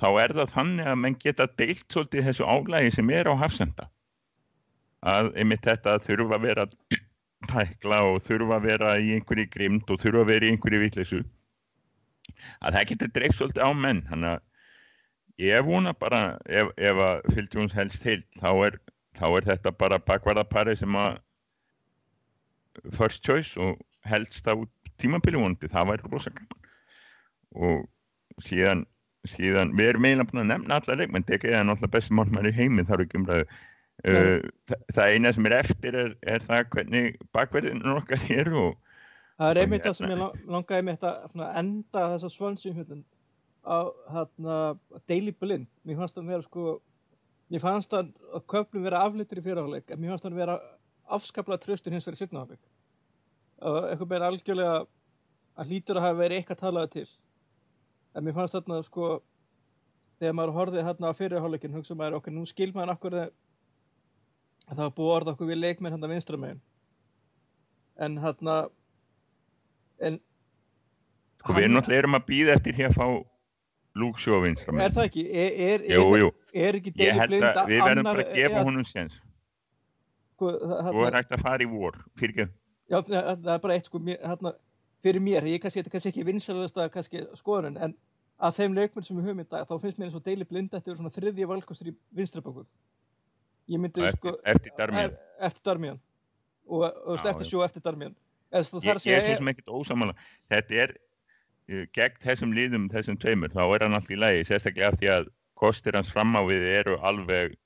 þá 0.00 0.06
er 0.22 0.34
það 0.38 0.54
þannig 0.56 0.90
að 0.90 1.00
menn 1.04 1.18
geta 1.22 1.46
deilt 1.60 1.84
svolítið 1.92 2.28
þessu 2.30 2.48
álægi 2.48 2.94
sem 2.96 3.12
er 3.14 3.30
á 3.30 3.34
hafsenda. 3.38 3.88
Að 5.02 5.32
einmitt 5.38 5.66
þetta 5.66 5.98
þurfa 6.02 6.38
að 6.38 6.46
vera 6.48 6.66
tækla 7.52 8.00
og 8.08 8.22
þurfa 8.26 8.58
að 8.58 8.66
vera 8.70 8.94
í 8.98 9.12
einhverju 9.18 9.50
grimd 9.52 9.92
og 9.92 10.00
þurfa 10.02 10.24
að 10.24 10.32
vera 10.32 10.48
í 10.48 10.54
einhverju 10.54 10.82
vitleysu. 10.86 11.20
Að 12.62 12.78
það 12.78 12.88
getur 12.92 13.12
dreift 13.14 13.38
svolítið 13.38 13.66
á 13.68 13.70
menn 13.76 14.02
þannig 14.08 14.34
að 14.36 14.48
ég 15.42 15.66
vona 15.66 15.92
bara 15.94 16.22
ef, 16.46 16.70
ef 16.76 17.02
að 17.02 17.46
Jones 17.52 17.76
helst 17.76 18.02
heilt 18.06 18.26
þá 18.40 18.50
er, 18.66 18.80
þá 19.18 19.26
er 19.28 19.48
þetta 19.50 19.72
bara 19.78 20.00
bakvarðapari 20.02 20.76
sem 20.78 20.96
að 20.96 21.20
first 22.96 23.22
choice 23.26 23.58
og 23.60 23.78
helst 24.08 24.46
á 24.48 24.54
tímabili 25.00 25.40
vonandi, 25.40 25.70
það 25.72 25.90
væri 25.92 26.10
rosa 26.12 26.30
gaman 26.30 26.70
og 27.52 28.42
síðan, 28.42 28.86
síðan 29.28 29.74
við 29.76 29.92
erum 29.92 30.06
eiginlega 30.08 30.30
búin 30.30 30.42
að 30.44 30.50
nefna 30.52 30.78
alla 30.80 30.96
leikmenn, 30.98 31.26
Degi 31.28 31.52
er 31.52 31.66
náttúrulega 31.66 31.94
besti 31.96 32.16
málmæri 32.16 32.52
í 32.52 32.56
heiminn 32.56 32.88
þar 32.88 33.04
ekki 33.04 33.20
umræðu 33.20 33.46
uh, 33.46 34.38
það, 34.68 34.78
það 34.96 35.16
eina 35.16 35.32
sem 35.36 35.48
er 35.50 35.56
eftir 35.58 35.98
er, 36.04 36.14
er 36.22 36.46
það 36.46 36.64
hvernig 36.74 37.18
bakverðinu 37.36 37.96
okkar 37.98 38.24
er 38.32 38.52
og 38.52 38.78
Það 39.42 39.50
er 39.50 39.58
einmitt 39.62 39.82
það 39.82 39.88
hérna- 39.88 39.98
sem 39.98 40.10
ég 40.12 40.20
lang- 40.20 40.50
langaði 40.54 40.86
mitt 40.86 41.04
að 41.08 41.22
svona 41.32 41.46
enda 41.58 42.02
þessa 42.12 42.28
svönsumhjöldin 42.30 43.04
á 43.66 43.78
hérna 44.12 44.56
Daily 45.08 45.32
Blind. 45.32 45.68
Mér 45.86 45.98
fannst 45.98 46.18
það 46.18 46.28
vera 46.30 46.44
sko, 46.46 46.66
mér 47.50 47.62
fannst 47.62 47.90
það 47.90 48.12
að 48.36 48.44
köflum 48.52 48.84
vera 48.86 49.00
aflitur 49.06 49.40
í 49.40 49.44
fyrirháleik, 49.46 49.90
en 49.90 49.98
mér 50.02 50.12
fannst 50.12 50.26
það 50.28 50.38
vera 50.42 50.58
afskaplega 51.16 51.64
tröstur 51.64 51.94
hins 51.94 52.06
sitnaháleik. 52.06 52.60
og 52.60 52.81
eitthvað 53.62 54.08
meira 54.14 54.28
algjörlega 54.32 54.78
að 55.62 55.68
hlýtur 55.70 55.98
að 56.00 56.06
hafa 56.06 56.18
verið 56.22 56.40
eitthvað 56.42 56.60
talaði 56.62 56.90
til. 56.96 57.08
En 58.16 58.24
mér 58.26 58.34
fannst 58.36 58.56
þarna 58.56 58.80
sko 58.86 59.08
þegar 60.20 60.36
maður 60.38 60.56
horfið 60.58 60.86
hérna 60.86 61.10
á 61.12 61.18
fyrirháleikin 61.18 61.74
hugsa 61.76 61.96
maður 61.98 62.18
okkur, 62.20 62.34
nú 62.36 62.44
skil 62.46 62.70
maður 62.76 62.94
okkur 62.96 63.16
að 63.22 63.32
það 64.72 64.82
var 64.84 64.94
búið 64.98 65.14
orða 65.16 65.32
okkur 65.34 65.50
við 65.50 65.60
leikmenn 65.62 65.92
hérna 65.96 66.10
vinstramegin 66.12 66.60
en 68.06 68.18
hérna 68.22 68.56
en 70.02 70.20
Sko 71.42 71.56
við 71.58 71.72
náttúrulega 71.74 72.04
erum 72.04 72.14
að 72.20 72.26
býða 72.30 72.54
eftir 72.56 72.76
því 72.76 72.84
að 72.86 72.94
fá 73.00 73.06
Luke 73.98 74.22
Shaw 74.22 74.38
vinstra 74.44 74.72
er 74.78 74.94
það 74.94 75.08
ekki, 75.08 75.24
er, 75.34 75.56
er, 75.66 75.82
Jú, 75.90 76.04
jú, 76.20 76.28
er 76.54 76.78
ekki 76.78 76.92
held 77.18 77.32
Blind 77.34 77.48
að 77.50 77.66
við 77.68 77.82
verðum 77.82 77.98
annar- 78.06 78.16
bara 78.22 78.24
að 78.28 78.38
gefa 78.38 78.62
honum 78.68 78.86
séns. 78.88 79.16
Sko, 80.36 80.52
það- 80.62 80.92
Þú 80.94 81.02
er 81.08 81.16
hægt 81.18 81.34
að 81.36 81.42
fara 81.42 81.62
í 81.66 81.68
vor. 81.68 81.98
Fyrir 82.16 82.36
Já, 82.90 82.98
það 83.06 83.50
er 83.54 83.60
bara 83.62 83.76
eitt 83.76 83.88
sko, 83.88 84.00
mér, 84.02 84.18
hérna, 84.22 84.54
fyrir 85.02 85.22
mér, 85.22 85.46
ég 85.50 85.62
kannski, 85.62 85.80
þetta 85.80 85.90
er 85.90 85.96
kannski 85.96 86.10
ekki 86.12 86.26
vinsalegasta 86.28 86.88
skoðunin, 87.38 87.78
en 87.82 87.94
að 88.42 88.58
þeim 88.58 88.74
leikmenn 88.78 89.06
sem 89.06 89.18
við 89.18 89.28
höfum 89.28 89.44
í 89.44 89.46
dag, 89.50 89.68
þá 89.68 89.74
finnst 89.82 90.00
mér 90.00 90.08
eins 90.08 90.18
og 90.18 90.24
Deili 90.26 90.46
Blind 90.48 90.74
eftir 90.74 90.96
svona 90.98 91.12
þriðja 91.14 91.48
valkostur 91.50 91.92
í 91.92 91.94
vinstrabakur. 92.18 92.66
Ég 93.70 93.82
myndi, 93.82 94.02
eftir, 94.02 94.18
sko, 94.18 94.34
eftir 94.52 94.74
Darmian. 94.78 95.14
e- 95.14 95.46
eftir 95.46 95.64
Darmian. 95.68 96.00
Og, 96.66 96.82
og 96.82 97.18
Já, 97.18 97.30
eftir 97.30 97.48
sjó 97.48 97.62
eftir 97.64 97.84
Darmian. 97.84 98.16
Ég, 98.52 98.66
ég 98.84 98.90
er 98.92 99.00
svo 99.00 99.36
sem 99.38 99.48
ekkert 99.48 99.70
ósamála 99.72 100.12
þetta 100.52 100.80
er 100.82 100.90
uh, 100.92 101.86
gegn 101.96 102.18
þessum 102.20 102.52
liðum 102.52 102.90
þessum 102.92 103.16
tveimur, 103.16 103.54
þá 103.54 103.62
er 103.64 103.86
hann 103.86 103.96
allt 103.96 104.12
í 104.12 104.18
lagi 104.18 104.44
sérstaklega 104.44 104.90
af 104.92 104.98
því 105.00 105.10
að 105.14 105.30
kostir 105.62 105.96
hans 105.96 106.10
fram 106.12 106.36
á 106.36 106.42
við 106.44 106.66
eru 106.74 106.98
alveg 107.00 107.56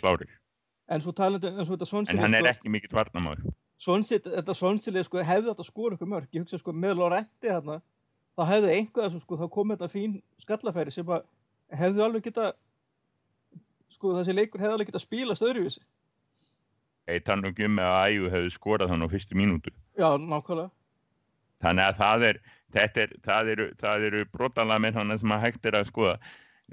klárir. 0.00 0.32
En 0.88 1.04
svo 1.04 1.12
talandi, 1.14 1.52
en 1.52 1.68
svo 1.68 1.76
þetta 1.76 2.10
en 2.10 2.22
hann 2.24 2.34
er 2.34 2.48
sko, 2.48 2.54
ekki 2.56 2.72
mikill 2.72 2.96
varnamáður 2.96 3.52
svonsili, 3.78 4.22
þetta 4.34 4.54
svonsili, 4.58 5.02
sko, 5.06 5.22
hefði 5.24 5.52
þetta 5.52 5.66
skora 5.66 5.96
ykkur 5.98 6.10
mörg. 6.10 6.30
Ég 6.34 6.44
hugsa, 6.44 6.58
sko, 6.60 6.74
með 6.74 6.96
Lorenti 6.98 7.50
hérna, 7.50 7.78
þá 8.38 8.42
hefði 8.52 8.72
einhvað 8.76 9.06
þessum, 9.08 9.22
sko, 9.24 9.38
þá 9.40 9.46
kom 9.54 9.74
þetta 9.74 9.90
fín 9.92 10.16
skallafæri 10.42 10.94
sem 10.94 11.12
að 11.14 11.26
hefðu 11.78 12.04
alveg 12.06 12.26
geta, 12.28 12.52
sko, 13.94 14.16
þessi 14.18 14.34
leikur 14.36 14.62
hefði 14.62 14.76
alveg 14.78 14.90
geta 14.90 15.02
spilast 15.02 15.46
öðruvísi. 15.46 15.84
ég 17.08 17.24
tann 17.24 17.46
og 17.48 17.60
um 17.64 17.78
með 17.78 17.88
að 17.88 18.10
ægu 18.12 18.30
hefur 18.34 18.52
skorað 18.52 18.90
hann 18.92 19.04
á 19.04 19.08
fyrstu 19.08 19.36
mínútu 19.38 19.70
Já, 19.96 20.10
nákvæmlega. 20.20 20.70
þannig 21.64 21.84
að 21.84 21.96
það 22.02 22.24
er, 22.28 22.40
þetta 22.76 23.00
er 23.00 23.14
það 23.24 23.48
eru, 23.54 23.68
það 23.80 24.04
eru 24.08 24.24
hann 24.94 25.18
sem 25.18 25.32
að 25.32 25.40
hægt 25.40 25.66
er 25.66 25.78
að 25.78 25.88
skoða 25.88 26.18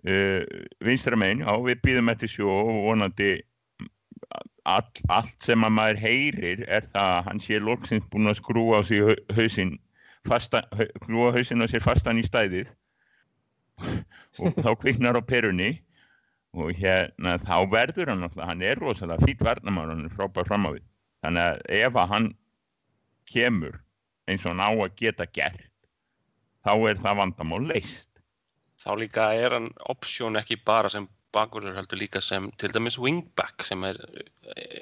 uh, 0.04 0.42
vinstra 0.84 1.16
megin, 1.16 1.46
já 1.46 1.54
við 1.64 1.82
býðum 1.82 2.12
eftir 2.12 2.30
sjó 2.30 2.50
og 2.52 2.84
vonandi 2.84 3.32
all, 4.66 4.86
allt 5.14 5.46
sem 5.46 5.66
að 5.66 5.76
maður 5.78 6.02
heyrir 6.02 6.64
er 6.66 6.88
það 6.92 7.12
að 7.18 7.26
hann 7.30 7.42
sé 7.46 7.60
loksins 7.62 8.08
búin 8.12 8.32
að 8.32 8.40
skrúa 8.42 8.82
á 8.82 8.88
sig 8.88 9.04
hausinn 9.38 9.76
skrúa 10.26 11.34
hausinn 11.36 11.62
á 11.62 11.68
sér 11.70 11.86
fastan 11.86 12.22
í 12.22 12.26
stæðið 12.26 12.72
og 14.42 14.58
þá 14.64 14.72
kviknar 14.82 15.20
á 15.20 15.24
perunni 15.26 15.76
og 16.56 16.72
hérna 16.80 17.36
þá 17.44 17.58
verður 17.70 18.14
hann 18.14 18.24
náttúrulega, 18.24 18.50
hann 18.50 18.64
er 18.64 18.80
rosalega 18.80 19.28
fýtt 19.28 19.44
varnamár, 19.44 19.92
hann 19.92 20.08
er 20.08 20.16
frábær 20.16 20.48
fram 20.48 20.68
á 20.68 20.72
við 20.72 20.86
þannig 21.26 21.46
að 21.46 21.64
ef 21.82 22.02
að 22.02 22.12
hann 22.14 22.28
kemur 23.30 23.80
eins 24.26 24.46
og 24.46 24.54
hann 24.56 24.66
á 24.66 24.72
að 24.72 24.98
geta 25.02 25.28
gert 25.30 25.72
þá 26.66 26.74
er 26.90 27.02
það 27.04 27.22
vandamál 27.22 27.64
leist 27.70 28.10
Þá 28.86 28.92
líka 29.02 29.24
er 29.34 29.54
hann 29.56 29.72
option 29.90 30.38
ekki 30.38 30.60
bara 30.62 30.92
sem 30.94 31.08
bakvörður 31.36 31.76
heldur 31.78 32.00
líka 32.00 32.22
sem 32.24 32.48
til 32.62 32.72
dæmis 32.74 32.98
wingback 33.02 33.66
sem 33.68 33.84
er 33.88 34.00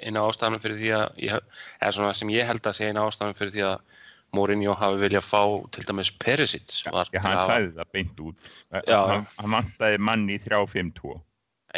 eina 0.06 0.24
ástæðanum 0.30 0.62
fyrir 0.64 0.80
því 0.80 0.92
að 1.00 1.22
ég, 1.28 1.60
eða 1.82 1.92
svona 1.98 2.14
sem 2.18 2.32
ég 2.34 2.48
held 2.50 2.62
að 2.70 2.78
sé 2.80 2.90
eina 2.92 3.06
ástæðanum 3.10 3.38
fyrir 3.42 3.56
því 3.58 3.66
að 3.74 4.02
Mourinho 4.34 4.74
hafi 4.74 4.98
viljað 5.04 5.26
fá 5.28 5.42
til 5.76 5.84
dæmis 5.86 6.10
Perisic 6.18 6.80
var 6.90 7.06
Já, 7.14 7.20
til 7.20 7.26
hann 7.28 7.38
að- 7.38 7.50
sagði 7.52 7.74
það 7.78 7.92
beint 7.94 8.22
út. 8.26 8.48
Já. 8.88 9.00
hann, 9.12 9.28
hann 9.38 9.52
vantaði 9.54 10.00
mann 10.02 10.24
í 10.34 10.38
3-5-2 10.42 11.20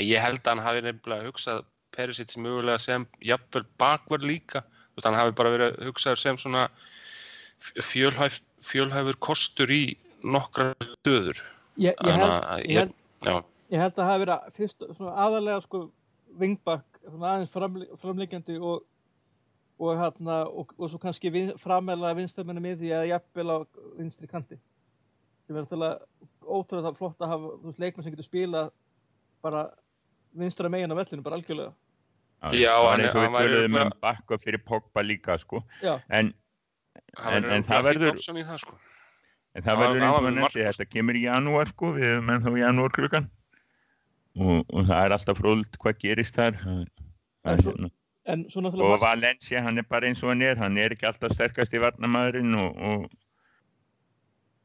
Ég 0.04 0.20
held 0.24 0.40
að 0.44 0.52
hann 0.54 0.64
hafi 0.64 0.82
nefnilega 0.86 1.28
hugsað 1.28 1.66
Perisic 1.96 2.32
mögulega 2.40 2.80
sem 2.84 3.06
jafnvel 3.24 3.66
bakvörð 3.80 4.24
líka. 4.28 4.62
Þú 4.64 4.96
veist, 5.02 5.06
hann 5.10 5.20
hafi 5.20 5.36
bara 5.36 5.52
verið 5.52 5.78
hugsaður 5.90 6.20
sem 6.24 6.38
svona 6.40 6.66
fjölhæf, 7.60 8.40
fjölhæfur 8.66 9.18
kostur 9.24 9.72
í 9.72 9.84
nokkra 10.24 10.74
döður 11.06 11.40
Ég, 11.76 11.92
ég, 11.92 11.96
Þannig 12.00 12.24
held, 12.24 12.32
að 12.32 12.60
ég, 12.60 12.70
ég- 12.72 12.80
held, 12.80 12.94
Já, 13.26 13.36
ég 13.76 13.82
held 13.84 13.94
að 13.96 14.02
það 14.02 14.10
hafi 14.12 14.24
verið 14.26 14.52
fyrst 14.58 14.86
svona 14.98 15.14
aðalega 15.26 15.62
sko 15.66 15.82
vingbakk, 16.42 17.00
svona 17.06 17.32
aðeins 17.36 17.54
framle, 17.54 17.88
framleikjandi 18.02 18.60
og 18.60 18.84
og 19.76 19.98
hérna, 20.00 20.36
og, 20.48 20.70
og 20.80 20.88
svo 20.88 20.96
kannski 21.04 21.28
vin, 21.36 21.50
frammelega 21.60 22.16
vinstamenni 22.16 22.62
með 22.64 22.78
því 22.80 22.92
að 22.96 23.10
jafnvel 23.10 23.50
á 23.52 23.58
vinstri 24.00 24.30
kanti. 24.32 24.56
Sem 25.44 25.52
er 25.60 25.66
náttúrulega 25.66 25.98
ótrúlega 26.48 26.94
flott 26.96 27.20
að 27.20 27.34
hafa 27.34 27.50
þú 27.60 27.68
veist, 27.74 27.82
leikmenn 27.84 28.06
sem 28.06 28.14
getur 28.16 28.24
spila 28.30 28.62
bara 29.44 29.66
vinstra 30.32 30.72
megin 30.72 30.96
á 30.96 30.96
vellinu, 30.96 31.26
bara 31.28 31.36
algjörlega. 31.42 31.74
Já, 32.56 32.72
hann- 32.72 33.04
og 33.04 33.20
hann 33.20 33.36
við 33.36 33.50
töluðum 33.50 33.78
um 33.82 33.92
bakka 34.08 34.38
fyrir 34.46 34.64
Pogba 34.64 35.04
líka 35.04 35.36
sko. 35.44 35.60
Já, 35.84 35.98
en, 36.10 36.32
En- 37.20 37.44
en 37.58 37.64
það 37.68 37.84
verður- 37.90 38.16
það 38.24 38.58
sko. 38.64 38.78
en 39.56 39.64
það 39.68 39.78
verður 39.84 40.06
eins 40.08 40.18
og 40.24 40.34
nefndi 40.40 40.64
þetta 40.70 40.88
kemur 40.96 41.20
í 41.20 41.26
janúar 41.28 41.68
sko, 41.76 41.92
við 42.00 42.14
erum 42.16 42.32
ennþá 42.32 42.56
í 42.56 42.64
janúar 42.64 42.96
klukkan 42.96 43.28
og, 44.39 44.65
og 44.69 44.88
það 44.89 45.06
er 45.06 45.15
alltaf 45.15 45.38
fróðult 45.39 45.78
hvað 45.82 46.00
gerist 46.04 46.36
þar. 46.39 46.58
Það, 46.63 46.82
það 47.45 47.54
En 47.56 47.62
svo- 47.62 47.91
en 48.26 48.45
svo 48.50 48.88
og 48.89 49.00
Valencia 49.04 49.62
hann 49.62 49.78
er 49.78 49.86
bara 49.89 50.08
eins 50.10 50.24
og 50.24 50.30
hann 50.34 50.41
er. 50.41 50.56
Hann 50.58 50.78
er 50.82 50.95
ekki 50.95 51.06
alltaf 51.08 51.36
sterkast 51.36 51.74
í 51.78 51.82
varnamæðurinn 51.84 52.56
og, 52.58 52.78
og 52.78 53.10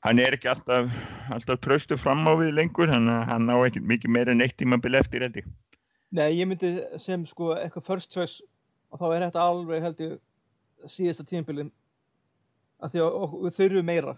hann 0.07 0.19
er 0.23 0.33
ekki 0.39 0.49
alltaf, 0.49 0.89
alltaf 1.31 1.61
tröstu 1.61 1.99
fram 2.01 2.25
á 2.25 2.33
við 2.41 2.55
lengur. 2.57 2.89
Hann, 2.89 3.09
hann 3.09 3.51
á 3.53 3.57
ekki 3.67 3.83
mikið 3.85 4.15
meira 4.17 4.33
en 4.33 4.41
eitt 4.47 4.57
tímabil 4.57 4.97
eftir 4.97 5.27
ég. 5.29 5.45
Nei, 6.11 6.31
ég 6.41 6.49
myndi 6.51 6.73
sem 6.99 7.27
sko 7.29 7.53
eitthvað 7.59 7.85
first 7.87 8.11
choice. 8.17 8.41
Og 8.91 8.99
þá 8.99 9.07
er 9.15 9.27
þetta 9.29 9.45
alveg 9.45 9.83
held 9.85 10.01
ég 10.03 10.17
síðasta 10.91 11.23
tímabilin. 11.29 11.69
Að 12.81 12.95
því 12.97 13.03
að 13.05 13.19
og, 13.21 13.37
við 13.45 13.59
þurfum 13.61 13.87
meira. 13.93 14.17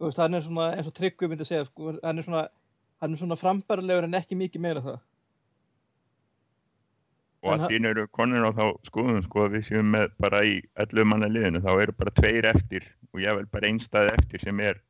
Veist, 0.00 0.16
hann 0.18 0.34
er 0.34 0.40
svona 0.42 0.70
eins 0.72 0.88
og 0.88 0.94
Tryggvi 0.96 1.28
myndi 1.28 1.44
segja 1.44 1.66
sko, 1.68 1.92
hann 2.00 2.18
er 2.18 2.24
svona 2.24 2.46
hann 3.00 3.14
er 3.14 3.20
svona 3.20 3.38
frambærilegur 3.40 4.06
en 4.08 4.18
ekki 4.18 4.38
mikið 4.38 4.64
meira 4.64 4.84
það. 4.84 4.98
Og 7.40 7.54
allt 7.54 7.72
inn 7.72 7.88
eru 7.88 8.04
konur 8.12 8.44
á 8.44 8.52
þá 8.52 8.64
skoðum 8.84 9.22
sko 9.24 9.46
að 9.46 9.54
við 9.56 9.68
séum 9.70 9.94
með 9.94 10.10
bara 10.20 10.42
í 10.44 10.58
11 10.82 11.08
manna 11.08 11.30
liðinu 11.30 11.62
þá 11.64 11.70
eru 11.72 11.94
bara 11.96 12.12
tveir 12.18 12.48
eftir 12.50 12.84
og 13.14 13.22
ég 13.22 13.38
vel 13.38 13.46
bara 13.48 13.70
einstað 13.70 14.10
eftir 14.12 14.44
sem 14.44 14.60
er 14.60 14.82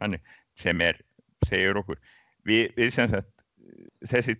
þannig, 0.00 0.22
sem 0.56 0.80
er 0.80 1.02
segir 1.44 1.76
okkur. 1.76 2.00
Við, 2.48 2.70
við 2.78 2.94
sem 2.94 3.12
sagt 3.12 3.28
þessi, 4.08 4.36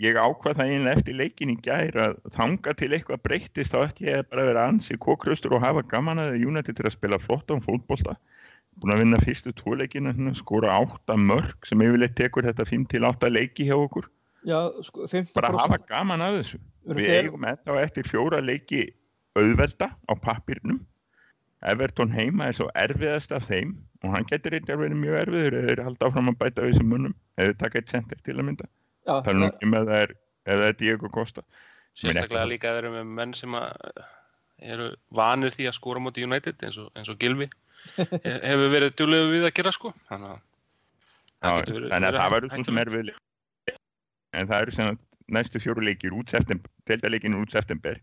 ég 0.00 0.16
ákvað 0.16 0.62
það 0.62 0.72
einlega 0.72 0.96
eftir 0.96 1.18
leikin 1.18 1.52
í 1.52 1.58
gær 1.62 2.00
að 2.00 2.16
þanga 2.34 2.74
til 2.78 2.90
eitthvað 2.94 3.22
breyttist 3.26 3.74
þá 3.74 3.82
ætti 3.82 4.08
ég 4.08 4.28
bara 4.30 4.44
að 4.44 4.50
vera 4.52 4.66
ansi 4.70 4.96
kókraustur 5.04 5.56
og 5.58 5.64
hafa 5.64 5.84
gaman 5.90 6.22
að 6.22 6.38
United 6.40 6.78
til 6.78 6.86
að 6.88 6.96
spila 6.96 7.20
flottan 7.20 7.64
fótbolta 7.64 8.16
búin 8.80 8.94
að 8.94 9.00
vinna 9.02 9.18
fyrstu 9.22 9.52
tvo 9.58 9.74
leikina 9.78 10.12
skora 10.38 10.76
átta 10.78 11.16
mörg 11.18 11.66
sem 11.66 11.80
yfirleitt 11.82 12.14
tekur 12.18 12.46
þetta 12.46 12.64
5-8 12.68 13.30
leiki 13.32 13.66
hjá 13.68 13.74
okkur. 13.76 14.06
Já, 14.46 14.58
sko, 14.86 15.06
15% 15.10 15.34
bara 15.34 15.50
hafa 15.58 15.78
gaman 15.88 16.20
að 16.22 16.38
þessu. 16.40 16.60
Eru 16.88 16.98
við 17.00 17.08
þeir- 17.10 17.24
eigum 17.28 17.44
ennþá 17.50 17.80
eftir 17.82 18.04
fjóra 18.08 18.38
leiki 18.44 18.84
auðvelda 19.36 19.90
á 20.08 20.12
pappirnum 20.14 20.78
Everton 21.62 22.12
heima 22.14 22.46
er 22.48 22.54
svo 22.54 22.68
erfiðast 22.78 23.32
af 23.34 23.42
þeim 23.48 23.72
og 24.04 24.12
hann 24.14 24.26
getur 24.30 24.54
eitthvað 24.54 24.78
verið 24.84 25.00
mjög 25.02 25.16
erfiður 25.24 25.56
eða 25.58 25.68
þeir 25.72 25.82
halda 25.88 26.06
áfram 26.06 26.28
að 26.30 26.36
bæta 26.38 26.62
við 26.62 26.70
þessum 26.76 26.92
munum 26.92 27.14
eða 27.36 27.56
taka 27.58 27.80
eitt 27.80 27.88
center 27.90 28.20
til 28.22 28.36
að 28.38 28.46
mynda. 28.46 28.68
Já, 29.08 29.14
það 29.24 29.32
er 29.32 29.38
nú 29.40 29.48
ekki 29.50 29.70
með 29.72 29.88
það 29.90 30.02
er 30.04 30.12
eða 30.54 30.68
er 30.70 30.76
Diego 30.78 31.08
Costa. 31.10 31.42
Sem 31.98 32.10
er 32.10 32.14
Sérstaklega 32.20 32.46
líka 32.52 32.70
þeir 32.76 32.84
eru 32.84 32.92
með 32.94 33.10
menn 33.18 33.34
sem 33.34 33.56
að 33.58 34.04
eru 34.58 34.88
vanir 35.14 35.52
því 35.54 35.68
að 35.70 35.76
skora 35.78 36.00
móti 36.02 36.24
United 36.26 36.62
eins 36.66 36.78
og, 36.82 36.88
eins 36.98 37.08
og 37.12 37.18
Gilvi 37.22 37.46
he- 37.96 38.40
hefur 38.42 38.72
verið 38.72 38.94
djúlegu 38.98 39.30
við 39.32 39.46
að 39.48 39.54
gera 39.60 39.72
sko 39.74 39.92
þannig 40.08 40.34
að 40.34 40.40
það 41.38 42.18
að 42.18 42.32
verður 42.34 42.50
svona 42.50 42.64
hættulegt. 42.64 42.86
erfið 42.86 43.12
en 44.38 44.48
það 44.50 44.62
eru 44.62 44.76
sagt 44.78 45.04
næstu 45.28 45.60
fjóru 45.60 45.84
leikir 45.84 46.14
út 46.16 46.30
september, 46.32 46.70
deildaleikinu 46.88 47.42
út 47.42 47.52
september. 47.52 47.98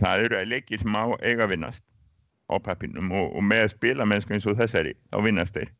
Það 0.00 0.22
eru 0.24 0.38
leikir 0.48 0.80
sem 0.80 0.96
á 0.96 1.04
eiga 1.20 1.44
að 1.44 1.50
vinnast 1.54 1.84
á 2.48 2.56
pappinum 2.58 3.12
og, 3.12 3.30
og 3.36 3.44
með 3.44 3.68
spila 3.74 4.06
mennsku 4.08 4.34
eins 4.34 4.46
og 4.48 4.56
þessari 4.58 4.94
þá 5.12 5.18
vinnast 5.24 5.54
þeir. 5.54 5.70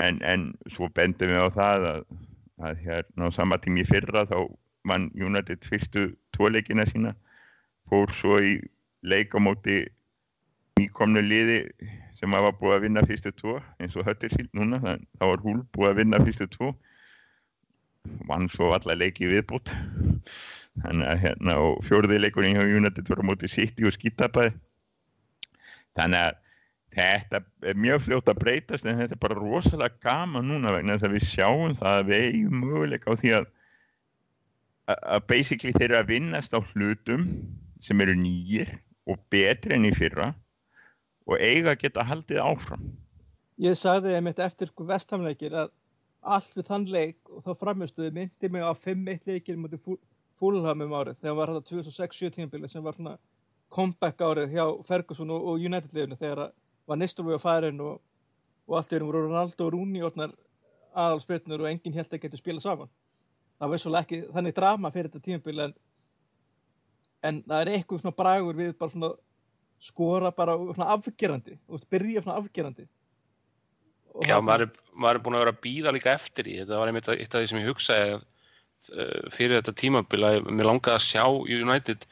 En, 0.00 0.20
en 0.24 0.46
svo 0.72 0.88
bendum 0.94 1.28
við 1.28 1.42
á 1.42 1.48
það 1.52 1.86
að, 1.90 2.04
að 2.70 2.84
hérna 2.86 3.28
á 3.28 3.36
sama 3.36 3.58
tími 3.60 3.84
fyrra 3.88 4.24
þá 4.30 4.36
vann 4.88 5.10
United 5.18 5.66
fyrstu 5.66 6.06
tvo 6.32 6.48
leikina 6.48 6.86
sína 6.88 7.12
fór 7.90 8.12
svo 8.14 8.38
í 8.42 8.58
leik 9.02 9.34
á 9.34 9.38
móti 9.42 9.82
nýkomnu 10.78 11.22
liði 11.24 11.58
sem 12.16 12.36
hafa 12.36 12.52
búið 12.56 12.76
að 12.76 12.84
vinna 12.86 13.04
fyrstu 13.08 13.32
tvo 13.36 13.58
eins 13.80 13.96
og 13.96 14.06
Huddersfield 14.06 14.52
núna, 14.56 14.80
þannig 14.82 15.06
þá 15.18 15.24
var 15.26 15.44
Húl 15.44 15.60
búið 15.74 15.90
að 15.90 16.00
vinna 16.00 16.22
fyrstu 16.24 16.48
tvo. 16.54 16.72
Vann 18.28 18.48
svo 18.52 18.70
alla 18.72 18.96
leiki 18.96 19.28
viðbútt 19.28 19.72
þannig 20.80 21.08
að 21.10 21.22
hérna 21.24 21.56
og 21.60 21.80
fjórði 21.84 22.20
leikurinn 22.20 22.56
hjá 22.56 22.64
United 22.64 23.10
var 23.10 23.20
á 23.20 23.28
móti 23.28 23.50
City 23.50 23.84
og 23.88 23.96
skýtapaði 23.96 24.54
þannig 25.98 26.22
að 26.22 26.38
þetta 26.94 27.40
er 27.70 27.78
mjög 27.78 28.04
fljótt 28.06 28.30
að 28.32 28.40
breytast 28.40 28.86
en 28.88 28.98
þetta 28.98 29.16
er 29.16 29.22
bara 29.22 29.38
rosalega 29.38 30.00
gaman 30.02 30.48
núna 30.48 30.72
vegna 30.74 30.96
þess 30.96 31.08
að 31.08 31.16
við 31.16 31.26
sjáum 31.28 31.74
það 31.78 31.98
að 31.98 32.08
við 32.10 32.24
eigum 32.28 32.62
möguleika 32.64 33.12
á 33.12 33.20
því 33.20 33.34
að 33.40 33.50
að 34.90 35.26
basically 35.30 35.74
þeir 35.76 35.90
eru 35.90 35.98
að 36.00 36.08
vinnast 36.10 36.56
á 36.56 36.58
hlutum 36.72 37.26
sem 37.84 38.00
eru 38.04 38.14
nýjir 38.18 38.72
og 39.08 39.20
betri 39.32 39.76
enn 39.76 39.88
í 39.88 39.94
fyrra 39.96 40.32
og 41.26 41.36
eiga 41.38 41.74
að 41.74 41.82
geta 41.84 42.06
haldið 42.06 42.42
áfram. 42.42 42.86
Ég 43.60 43.76
sagði 43.76 44.14
einmitt 44.16 44.40
eftir 44.40 44.70
sko 44.70 44.86
vestamleikir 44.88 45.54
að 45.64 45.72
allt 46.20 46.56
við 46.56 46.68
þann 46.68 46.86
leik 46.92 47.32
og 47.32 47.44
þá 47.44 47.50
framistuði 47.56 48.12
myndi 48.16 48.50
mig 48.52 48.64
á 48.64 48.72
5-1 48.76 49.28
leikir 49.28 49.58
mútið 49.60 49.98
fúlhamum 50.40 50.94
árið 50.96 51.20
þegar 51.20 51.36
var 51.36 51.52
þetta 51.54 51.74
2006-7 51.74 52.34
tímabili 52.36 52.68
sem 52.68 52.84
var 52.84 52.96
svona 52.96 53.16
comeback 53.72 54.20
árið 54.20 54.54
hjá 54.56 54.64
Ferguson 54.88 55.32
og, 55.32 55.44
og 55.52 55.64
United 55.64 55.92
liðinu 55.94 56.18
þegar 56.20 56.50
var 56.88 57.00
Nistelrooy 57.00 57.36
á 57.36 57.40
færin 57.40 57.80
og, 57.84 58.00
og 58.66 58.78
allt 58.78 58.92
yfirum 58.92 59.10
voru 59.10 59.26
Ronaldo 59.26 59.68
og 59.68 59.74
Rooney 59.76 60.04
orðnar 60.04 60.34
aðalspilnur 60.96 61.64
og 61.64 61.70
enginn 61.70 61.94
held 61.94 62.10
að 62.10 62.24
getur 62.24 62.40
spila 62.40 62.62
saman. 62.62 62.90
Það 63.60 63.72
var 63.72 63.82
svolítið 63.82 64.00
ekki 64.00 64.34
þannig 64.34 64.56
drama 64.56 64.90
fyrir 64.90 65.10
þetta 65.10 65.26
tímabili 65.26 65.66
en, 65.68 65.76
en 67.26 67.42
það 67.46 67.60
er 67.62 67.72
eitthvað 67.74 68.02
svona 68.04 68.16
bragur 68.16 68.56
við 68.58 68.72
bara 68.78 68.94
svona 68.94 69.10
skora 69.80 70.32
bara 70.36 70.56
svona 70.60 70.88
afgerandi. 70.96 71.58
Og 71.68 71.84
byrja 71.92 72.24
svona 72.24 72.38
afgerandi. 72.40 72.86
Og 74.14 74.26
Já, 74.26 74.38
maður 74.42 74.66
er, 74.66 74.72
maður 74.92 75.20
er 75.20 75.24
búin 75.24 75.38
að 75.38 75.44
vera 75.44 75.54
að 75.54 75.62
býða 75.66 75.94
líka 75.94 76.14
eftir 76.16 76.48
í 76.50 76.56
þetta 76.60 76.80
var 76.80 76.90
einmitt 76.90 77.10
eitt 77.12 77.34
af 77.34 77.44
því 77.44 77.50
sem 77.50 77.60
ég 77.60 77.70
hugsaði 77.70 78.16
uh, 78.16 79.28
fyrir 79.30 79.60
þetta 79.60 79.76
tímabila 79.78 80.32
mér 80.48 80.66
langaði 80.66 80.96
að 80.96 81.06
sjá 81.06 81.24
United 81.60 82.08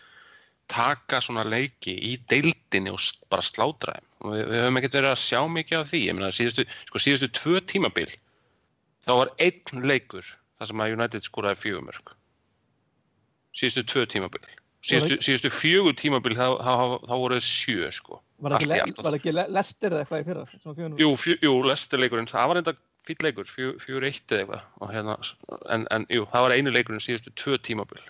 taka 0.68 1.22
svona 1.24 1.46
leiki 1.48 1.96
í 2.04 2.14
deildinni 2.30 2.92
og 2.92 3.02
bara 3.32 3.44
slátra 3.44 3.96
þeim. 3.96 4.08
Við, 4.28 4.44
við 4.52 4.62
höfum 4.62 4.80
ekkert 4.80 4.98
verið 4.98 5.12
að 5.14 5.20
sjá 5.24 5.40
mikið 5.58 5.80
af 5.80 5.90
því. 5.90 6.00
Ég 6.06 6.16
meina 6.18 6.30
síðustu, 6.34 6.66
sko 6.90 7.02
síðustu 7.02 7.30
tvö 7.38 7.62
tímabil 7.72 8.08
þá 9.08 9.12
var 9.22 9.34
einn 9.40 9.88
leikur 9.88 10.26
þar 10.58 10.70
sem 10.70 10.82
að 10.84 10.94
United 10.96 11.26
skoraði 11.26 11.62
fjögumörk 11.62 12.14
síðustu 13.56 13.84
tvö 13.88 14.04
tímabil 14.12 14.42
síðustu, 14.84 15.18
síðustu 15.24 15.50
fjögur 15.52 15.96
tímabil 15.98 16.36
þá, 16.38 16.46
þá, 16.62 16.74
þá 17.08 17.14
voruð 17.14 17.40
sjö 17.44 17.88
sko. 17.94 18.20
Var 18.38 18.54
það 18.54 18.74
ekki, 18.76 19.06
ekki 19.18 19.34
Lester 19.34 19.94
eða 19.94 20.04
eitthvað 20.04 20.22
í 20.22 20.28
fyrra? 20.28 20.92
Jú, 21.00 21.08
fjö, 21.18 21.34
jú 21.42 21.56
Lester 21.66 22.02
leikurinn, 22.02 22.30
það 22.30 22.52
var 22.52 22.60
enda 22.60 22.74
fýll 23.08 23.18
leikur, 23.24 23.50
fjögur 23.50 24.06
eitt 24.06 24.34
eða 24.36 24.60
eitthvað 24.60 24.94
hérna, 24.94 25.18
en, 25.74 25.86
en 25.94 26.06
jú, 26.12 26.28
það 26.30 26.46
var 26.46 26.54
einu 26.54 26.74
leikurinn 26.74 27.02
síðustu 27.02 27.34
tvö 27.40 27.58
tímabil. 27.66 28.02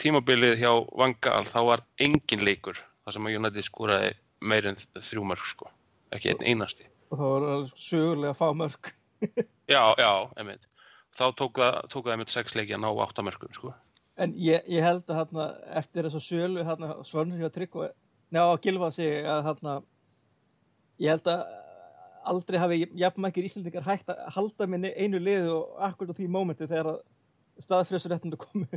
Tímabilið 0.00 0.56
hjá 0.62 0.70
Vangal 0.96 1.44
þá 1.50 1.60
var 1.68 1.86
engin 2.00 2.44
leikur 2.46 2.78
þar 3.04 3.16
sem 3.16 3.26
að 3.28 3.40
United 3.40 3.66
skoraði 3.66 4.12
meir 4.44 4.68
en 4.70 4.78
þrjú 4.96 5.24
mörg 5.28 5.48
sko, 5.48 5.68
ekki 6.14 6.32
einn 6.32 6.46
einasti. 6.54 6.86
Og 7.12 7.20
það 7.20 7.34
var 7.34 7.66
sögulega 7.76 8.36
fá 8.38 8.46
mörg 8.56 8.94
já, 9.74 9.82
já, 10.00 10.12
einmitt. 10.38 10.64
Þá 11.14 11.26
tók 11.38 11.60
það, 11.60 11.76
tók 11.92 12.06
það 12.06 12.14
einmitt 12.14 12.32
sex 12.32 12.56
leiki 12.56 12.74
að 12.76 12.86
ná 12.86 12.88
átta 13.04 13.24
mörgum 13.26 13.52
sko 13.54 13.74
en 14.20 14.34
ég, 14.38 14.62
ég 14.70 14.84
held 14.84 15.04
að 15.08 15.20
hérna, 15.20 15.48
eftir 15.80 16.06
þessu 16.06 16.22
sölu 16.22 16.64
svörnur 17.06 17.42
hjá 17.42 17.50
Trygg 17.54 17.76
og 17.80 17.92
neða 18.34 18.54
á 18.54 18.62
Gilfa 18.62 18.90
sig 18.94 19.26
að 19.26 19.42
hérna, 19.48 19.76
ég 21.02 21.14
held 21.14 21.30
að 21.32 21.44
aldrei 22.24 22.58
hafi 22.62 22.80
jafnmækir 22.96 23.46
íslendingar 23.48 23.84
hægt 23.84 24.08
að 24.12 24.22
halda 24.36 24.68
minni 24.70 24.94
einu 24.96 25.20
liðu 25.20 25.58
og 25.58 25.84
akkurat 25.90 26.14
á 26.14 26.18
því 26.18 26.30
mómenti 26.32 26.68
þegar 26.70 26.96
staðfrjössuréttundu 27.60 28.40
komu 28.40 28.68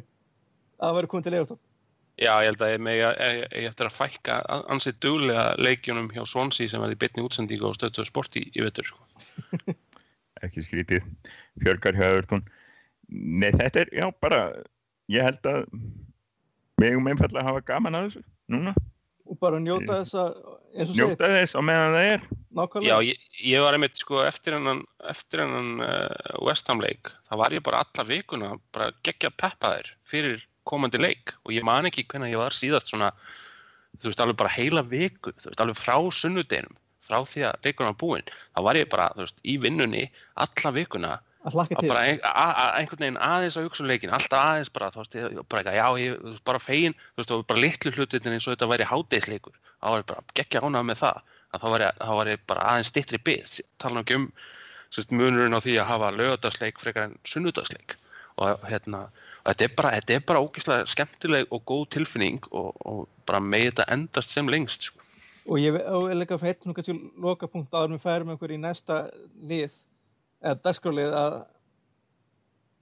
að 0.77 0.97
vera 0.99 1.11
komið 1.11 1.27
til 1.27 1.35
leigurstofn 1.37 1.65
Já, 2.17 2.31
ég 2.41 2.47
held 2.49 2.63
að 2.65 2.71
ég 2.71 2.79
megi 2.81 3.01
að 3.05 3.19
ég 3.29 3.67
eftir 3.69 3.87
að 3.87 3.93
fækka 3.93 4.35
ansið 4.73 4.95
duglega 5.05 5.43
leikjunum 5.61 6.07
hjá 6.15 6.23
Swansea 6.25 6.71
sem 6.71 6.81
verði 6.81 6.97
betni 7.03 7.25
útsendíku 7.25 7.67
og 7.69 7.75
stöðtöðu 7.77 8.09
sport 8.09 8.39
í, 8.41 8.41
í 8.57 8.63
vettur 8.65 8.89
sko. 8.89 9.03
Ekki 10.47 10.63
skrítið. 10.65 11.05
Fjörgar 11.61 11.97
hjá 11.97 12.07
Evertón 12.07 12.41
Nei, 13.07 13.51
þetta 13.53 13.83
er, 13.83 13.91
já, 13.93 14.07
bara 14.19 14.39
ég 15.11 15.25
held 15.27 15.49
að 15.49 15.65
við 16.81 16.97
um 16.99 17.09
einfallega 17.09 17.43
að 17.43 17.49
hafa 17.51 17.65
gaman 17.67 17.97
að 17.97 18.07
þessu 18.07 18.23
núna. 18.53 18.73
Og 19.27 19.39
bara 19.41 19.59
njóta 19.59 20.01
þess 20.01 20.15
að 20.21 20.93
njóta 20.95 21.29
þess 21.33 21.57
á 21.57 21.61
meðan 21.65 21.95
það 21.95 22.09
er. 22.13 22.27
Nákvæmlega. 22.57 22.89
Já, 22.89 23.07
ég, 23.11 23.25
ég 23.43 23.63
var 23.65 23.75
einmitt 23.75 23.99
sko 23.99 24.21
eftir 24.23 24.55
hennan, 24.55 24.79
eftir 25.11 25.43
hennan 25.43 25.83
uh, 25.83 26.37
West 26.47 26.69
Ham 26.71 26.81
leik, 26.81 27.11
það 27.27 27.41
var 27.43 27.55
ég 27.57 27.65
bara 27.65 27.81
alla 27.83 28.05
vikuna 28.07 28.53
bara 28.73 28.87
gegja 29.05 29.33
peppaðir 29.35 29.91
fyrir 30.07 30.41
komandi 30.69 31.01
leik. 31.01 31.35
Og 31.45 31.53
ég 31.55 31.67
man 31.67 31.89
ekki 31.89 32.07
hvernig 32.07 32.33
ég 32.33 32.41
var 32.41 32.55
síðast 32.55 32.93
svona, 32.93 33.11
þú 33.99 34.11
veist, 34.11 34.23
alveg 34.23 34.39
bara 34.39 34.55
heila 34.55 34.85
viku, 34.87 35.35
þú 35.35 35.51
veist, 35.51 35.63
alveg 35.63 35.79
frá 35.81 35.97
sunnudeginum, 36.21 36.79
frá 37.03 37.19
því 37.27 37.45
að 37.49 37.67
leikunum 37.67 37.91
var 37.91 38.01
búinn, 38.01 38.33
þá 38.55 38.63
var 38.69 38.79
ég 38.79 38.91
bara, 38.91 39.11
þú 39.17 39.27
veist, 39.27 39.39
í 39.43 39.57
vinnunni 39.63 40.07
alla 40.47 40.73
vikuna 40.75 41.17
að 41.47 41.87
bara 41.87 42.03
ein, 42.03 42.19
a, 42.27 42.45
a, 42.47 42.65
einhvern 42.81 43.03
veginn 43.03 43.19
aðeins 43.23 43.57
á 43.57 43.63
hugsun 43.63 43.87
leikin, 43.87 44.13
alltaf 44.13 44.43
aðeins 44.43 44.71
bara, 44.73 44.91
þú 44.91 45.03
veist, 45.03 45.17
bara 45.47 45.61
eitthvað, 45.61 45.79
já, 45.79 45.87
ég, 46.03 46.39
bara 46.47 46.61
fegin, 46.61 46.95
þú 47.15 47.23
veist, 47.23 47.33
bara 47.51 47.63
litlu 47.63 47.93
hlutin 47.95 48.33
eins 48.33 48.47
og 48.47 48.55
þetta 48.55 48.69
væri 48.73 48.89
hádeisleikur, 48.91 49.57
þá 49.77 49.87
var 49.87 50.03
ég 50.03 50.09
bara 50.11 50.25
geggja 50.39 50.63
ánað 50.65 50.87
með 50.89 51.01
það, 51.03 51.21
að 51.53 51.63
þá 51.63 51.67
var 51.73 51.85
ég, 51.85 52.03
var 52.19 52.31
ég 52.33 52.45
bara 52.51 52.67
aðeins 52.73 52.91
stittri 52.91 53.21
bið, 53.29 53.55
tala 53.81 54.03
ekki 54.03 54.19
um, 54.19 54.27
sérst, 54.93 55.15
munurinn 55.15 55.55
á 55.55 55.63
því 55.63 55.79
að 55.81 55.89
hafa 55.91 56.11
lögadagsleik 56.15 56.83
frekar 56.83 57.09
en 57.09 57.17
sunnudagsleik. 57.27 57.97
Og 58.37 58.67
hérna, 58.69 59.07
þetta 59.47 59.65
er 59.65 59.75
bara, 59.79 59.91
þetta 59.97 60.13
er 60.13 60.25
bara 60.29 60.41
ógeðslega 60.45 60.89
skemmtileg 60.91 61.53
og 61.55 61.63
góð 61.69 61.85
tilfinning 61.95 62.43
og, 62.51 62.69
og 62.85 63.05
bara 63.29 63.41
með 63.41 63.71
þetta 63.71 63.87
endast 63.95 64.35
sem 64.35 64.51
lengst 64.51 64.91
sko. 64.91 65.05
og 65.47 65.61
ég 65.63 65.73
vil 65.73 66.21
ekki 66.21 66.35
að 66.35 66.43
fæta 66.43 66.67
nú 66.67 66.75
kannski 66.75 66.95
loka 67.23 67.47
punkt 67.49 67.73
áður 67.73 67.95
með 67.95 68.03
færum 68.03 68.33
einhver 68.33 68.53
í 68.53 68.59
næsta 68.61 68.97
lið 69.47 69.79
eða 70.41 70.61
dagskrálið 70.65 71.15
að 71.17 71.37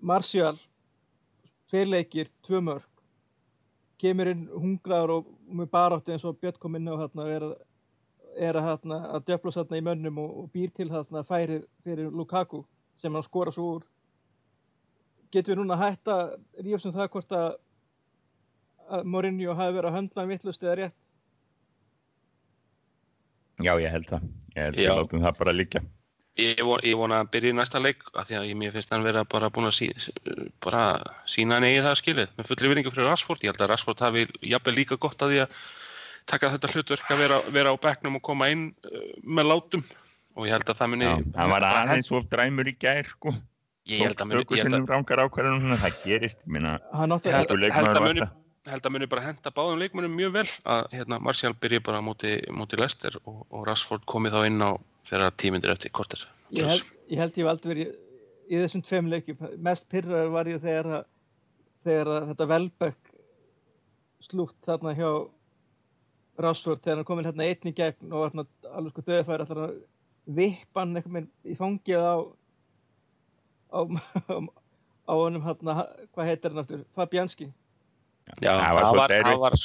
Marcial 0.06 0.56
tveir 1.70 1.88
leikir, 1.90 2.30
tvö 2.46 2.62
mörg 2.62 2.92
kemur 4.02 4.30
inn 4.30 4.46
hungraður 4.52 5.14
og 5.20 5.32
með 5.56 5.72
baróttu 5.72 6.14
eins 6.14 6.26
og 6.28 6.38
Björn 6.42 6.60
kom 6.60 6.76
inn 6.78 6.92
á 6.92 7.00
hérna 7.00 7.28
er, 7.32 7.46
er 8.36 8.60
að, 8.60 8.68
hérna, 8.70 9.00
að 9.16 9.28
djöflast 9.30 9.62
hérna 9.62 9.80
í 9.80 9.86
mönnum 9.88 10.20
og, 10.22 10.38
og 10.44 10.50
býr 10.54 10.74
til 10.76 10.90
hérna 10.92 11.24
færið 11.26 11.66
fyrir 11.86 12.12
Lukaku 12.12 12.66
sem 12.96 13.16
hann 13.16 13.26
skora 13.26 13.54
svo 13.56 13.78
úr 13.78 13.86
getur 15.32 15.56
við 15.56 15.64
núna 15.64 15.80
að 15.80 16.36
rífast 16.62 16.90
um 16.90 16.96
það 16.96 17.12
hvort 17.16 17.36
að, 17.36 17.50
að 18.88 19.10
Mourinho 19.12 19.56
hafi 19.58 19.78
verið 19.78 19.90
að 19.90 19.98
höndla 20.00 20.26
um 20.26 20.34
vittlust 20.34 20.64
eða 20.64 20.78
rétt? 20.82 21.08
Já, 23.64 23.72
ég 23.80 23.92
held 23.92 24.10
það. 24.12 24.32
Ég 24.56 24.66
held 24.66 24.80
að 24.84 24.98
látum 25.00 25.24
það 25.24 25.38
bara 25.40 25.56
líka. 25.56 25.82
Ég, 26.36 26.60
von, 26.68 26.82
ég 26.84 26.98
vona 27.00 27.22
að 27.24 27.30
byrja 27.32 27.54
í 27.54 27.56
næsta 27.56 27.80
leik 27.80 28.02
af 28.12 28.26
því 28.28 28.36
að 28.36 28.48
ég, 28.50 28.58
mér 28.60 28.74
finnst 28.76 28.90
hann 28.92 29.06
verið 29.06 29.22
að 29.22 29.30
bara 29.32 29.50
búin 29.56 29.70
að 29.70 29.78
sí, 29.78 29.86
bara 30.64 30.82
sína 31.32 31.56
hann 31.56 31.68
eigið 31.68 31.86
það 31.88 32.00
skilið 32.02 32.34
með 32.36 32.50
fullri 32.50 32.72
vinningu 32.72 32.92
fyrir 32.92 33.08
Rashford. 33.08 33.44
Ég 33.46 33.54
held 33.54 33.64
að 33.64 33.70
Rashford 33.72 34.04
hafi 34.04 34.26
jafnveg 34.44 34.76
líka 34.76 34.98
gott 35.00 35.24
að 35.24 35.32
því 35.32 35.40
að 35.46 35.62
taka 36.28 36.50
þetta 36.56 36.72
hlutverk 36.74 37.14
að 37.16 37.22
vera, 37.24 37.38
vera 37.56 37.72
á 37.72 37.76
bekknum 37.88 38.20
og 38.20 38.26
koma 38.28 38.50
inn 38.52 38.66
uh, 38.84 39.06
með 39.24 39.48
látum. 39.54 39.86
Og 40.36 40.50
ég 40.50 40.58
held 40.58 40.72
að 40.74 40.82
það 40.82 40.92
muni... 40.92 41.12
Það 41.38 41.52
var 41.54 41.68
aðeins 41.70 42.12
of 42.20 42.26
dræmur 42.34 42.68
í 42.68 42.74
gær 42.84 43.12
sko. 43.14 43.32
Ég 43.88 44.02
held 44.04 44.20
að 44.20 44.34
muni 44.34 44.44
það 45.80 46.02
gerist 46.04 46.42
minna, 46.50 46.80
ég 46.82 47.38
held 47.38 47.54
að 47.94 48.10
muni 48.10 48.28
held 48.66 48.88
að 48.88 48.96
muni 48.96 49.08
bara 49.10 49.22
henda 49.28 49.52
báðum 49.54 49.78
leikmunum 49.78 50.16
mjög 50.18 50.32
vel 50.40 50.48
að 50.74 50.88
hérna, 50.96 51.20
Marcial 51.22 51.54
byrji 51.54 51.84
bara 51.86 52.02
múti, 52.02 52.32
múti 52.50 52.80
Lester 52.80 53.14
og, 53.22 53.44
og 53.54 53.68
Rashford 53.68 54.08
komi 54.10 54.32
þá 54.34 54.40
inn 54.50 54.64
á 54.66 54.74
þegar 55.06 55.36
tímindir 55.40 55.74
eftir 55.74 55.94
korter. 55.96 56.26
Ég 56.54 56.68
held 56.70 56.92
ég 57.10 57.22
hef 57.22 57.50
aldrei 57.52 57.72
verið 57.74 57.94
í 58.46 58.62
þessum 58.62 58.84
tveim 58.86 59.10
leikjum. 59.12 59.42
Mest 59.66 59.88
pyrrar 59.90 60.30
var 60.34 60.50
ég 60.50 60.62
þegar, 60.64 61.06
þegar 61.86 62.30
þetta 62.32 62.50
Velbeck 62.52 63.12
slútt 64.26 64.58
þarna 64.66 64.96
hjá 64.98 65.10
Rashford 66.42 66.82
þegar 66.84 67.00
hann 67.00 67.08
komin 67.08 67.28
hérna 67.28 67.48
einni 67.48 67.74
gegn 67.76 68.12
og 68.12 68.26
var 68.26 68.48
alveg 68.76 68.94
sko 68.94 69.04
döðfæri 69.08 69.46
alltaf 69.46 69.76
vippan 70.36 70.98
eitthvað 70.98 71.28
í 71.46 71.56
fangið 71.58 72.02
á, 72.02 72.16
á 75.06 75.14
honum 75.22 75.46
hérna, 75.46 75.78
hvað 76.16 76.30
heitir 76.32 76.52
hann 76.52 76.64
aftur, 76.64 76.84
Fabianski 76.96 77.52
Já, 78.42 78.52
það 78.58 78.96
var, 78.98 79.12
það 79.14 79.40
var, 79.42 79.56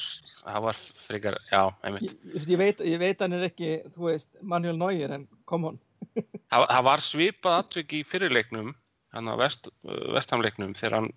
það 0.45 0.65
var 0.67 0.79
frekar, 0.79 1.37
já, 1.49 1.61
einmitt. 1.87 2.11
Ég, 2.29 2.43
ég, 2.45 2.59
veit, 2.61 2.83
ég 2.85 3.01
veit 3.01 3.23
hann 3.25 3.35
er 3.39 3.47
ekki, 3.49 3.71
þú 3.95 4.11
veist, 4.11 4.29
Manuel 4.47 4.77
Neuer, 4.79 5.15
en 5.17 5.25
kom 5.49 5.65
hann. 5.67 5.79
það, 6.53 6.67
það 6.69 6.83
var 6.91 7.03
svipað 7.05 7.57
atvik 7.65 7.95
í 7.97 8.03
fyrirleiknum, 8.07 8.75
hann 9.17 9.31
á 9.33 9.35
vest, 9.41 9.71
vestamleiknum, 10.15 10.75
þegar 10.79 10.99
hann 10.99 11.09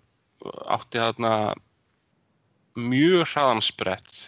átti 0.72 1.02
þarna 1.02 1.34
mjög 2.80 3.26
hraðansbrett, 3.34 4.22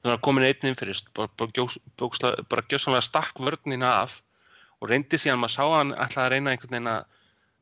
þannig 0.00 0.16
að 0.16 0.24
komin 0.24 0.46
einninn 0.48 0.78
fyrir, 0.78 1.02
bara, 1.18 1.30
bara, 1.38 2.32
bara 2.48 2.66
gjóðsannlega 2.72 3.06
stakk 3.06 3.42
vörnina 3.44 3.92
af 4.06 4.22
og 4.80 4.88
reyndi 4.90 5.20
síðan, 5.20 5.42
maður 5.42 5.54
sá 5.58 5.64
hann 5.74 5.92
alltaf 5.92 6.24
að 6.24 6.32
reyna 6.32 6.54
einhvern 6.54 6.74
veginn 6.74 6.90
að 6.94 7.04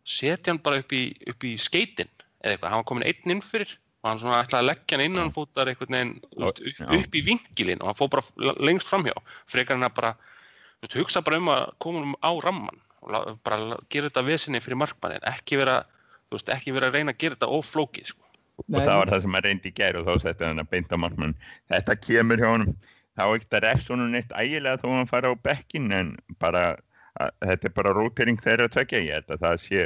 setja 0.07 0.53
hann 0.53 0.63
bara 0.63 0.81
upp 0.83 0.95
í, 0.95 1.09
upp 1.27 1.45
í 1.49 1.57
skeitin 1.61 2.11
eða 2.45 2.55
eitthvað, 2.55 2.71
hann 2.71 2.83
var 2.83 2.89
komin 2.93 3.07
einn 3.09 3.35
inn 3.35 3.45
fyrir 3.45 3.75
og 4.03 4.11
hann 4.11 4.21
svona 4.21 4.41
ætlaði 4.45 4.63
að 4.63 4.69
leggja 4.71 4.99
hann 4.99 5.05
innan 5.07 5.33
fótar 5.35 5.71
einhvern 5.71 5.97
veginn 5.97 6.13
veist, 6.39 6.61
upp, 6.63 6.95
upp 6.99 7.17
í 7.19 7.23
vinkilinn 7.27 7.83
og 7.83 7.91
hann 7.91 7.99
fór 7.99 8.11
bara 8.13 8.55
lengst 8.63 8.91
framhjá. 8.91 9.15
Frekar 9.51 9.79
hann 9.79 9.89
að 9.89 9.97
bara 9.97 10.13
veist, 10.83 10.97
hugsa 10.99 11.23
bara 11.27 11.41
um 11.41 11.51
að 11.55 11.65
koma 11.83 12.05
um 12.05 12.15
á 12.23 12.31
ramman 12.45 12.83
og 13.07 13.33
bara 13.47 13.79
gera 13.93 14.11
þetta 14.11 14.27
vesinni 14.27 14.63
fyrir 14.63 14.81
markmannin 14.83 15.27
ekki 15.31 15.61
vera, 15.61 15.81
veist, 16.35 16.51
ekki 16.53 16.75
vera 16.77 16.91
að 16.91 17.01
reyna 17.01 17.15
að 17.15 17.23
gera 17.25 17.39
þetta 17.39 17.51
óflókið 17.59 18.13
sko. 18.13 18.23
og 18.63 18.79
það 18.79 19.01
var 19.01 19.13
það 19.13 19.25
sem 19.25 19.39
hann 19.39 19.47
reyndi 19.47 19.73
í 19.73 19.77
gær 19.77 20.01
og 20.01 20.07
þá 20.07 20.27
setti 20.27 20.49
hann 20.49 20.63
að 20.63 20.71
beinta 20.75 21.01
markmann. 21.01 21.37
Þetta 21.73 21.99
kemur 22.07 22.43
hjá 22.43 22.51
honum. 22.53 22.77
Þá 23.17 23.23
er 23.25 23.35
ekkert 23.39 23.57
að 23.57 23.65
refs 23.65 23.91
honum 23.91 24.13
neitt 24.13 24.33
ægilega 24.37 24.81
þó 24.83 24.91
hann 24.93 25.11
fara 25.11 25.33
á 25.33 25.35
bekkin 25.41 25.93
en 25.93 26.15
bara 26.43 26.65
að, 27.17 27.33
þetta 27.43 27.69
er 27.69 27.75
bara 27.81 27.95
rótering 27.97 28.41
þeirra 28.45 28.69
að 28.69 28.75
tvekja 28.77 29.03
ég 29.05 29.19
held 29.19 29.35
að 29.35 29.45
það 29.47 29.63
sé 29.65 29.81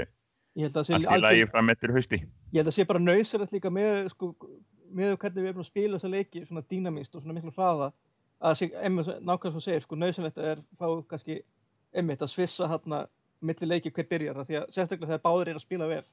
Ég 0.59 0.67
held 0.67 0.75
að 0.75 0.79
það 0.81 0.89
sé 0.89 0.97
allt 0.99 1.11
í 1.15 1.23
lagi 1.23 1.49
fram 1.53 1.73
eftir 1.75 1.95
hausti 1.95 2.21
ég 2.51 2.61
held 2.61 2.71
að 2.71 2.77
sé 2.77 2.87
bara 2.89 3.03
nöðsynlegt 3.03 3.55
líka 3.55 3.73
með, 3.73 4.11
sko, 4.15 4.33
með 4.91 5.17
hvernig 5.23 5.45
við 5.45 5.53
erum 5.53 5.65
að 5.65 5.71
spila 5.71 5.99
þessa 5.99 6.13
leiki 6.15 6.45
svona 6.47 6.65
dýnamíst 6.71 7.15
og 7.15 7.23
svona 7.23 7.37
miklu 7.37 7.55
hraða 7.55 7.93
að 8.41 8.57
sé, 8.59 8.71
emmi, 8.81 9.05
nákvæmlega 9.05 9.55
svo 9.55 9.63
segir, 9.65 9.85
sko, 9.85 9.99
nöðsynlegt 10.01 10.41
er 10.41 10.63
fá 10.81 10.87
kannski 11.11 11.41
emmitt 11.93 12.23
að 12.25 12.33
svissa 12.33 12.69
hérna 12.71 13.05
milli 13.41 13.69
leiki 13.69 13.93
hver 13.95 14.09
byrjar, 14.09 14.41
af 14.41 14.49
því 14.49 14.59
að 14.61 14.75
sérstaklega 14.75 15.13
þegar 15.13 15.25
báðir 15.25 15.53
er 15.53 15.61
að 15.61 15.65
spila 15.65 15.89
vel 15.91 16.05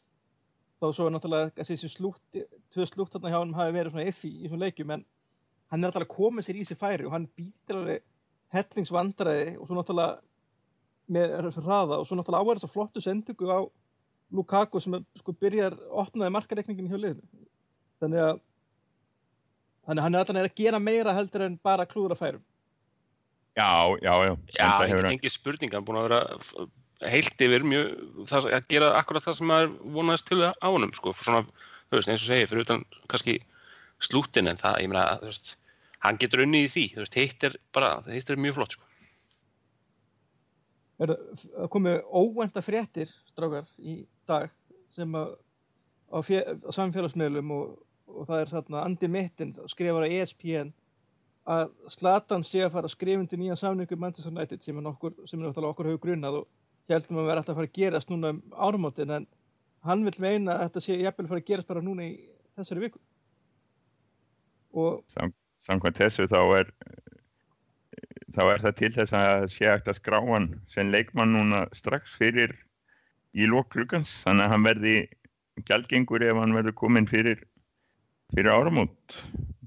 þá 0.78 0.86
svo 0.94 1.08
er 1.08 1.14
náttúrulega 1.16 1.66
þessi 1.66 1.90
slútt, 1.90 2.38
tvö 2.74 2.86
slútt 2.86 3.16
hérna 3.16 3.32
hjá 3.34 3.40
hann 3.40 3.56
hafi 3.58 3.74
verið 3.76 3.96
svona 3.96 4.12
effi 4.12 4.30
í 4.30 4.44
þessum 4.46 4.62
leikjum 4.62 4.94
en 4.94 5.06
hann 5.74 5.84
er 5.84 6.00
að 6.00 6.12
koma 6.12 6.44
sér 6.46 6.60
í 6.60 6.66
sér 6.68 6.80
færi 6.80 7.08
og 7.08 7.16
hann 7.16 7.28
býtir 7.38 7.80
alveg 7.80 8.06
hellingsvandræði 8.54 9.58
og 9.58 9.68
svo 9.68 9.78
náttúrulega 9.78 10.22
með 11.12 11.60
hraða 11.66 12.00
og 12.00 12.08
svo 12.08 12.18
náttúrulega 12.20 12.46
áverð 12.46 12.62
þess 12.62 12.70
að 12.70 12.76
flottu 12.76 13.04
sendingu 13.04 13.50
á 13.50 13.60
Lukaku 14.36 14.80
sem 14.84 14.98
sko 15.22 15.34
byrjar 15.34 15.76
opnaði 16.04 16.34
markareikningin 16.36 16.90
hjá 16.92 16.98
liðinu. 17.00 17.46
Þannig 18.02 18.24
að 18.26 18.40
þannig 19.88 20.02
að 20.02 20.04
hann 20.04 20.16
er 20.16 20.20
alltaf 20.24 20.42
að 20.42 20.56
gera 20.60 20.80
meira 20.84 21.14
heldur 21.16 21.46
en 21.46 21.60
bara 21.64 21.86
klúðra 21.88 22.18
færum. 22.20 22.44
Já, 23.58 23.70
já, 24.04 24.12
já, 24.28 24.34
Já, 24.54 24.66
hefur 24.68 24.84
engin, 24.86 25.06
hann- 25.06 25.14
engin 25.16 25.34
spurning, 25.34 25.72
hann 25.74 25.82
er 25.82 25.86
búin 25.88 25.98
að 25.98 26.10
vera 26.10 27.10
heilt 27.10 27.42
yfir 27.42 27.64
mjög, 27.66 27.94
það, 28.30 28.50
að 28.58 28.68
gera 28.74 28.90
akkurat 29.00 29.24
það 29.24 29.38
sem 29.38 29.48
maður 29.48 29.72
vonaðist 29.96 30.28
til 30.28 30.42
á 30.44 30.68
honum, 30.68 30.92
sko, 30.94 31.14
svona, 31.14 31.42
þú 31.90 31.98
veist, 31.98 32.10
eins 32.10 32.22
og 32.26 32.28
segir, 32.30 32.50
fyrir 32.52 32.66
utan 32.66 32.84
kannski 33.10 33.38
slúttin 34.04 34.50
en 34.52 34.58
það, 34.58 34.78
ég 34.84 34.92
meina, 34.92 35.06
þú 35.22 35.30
veist, 35.32 35.56
hann 36.06 36.18
getur 36.22 36.44
unnið 36.46 36.68
í 36.68 36.72
því, 36.76 36.86
þú 36.94 37.02
veist, 37.04 37.18
hitt 37.22 37.48
er 37.50 37.58
bara, 37.74 37.92
hitt 38.12 38.30
er 38.30 38.42
mjög 38.44 38.58
flott, 38.60 38.78
sko. 38.78 38.84
er 41.00 41.14
það 41.14 41.68
komið 41.74 41.98
óvænta 42.10 42.64
fréttir 42.66 43.12
strákar 43.30 43.68
í 43.78 44.00
dag 44.28 44.52
sem 44.94 45.16
að 45.18 45.34
á, 46.12 46.18
á 46.20 46.70
samfélagsmiðlum 46.76 47.54
og, 47.56 47.72
og 48.08 48.28
það 48.30 48.44
er 48.44 48.54
þarna 48.54 48.84
Andi 48.84 49.10
Mittin 49.12 49.56
skrifar 49.72 50.08
E 50.08 50.22
ESPN 50.22 50.72
að 51.48 51.74
Slatan 51.92 52.44
sé 52.48 52.66
að 52.66 52.74
fara 52.76 52.90
að 52.90 52.96
skrifa 52.96 53.24
undir 53.24 53.40
nýjan 53.40 53.60
samningu 53.60 53.96
með 53.96 54.04
Manchester 54.04 54.34
United 54.34 54.64
sem 54.64 54.80
er 54.80 54.90
okkur, 54.92 55.14
sem 55.30 55.44
er 55.44 55.68
okkur 55.72 55.92
hefur 55.92 56.04
grunnað 56.04 56.42
og 56.42 56.48
heldum 56.92 57.22
að 57.22 57.30
vera 57.30 57.42
alltaf 57.42 57.54
að 57.54 57.60
fara 57.62 57.70
að 57.72 57.78
gerast 57.80 58.12
núna 58.12 58.34
um 58.36 58.42
árumótin 58.56 59.14
en 59.16 59.28
hann 59.88 60.04
vil 60.08 60.16
meina 60.24 60.56
að 60.58 60.64
þetta 60.66 60.84
sé 60.84 60.98
jafnvel 61.00 61.28
að 61.28 61.32
fara 61.32 61.44
að 61.44 61.50
gerast 61.52 61.72
bara 61.72 61.84
núna 61.84 62.08
í 62.08 62.14
þessari 62.58 62.84
viku. 62.88 63.02
Og 64.78 65.04
Sam, 65.12 65.34
samkvæmt 65.64 66.02
þessu 66.02 66.28
þá 66.32 66.40
er 66.60 66.72
þá 68.36 68.42
er 68.44 68.64
það 68.66 68.78
til 68.82 68.92
þess 68.98 69.18
að 69.18 69.48
sé 69.54 69.70
hægt 69.70 69.92
að 69.92 70.00
skrá 70.02 70.20
hann 70.28 70.50
sem 70.74 70.92
leikmann 70.92 71.34
núna 71.34 71.64
strax 71.78 72.18
fyrir 72.20 72.54
í 73.36 73.48
lók 73.50 73.72
klukkans 73.74 74.12
þannig 74.24 74.46
að 74.46 74.54
hann 74.54 74.68
verði 74.68 74.96
gjaldgengur 75.68 76.24
ef 76.24 76.38
hann 76.38 76.56
verður 76.56 76.78
komin 76.78 77.10
fyrir 77.10 77.42
fyrir 78.34 78.52
áramót 78.52 79.16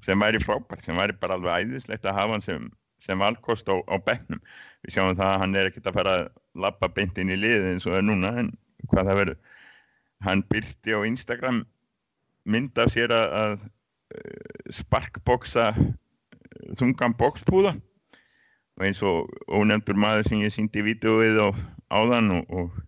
sem 0.04 0.20
væri 0.20 0.40
frábært, 0.42 0.84
sem 0.84 0.96
væri 0.96 1.16
bara 1.20 1.36
alveg 1.36 1.66
æðislegt 1.66 2.06
að 2.08 2.16
hafa 2.16 2.36
hann 2.36 2.44
sem, 2.44 2.68
sem 3.02 3.20
valkost 3.20 3.68
á, 3.68 3.76
á 3.88 3.96
bekknum. 4.00 4.40
Við 4.84 4.96
sjáum 4.96 5.16
það 5.16 5.32
að 5.32 5.40
hann 5.42 5.56
er 5.56 5.68
ekkert 5.70 5.90
að 5.90 5.98
fara 5.98 6.14
að 6.16 6.30
lappa 6.64 6.88
beint 6.96 7.20
inn 7.20 7.32
í 7.32 7.38
liðið 7.38 7.68
eins 7.72 7.86
og 7.86 7.94
það 7.94 8.00
er 8.00 8.08
núna 8.08 8.32
en 8.40 8.50
hvað 8.88 9.10
það 9.10 9.20
verður. 9.20 9.40
Hann 10.24 10.44
byrti 10.52 10.96
á 10.96 11.00
Instagram 11.08 11.60
mynd 12.50 12.80
af 12.80 12.92
sér 12.94 13.12
að, 13.12 13.36
að 13.42 13.66
eh, 14.16 14.72
sparkboksa 14.80 15.70
eh, 15.76 16.70
þungan 16.80 17.16
bokspúða 17.20 17.74
og 17.76 18.86
eins 18.86 19.02
og 19.04 19.28
ónefndur 19.52 19.98
maður 20.00 20.30
sem 20.30 20.44
ég 20.44 20.54
síndi 20.54 20.84
vídeoið 20.84 21.40
á 21.44 21.48
áðan 21.92 22.32
og, 22.38 22.52
og 22.52 22.80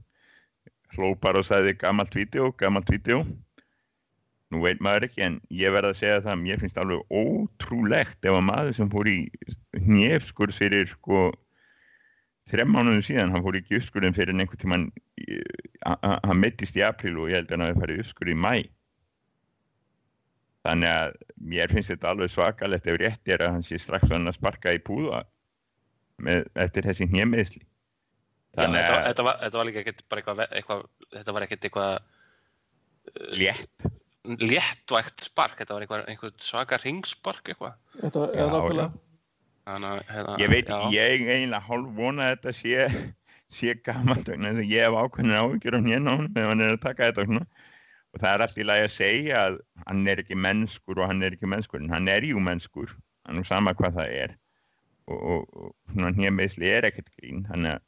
hló 0.97 1.15
bara 1.21 1.41
og 1.43 1.49
sagði 1.49 1.77
gammalt 1.81 2.15
vídeo, 2.17 2.53
gammalt 2.61 2.91
vídeo 2.93 3.23
nú 4.53 4.61
veit 4.61 4.83
maður 4.85 5.09
ekki 5.09 5.25
en 5.25 5.39
ég 5.55 5.73
verð 5.73 5.93
að 5.93 6.01
segja 6.01 6.21
það 6.21 6.35
að 6.35 6.43
mér 6.43 6.61
finnst 6.61 6.81
alveg 6.81 7.15
ótrúlegt 7.23 8.29
ef 8.29 8.37
að 8.37 8.45
maður 8.49 8.77
sem 8.77 8.91
fór 8.93 9.09
í 9.09 9.17
njefskur 9.81 10.53
fyrir 10.53 10.91
sko 10.91 11.31
þrem 12.53 12.73
mánuðum 12.75 13.05
síðan, 13.07 13.33
hann 13.33 13.45
fór 13.45 13.57
ekki 13.57 13.79
uppskurðin 13.79 14.17
fyrir 14.17 14.37
einhvern 14.37 14.61
tíman 14.61 14.87
hann 15.87 16.41
meittist 16.43 16.77
í 16.77 16.85
april 16.85 17.17
og 17.23 17.33
ég 17.33 17.41
held 17.41 17.51
að 17.51 17.57
hann 17.57 17.67
hafi 17.69 17.83
farið 17.85 18.03
uppskurð 18.05 18.35
í 18.35 18.39
mæ 18.45 18.55
þannig 20.67 20.93
að 20.93 21.17
mér 21.53 21.73
finnst 21.73 21.95
þetta 21.95 22.13
alveg 22.13 22.33
svakalegt 22.35 22.89
ef 22.91 23.01
rétt 23.01 23.33
er 23.35 23.47
að 23.47 23.57
hann 23.57 23.67
sé 23.67 23.81
strax 23.81 24.13
hann 24.13 24.29
að 24.31 24.37
sparka 24.37 24.75
í 24.77 24.83
púða 24.85 25.25
með, 26.23 26.45
eftir 26.61 26.87
þessi 26.87 27.09
hnjemiðsli 27.09 27.65
Já, 28.53 28.67
þetta, 28.69 28.93
var- 28.93 29.05
þetta, 29.09 29.25
var, 29.29 29.37
þetta 29.43 29.59
var 29.61 29.69
líka 29.69 29.81
ekkert 29.83 30.03
bara 30.13 30.21
eitthvað, 30.23 30.43
eitthvað 30.53 30.83
þetta 31.17 31.33
var 31.37 31.47
ekkert 31.47 31.69
eitthvað 31.69 31.95
létt 33.41 33.87
léttvægt 34.23 35.25
spark, 35.27 35.57
þetta 35.59 35.75
var 35.75 35.85
eitthvað, 35.87 36.05
eitthvað 36.13 36.35
svaka 36.47 36.79
ringspark 36.85 37.49
eitthvað. 37.55 37.79
þetta 38.03 38.21
var 38.27 38.37
eða 38.39 38.93
Þannig 39.63 39.89
að, 39.89 39.99
hérna, 40.11 40.33
ég 40.43 40.49
veit 40.51 40.71
já. 40.71 40.79
ég 40.91 41.21
eiginlega 41.23 41.61
hálf 41.69 41.91
vona 41.95 42.25
að 42.27 42.33
þetta 42.35 42.53
sé 42.59 42.87
sé 43.53 43.75
vegna 43.79 44.17
þess 44.51 44.63
að 44.63 44.71
ég 44.73 44.87
hef 44.89 44.97
ákveðin 44.97 45.35
áhyggjur 45.39 45.77
af 45.79 45.85
hérna 45.87 46.15
honum 46.17 46.39
ef 46.41 46.49
hann 46.51 46.65
er 46.65 46.73
að 46.75 46.81
taka 46.83 47.09
þetta 47.11 47.27
svona. 47.29 47.43
og 48.13 48.21
það 48.23 48.33
er 48.35 48.45
allt 48.47 48.59
í 48.59 48.67
lagi 48.67 48.85
að 48.87 48.95
segja 48.97 49.43
að 49.47 49.59
hann 49.87 50.03
er 50.09 50.23
ekki 50.23 50.39
mennskur 50.47 50.99
og 51.03 51.07
hann 51.13 51.23
er 51.23 51.37
ekki 51.37 51.51
mennskur 51.53 51.81
en 51.83 51.93
hann 51.95 52.09
er 52.11 52.27
jú 52.27 52.43
mennskur, 52.43 52.91
hann 53.29 53.39
er 53.43 53.47
sama 53.49 53.75
hvað 53.79 53.99
það 54.01 54.17
er 54.25 54.35
og, 55.07 55.19
og, 55.21 55.47
og 55.55 55.71
svona 55.95 56.11
hnjemiðsli 56.17 56.69
er 56.73 56.89
ekkert 56.91 57.13
grín 57.19 57.45
þannig 57.51 57.77
að 57.77 57.87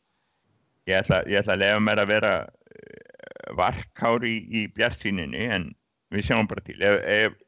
ég 0.87 0.99
ætla, 1.01 1.23
ég 1.31 1.41
ætla 1.41 1.55
að 1.57 1.63
lefa 1.65 1.81
mér 1.81 2.03
að 2.03 2.11
vera 2.13 2.33
uh, 2.45 3.55
varkár 3.59 4.25
í, 4.29 4.35
í 4.51 4.67
bjartsýninni 4.75 5.47
en 5.57 5.71
við 6.15 6.27
sjáum 6.29 6.49
bara 6.51 6.65
til. 6.67 6.77
Ef, 6.85 6.99
ef 7.05 7.39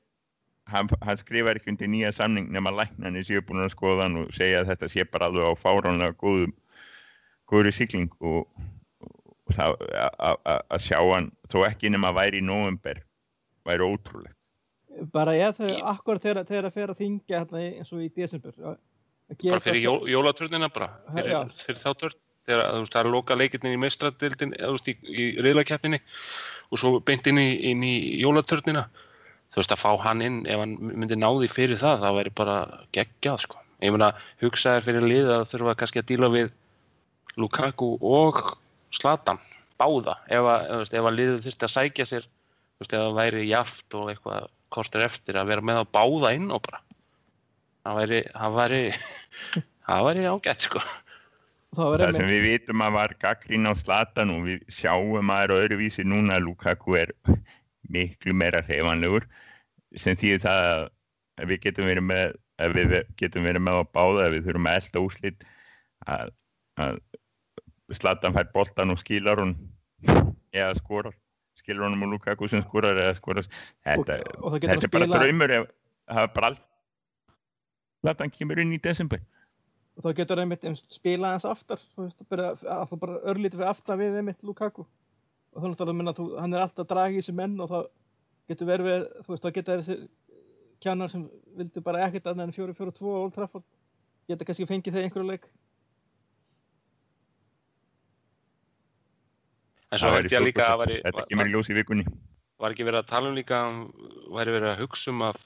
hann, 0.72 0.88
hann 1.06 1.20
skrifar 1.20 1.58
ekki 1.60 1.70
undir 1.74 1.90
nýja 1.92 2.12
samning 2.16 2.48
nema 2.54 2.72
læknarnir 2.74 3.26
séu 3.28 3.42
búin 3.46 3.62
að 3.64 3.74
skoða 3.76 4.06
hann 4.08 4.16
og 4.24 4.32
segja 4.34 4.62
að 4.64 4.72
þetta 4.72 4.88
sé 4.90 5.04
bara 5.10 5.28
alveg 5.30 5.46
á 5.46 5.54
fáránlega 5.62 6.16
góðum 6.22 6.54
góður 7.46 7.76
sigling 7.76 8.10
og, 8.26 8.48
og 9.46 9.54
það 9.54 9.76
að- 9.94 10.40
að 10.48 10.64
að 10.74 10.82
sjá 10.88 10.98
hann 11.12 11.28
þó 11.52 11.60
ekki 11.68 11.92
nema 11.94 12.10
að 12.10 12.18
væri 12.22 12.40
í 12.42 12.46
november 12.48 13.02
væri 13.66 13.86
ótrúlegt. 13.86 14.34
Bara 15.12 15.34
ég 15.36 15.54
þau 15.54 15.70
akkur 15.92 16.18
þegar 16.18 16.46
þegar 16.48 16.66
að 16.70 16.74
fer 16.80 16.90
að 16.94 17.00
þingja 17.04 17.38
hérna 17.44 17.60
í- 17.62 17.72
eins 17.78 17.92
og 17.92 18.00
í 18.02 18.10
desember 18.16 18.54
að 18.58 18.76
að 19.30 19.38
gera 19.42 19.58
bara 19.58 19.64
fyrir 19.68 19.76
það- 19.76 19.86
jól, 19.86 20.08
jólatörnina 20.16 20.68
bara, 20.72 20.88
fyrir, 21.14 21.52
fyrir 21.62 21.80
þá 21.82 21.90
törn 22.02 22.18
þegar 22.46 22.70
þú 22.70 22.82
veist, 22.82 22.94
það 22.94 23.00
er 23.00 23.08
að 23.08 23.14
loka 23.16 23.38
leikirnin 23.38 23.74
í 23.74 23.80
meistradildin 23.82 24.54
þú 24.54 24.72
veist, 24.76 24.88
í, 24.90 24.94
í 25.10 25.26
reyðlakeppninni 25.42 26.00
og 26.70 26.80
svo 26.80 26.92
beint 27.06 27.26
inn 27.30 27.40
í, 27.42 27.48
inn 27.70 27.82
í 27.86 27.94
jólatörnina 28.22 28.86
þú 29.54 29.60
veist, 29.62 29.74
að 29.74 29.82
fá 29.82 29.90
hann 30.04 30.22
inn 30.24 30.38
ef 30.46 30.62
hann 30.62 30.76
myndi 30.78 31.18
náði 31.18 31.50
fyrir 31.50 31.80
það, 31.80 32.02
það 32.04 32.18
væri 32.20 32.34
bara 32.36 32.56
geggjað, 32.96 33.42
sko. 33.46 33.60
Ég 33.84 33.92
meina, 33.92 34.12
hugsaðir 34.42 34.86
fyrir 34.86 35.06
lið 35.06 35.32
að 35.34 35.44
þurfa 35.52 35.76
kannski 35.80 36.02
að 36.02 36.08
díla 36.10 36.32
við 36.32 36.52
Lukaku 37.36 37.90
og 38.00 38.40
Zlatan, 38.94 39.40
báða 39.80 40.16
ef 40.32 40.48
að, 40.48 40.66
veist, 40.82 40.96
ef 40.96 41.08
að 41.10 41.16
liðið 41.18 41.40
þurfti 41.46 41.68
að 41.68 41.74
sækja 41.74 42.08
sér 42.08 42.26
þú 42.26 42.84
veist, 42.84 42.92
ef 42.92 43.00
það 43.02 43.16
væri 43.20 43.46
jaft 43.50 43.96
og 43.98 44.12
eitthvað 44.12 44.50
kortir 44.76 45.06
eftir 45.06 45.38
að 45.38 45.50
vera 45.52 45.64
með 45.64 45.82
að 45.82 45.90
báða 45.94 46.34
inn 46.36 46.52
og 46.52 46.62
bara. 46.64 46.82
Það 47.86 47.98
væri, 48.00 48.22
það 48.34 48.56
væri 48.56 48.80
það 49.86 50.06
væri 50.08 50.30
ágætt 50.32 50.66
sko 50.66 50.82
það 51.74 51.98
það 52.02 52.18
sem 52.18 52.30
við 52.30 52.46
vitum 52.46 52.84
að 52.86 52.96
var 52.96 53.14
gaggrín 53.22 53.70
á 53.70 53.72
slatan 53.78 54.32
og 54.34 54.46
við 54.46 54.62
sjáum 54.72 55.32
að 55.34 55.42
er 55.44 55.54
öðruvísi 55.56 56.06
núna 56.06 56.38
að 56.38 56.46
Lukaku 56.46 56.96
er 57.00 57.12
miklu 57.90 58.34
meira 58.34 58.62
hreifanlegur 58.66 59.26
sem 59.96 60.18
þýðir 60.18 60.42
það 60.46 60.64
að 60.70 61.52
við 61.52 61.62
getum 61.66 61.90
verið 61.90 62.08
með 62.12 62.34
ef 62.56 62.72
við 62.76 62.96
getum 63.20 63.46
verið 63.46 63.66
með 63.66 63.82
að 63.82 63.92
báða 63.98 64.26
ef 64.26 64.34
við 64.36 64.48
þurfum 64.48 64.70
að 64.70 64.80
elda 64.80 65.04
úslit 65.04 65.46
að, 66.06 66.32
að 66.80 67.00
slatan 67.96 68.34
fær 68.36 68.50
boltan 68.54 68.94
og 68.94 69.00
skilar 69.02 69.42
hún 69.42 69.56
eða 70.56 70.74
skorar 70.78 71.16
skilur 71.66 71.86
honum 71.88 72.06
og 72.06 72.14
Lukaku 72.14 72.48
sem 72.50 72.62
skorar 72.66 72.98
eða 73.00 73.14
skorar. 73.16 73.46
Þetta, 73.84 74.20
og, 74.38 74.44
og 74.44 74.56
þetta 74.58 74.72
hann 74.72 74.84
er 74.84 74.92
bara 74.92 75.60
ef 75.60 75.70
það 76.06 76.22
er 76.22 76.32
bara 76.36 76.50
allt 76.52 76.62
slatan 78.04 78.32
kemur 78.34 78.60
inn 78.62 78.74
í 78.76 78.82
desember 78.82 79.22
og 79.96 80.04
þá 80.04 80.10
getur 80.20 80.42
einmitt 80.42 80.64
einmitt 80.66 80.92
spila 80.92 81.32
eins 81.34 81.46
aftar 81.48 81.80
þú 81.94 82.04
veist, 82.04 82.22
bara, 82.30 82.52
að 82.56 82.86
það 82.92 83.02
bara 83.04 83.20
örlítið 83.32 83.60
fyrir 83.60 83.70
aftan 83.72 84.00
við 84.00 84.18
einmitt 84.20 84.44
Lukaku 84.44 84.84
og 84.86 85.62
þannig 85.62 85.82
að 85.86 85.94
minna, 85.96 86.12
þú, 86.16 86.26
hann 86.36 86.54
er 86.54 86.64
alltaf 86.66 86.84
að 86.84 86.90
draga 86.92 87.14
í 87.16 87.20
þessi 87.22 87.36
menn 87.36 87.56
og 87.64 87.70
það 87.72 87.86
getur 88.50 88.68
verið 88.68 88.90
við, 88.90 89.06
þú 89.24 89.32
veist, 89.34 89.46
þá 89.46 89.56
geta 89.56 89.78
þessi 89.80 89.98
kjannar 90.84 91.12
sem 91.12 91.22
vildu 91.56 91.82
bara 91.84 92.04
ekkert 92.04 92.28
annað 92.30 92.50
en 92.50 92.56
4-4-2 92.58 93.08
og 93.08 93.22
Old 93.22 93.36
Trafford 93.36 93.64
geta 94.28 94.44
kannski 94.44 94.68
fengið 94.68 94.98
þeir 94.98 95.08
einhverju 95.08 95.30
leik 95.30 95.48
En 99.86 100.00
svo 100.02 100.10
Það 100.10 100.16
held 100.18 100.32
ég 100.34 100.42
líka 100.42 100.64
að 100.66 100.80
væri, 100.82 100.94
Þetta 101.04 101.20
var, 101.20 101.26
kemur 101.30 101.48
í 101.48 101.52
ljós 101.54 101.68
í 101.70 101.76
vikunni. 101.76 102.04
var 102.58 102.72
ekki 102.74 102.86
verið 102.88 103.02
að 103.04 103.10
tala 103.12 103.30
um 103.30 103.36
líka 103.36 103.60
væri 104.34 104.54
verið 104.56 104.70
að 104.72 104.80
hugsa 104.82 105.12
um 105.12 105.22
að 105.28 105.38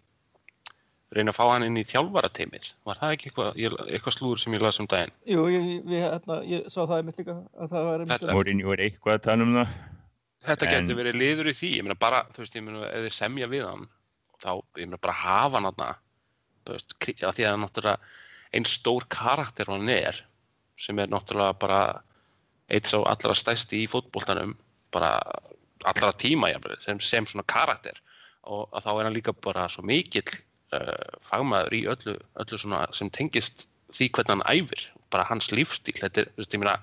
reyna 1.17 1.33
að 1.33 1.37
fá 1.41 1.45
hann 1.51 1.65
inn 1.67 1.77
í 1.81 1.85
þjálfarateimið 1.91 2.67
var 2.87 2.99
það 3.01 3.15
ekki 3.17 3.31
eitthvað, 3.31 3.55
ég- 3.59 3.79
eitthvað 3.91 4.15
slúður 4.17 4.39
sem 4.45 4.55
ég 4.55 4.63
las 4.63 4.79
um 4.81 4.87
daginn? 4.87 5.13
Jú, 5.27 5.47
ég, 5.51 5.65
við, 5.85 6.03
hérna, 6.05 6.37
ég 6.47 6.69
sá 6.71 6.81
það 6.87 6.97
einmitt 7.01 7.19
líka 7.19 7.35
að 7.59 7.73
það 7.73 7.87
var 7.89 7.99
einmitt 8.05 8.13
Þetta- 8.15 8.35
Mourinho 8.37 8.73
er 8.77 8.83
eitthvað 8.87 9.17
að 9.19 9.23
tala 9.27 9.43
um 9.49 9.55
það. 9.59 9.73
Þetta 10.47 10.67
En- 10.67 10.73
getur 10.87 10.97
verið 11.03 11.19
liður 11.21 11.51
í 11.51 11.55
því, 11.59 11.71
ég 11.77 11.83
meina 11.85 11.95
bara, 12.01 12.23
þú 12.33 12.39
veist, 12.45 12.55
ég 12.57 12.63
meina, 12.65 12.87
ef 12.87 13.03
þið 13.09 13.17
semja 13.19 13.49
við 13.51 13.65
hann, 13.69 13.89
þá, 14.41 14.51
ég 14.79 14.87
meina, 14.87 14.97
bara 15.03 15.13
hafa 15.15 15.57
hann 15.61 15.65
hann, 15.79 15.97
þú 16.65 16.73
veist, 16.77 16.95
af 17.25 17.35
því 17.37 17.45
að 17.45 17.51
hann 17.51 17.65
náttúrulega 17.67 17.99
einn 18.55 18.65
stór 18.65 19.05
karakter 19.09 19.67
hann 19.67 19.89
er, 19.89 20.23
sem 20.79 20.99
er 20.99 21.09
náttúrulega 21.09 21.59
bara 21.59 22.03
eitt 22.71 22.87
sá 22.87 22.97
allra 23.03 23.35
stæsti 23.35 23.83
í 23.85 23.89
fótboltanum, 23.91 24.55
bara 24.93 25.19
allra 25.85 26.13
tíma, 26.13 26.49
jafnvel, 26.53 26.79
sem, 26.81 27.01
sem 27.01 27.27
svona 27.27 27.45
karakter. 27.47 27.99
Og 28.45 28.71
að 28.73 28.85
þá 28.87 28.91
er 28.95 29.05
hann 29.05 29.15
líka 29.15 29.33
bara 29.35 29.67
svo 29.69 29.83
mikill 29.83 30.23
uh, 30.77 31.15
fagmaður 31.25 31.77
í 31.77 31.85
öllu, 31.93 32.17
öllu 32.43 32.61
sem 32.61 33.13
tengist 33.15 33.67
því 33.95 34.11
hvernig 34.17 34.37
hann 34.37 34.47
æfir, 34.49 34.85
bara 35.11 35.27
hans 35.27 35.51
lífstíl, 35.55 35.99
þetta 35.99 36.25
er, 36.25 36.31
þú 36.35 36.45
veist, 36.45 36.55
ég 36.55 36.63
meina, 36.63 36.77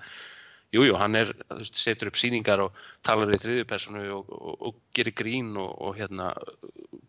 Jú, 0.68 0.82
jú, 0.84 0.98
hann 1.00 1.16
er, 1.16 1.30
þú 1.48 1.62
veist, 1.62 1.78
setur 1.80 2.10
upp 2.10 2.18
sýningar 2.20 2.60
og 2.60 2.80
talar 3.06 3.30
í 3.32 3.38
þriðjupersonu 3.40 4.02
og, 4.12 4.32
og, 4.36 4.56
og 4.68 4.80
gerir 4.92 5.14
grín 5.16 5.54
og, 5.56 5.70
og 5.80 5.94
hérna 5.96 6.34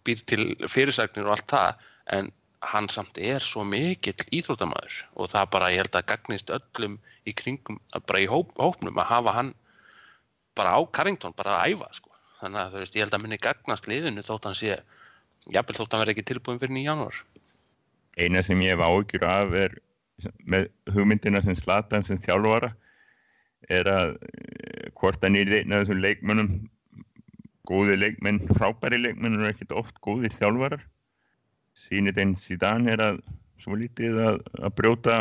býr 0.08 0.22
til 0.32 0.46
fyrirsagnir 0.72 1.28
og 1.28 1.34
allt 1.36 1.52
það 1.52 1.90
en 2.16 2.30
hann 2.72 2.88
samt 2.92 3.20
er 3.20 3.44
svo 3.44 3.66
mikill 3.68 4.16
íþrótamaður 4.36 5.02
og 5.20 5.32
það 5.34 5.52
bara, 5.56 5.72
ég 5.74 5.84
held 5.84 6.00
að 6.00 6.08
gagnist 6.14 6.54
öllum 6.56 6.96
í 7.28 7.36
kringum, 7.36 7.82
bara 8.08 8.24
í 8.24 8.30
hóp, 8.32 8.56
hópnum 8.60 9.00
að 9.00 9.12
hafa 9.12 9.36
hann 9.36 9.52
bara 10.56 10.76
á 10.76 10.80
Carrington, 10.96 11.36
bara 11.36 11.60
að 11.60 11.76
æfa, 11.76 11.92
sko. 12.00 12.16
Þannig 12.40 12.62
að 12.62 12.72
þú 12.74 12.82
veist, 12.84 12.96
ég 12.96 13.06
held 13.06 13.16
að 13.16 13.24
minni 13.24 13.40
gagnast 13.44 13.88
liðinu 13.92 14.24
þótt 14.24 14.48
hann 14.48 14.58
sé, 14.60 14.80
jafnvel 15.48 15.78
þótt 15.80 15.94
hann 15.96 16.04
verði 16.04 16.16
ekki 16.18 16.28
tilbúin 16.34 16.60
fyrir 16.62 16.76
nýja 16.76 16.92
januar. 16.94 17.16
Eina 18.20 18.42
sem 18.44 18.60
ég 18.66 18.76
hef 18.76 18.84
ágjur 18.84 19.24
af 19.30 19.54
er 19.56 19.78
með 20.44 20.68
hugmyndina 20.92 21.42
sem 21.46 21.56
Slatan 21.56 22.04
sem 22.04 22.20
þjálfara 22.20 22.74
er 23.72 23.88
að 23.88 24.16
eh, 24.20 24.90
hvort 25.00 25.22
hann 25.24 25.38
er 25.40 25.54
einn 25.62 25.72
af 25.76 25.86
þessum 25.86 26.02
leikmönnum 26.04 26.52
góði 27.70 27.96
leikmenn, 28.02 28.40
frábæri 28.58 28.98
leikmenn 29.00 29.38
eru 29.38 29.48
ekkert 29.52 29.72
oft 29.78 30.00
góðir 30.04 30.34
þjálfarar. 30.36 30.82
Sínit 31.78 32.18
einn 32.20 32.34
síðan 32.36 32.90
er 32.90 33.00
að 33.04 33.20
svo 33.62 33.78
lítið 33.78 34.18
að, 34.26 34.40
að 34.66 34.74
brjóta 34.80 35.18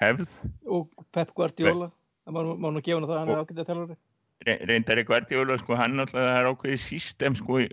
hefð. 0.00 0.28
Og 0.70 0.88
Pep 1.12 1.32
Guardiola 1.36 1.90
það 2.24 2.36
má, 2.36 2.40
má 2.62 2.68
nú 2.72 2.80
gefa 2.84 3.00
hann 3.00 3.08
það, 3.10 3.18
hann 3.18 3.32
er 3.34 3.40
Og- 3.40 3.48
ágætið 3.48 3.68
þjálfari. 3.70 3.96
Re- 4.44 4.60
reyndar 4.70 5.00
er 5.00 5.08
Guardiola 5.08 5.58
sko 5.60 5.76
hann 5.78 6.00
alltaf 6.00 6.20
það 6.20 6.38
er 6.38 6.48
ákveðið 6.52 6.80
system 6.84 7.36
sko 7.38 7.58
í- 7.64 7.72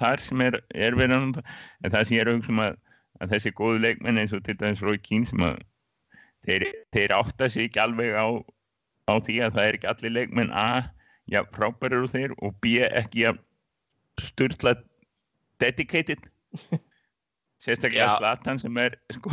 þar 0.00 0.22
sem 0.24 0.40
er, 0.46 0.56
er 0.74 0.96
nota 1.10 1.42
en 1.84 1.90
það 1.92 2.06
sem 2.08 2.16
ég 2.16 2.22
er 2.24 2.30
að 2.32 2.38
hugsa 2.40 2.52
um 2.54 2.62
að, 2.64 2.76
að 3.20 3.34
þessi 3.34 3.52
góðu 3.58 3.82
leikmenn 3.84 4.18
eins 4.22 4.32
og 4.36 4.42
til 4.46 4.56
dæmis 4.60 4.82
Rói 4.84 4.98
Kín 5.04 5.26
sem 5.28 5.42
að 5.44 5.60
þeir, 6.48 6.66
þeir 6.94 7.14
átta 7.18 7.48
sig 7.52 7.68
ekki 7.68 7.82
alveg 7.82 8.14
á, 8.16 8.26
á 9.08 9.14
því 9.22 9.40
að 9.46 9.56
það 9.58 9.66
er 9.68 9.78
ekki 9.78 9.90
allir 9.92 10.14
leikmenn 10.16 10.52
A 10.56 10.66
já 11.30 11.42
frábærir 11.54 12.02
úr 12.02 12.10
þeir 12.10 12.32
og 12.42 12.56
B 12.64 12.78
ekki 12.88 13.28
að 13.30 13.38
styrla 14.20 14.74
dedicated 15.62 16.24
sérstaklega 17.62 18.08
Já. 18.08 18.16
Slatan 18.18 18.58
sem 18.62 18.76
er 18.82 18.96
sko 19.14 19.30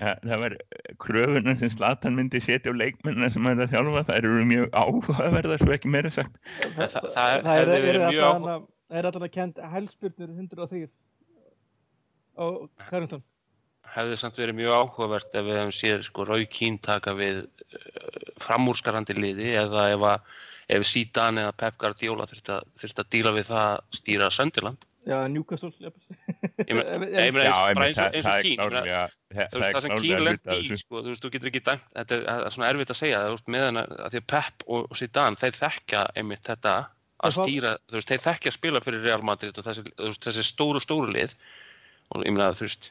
ja, 0.00 0.14
það 0.22 0.36
var 0.44 0.54
kröfunar 1.02 1.58
sem 1.60 1.72
Slatan 1.74 2.14
myndi 2.16 2.40
setja 2.40 2.72
á 2.72 2.74
leikmennina 2.78 3.32
sem 3.34 3.48
er 3.50 3.64
að 3.64 3.72
þjálfa 3.74 4.04
það 4.08 4.20
eru 4.22 4.44
mjög 4.52 4.68
áhugaverðar 4.84 5.64
svo 5.64 5.74
ekki 5.76 5.90
meira 5.92 6.12
sagt 6.14 6.38
Það- 6.76 6.94
það- 6.94 7.10
það 7.16 7.34
það 7.48 7.64
er, 7.64 7.72
er, 7.74 7.82
verið 7.88 8.04
er, 8.04 8.14
mjög 8.14 8.46
er, 8.54 8.62
er, 8.90 8.98
er 8.98 9.08
alltaf 9.10 9.30
kent 9.32 9.60
hælspyrnur 9.72 10.34
103 10.34 10.88
á 12.40 12.44
Carrington? 12.88 13.24
Hefði 13.90 14.18
samt 14.20 14.38
verið 14.38 14.58
mjög 14.60 14.76
áhugavert 14.76 15.34
ef 15.34 15.46
við 15.46 15.58
hefum 15.58 15.74
séð 15.74 16.04
sko 16.06 16.26
Rói 16.28 16.44
Kín 16.50 16.78
taka 16.82 17.14
við 17.18 17.42
uh, 17.46 18.28
framúrskarandi 18.42 19.16
liði 19.16 19.54
eða 19.62 19.88
ef, 19.94 20.04
að, 20.12 20.36
ef 20.76 20.86
Zidane 20.86 21.46
eða 21.46 21.56
Pep 21.64 21.80
Guardiola 21.80 22.28
þurfti 22.30 22.54
að, 22.58 22.70
þurfti 22.82 23.04
að 23.04 23.10
díla 23.16 23.34
við 23.38 23.50
það 23.50 23.66
að 23.72 23.98
stýra 23.98 24.30
Söndiland 24.34 24.86
já, 25.08 25.16
Newcastle 25.32 25.72
Já, 25.80 25.90
eins 26.76 27.98
og, 27.98 27.98
það, 27.98 28.20
það 28.22 28.44
Kín 28.44 28.62
það, 28.62 29.16
þú 29.50 29.62
veist 29.62 29.74
það 29.74 29.84
sem 29.86 29.96
Kín 30.04 30.30
af 30.30 30.54
í 30.54 30.78
sko, 30.78 31.00
þú 31.00 31.08
veist, 31.10 31.24
þú 31.24 31.32
getur 31.34 31.50
ekki 31.50 31.64
dæmt 31.66 31.90
þetta 31.96 32.16
er, 32.16 32.24
það 32.28 32.54
svona 32.54 32.70
erfitt 32.70 32.94
að 32.94 33.00
segja, 33.00 33.26
þú 33.26 33.36
veist, 33.36 33.52
meðan 33.56 33.82
að, 33.82 33.92
því 34.14 34.22
að 34.22 34.30
Pep 34.34 34.66
og, 34.68 34.96
Zidane, 35.00 35.40
þeir 35.40 35.60
þekkja 35.64 36.06
einmitt 36.20 36.46
þetta 36.46 36.76
að 37.20 37.36
stýra, 37.36 37.74
þú 37.90 37.98
veist, 37.98 38.12
þeir 38.12 38.24
þekkja 38.26 38.50
að 38.50 38.56
spila 38.56 38.80
fyrir 38.84 39.04
Real 39.04 39.24
Madrid 39.26 39.58
og 39.60 39.66
þessi, 39.66 39.84
veist, 39.98 40.22
þessi 40.24 40.46
stóru, 40.46 40.80
stóru 40.80 41.12
lið. 41.12 41.34
Og 42.14 42.24
ég 42.24 42.32
meina, 42.34 42.50
þú 42.56 42.66
veist 42.66 42.90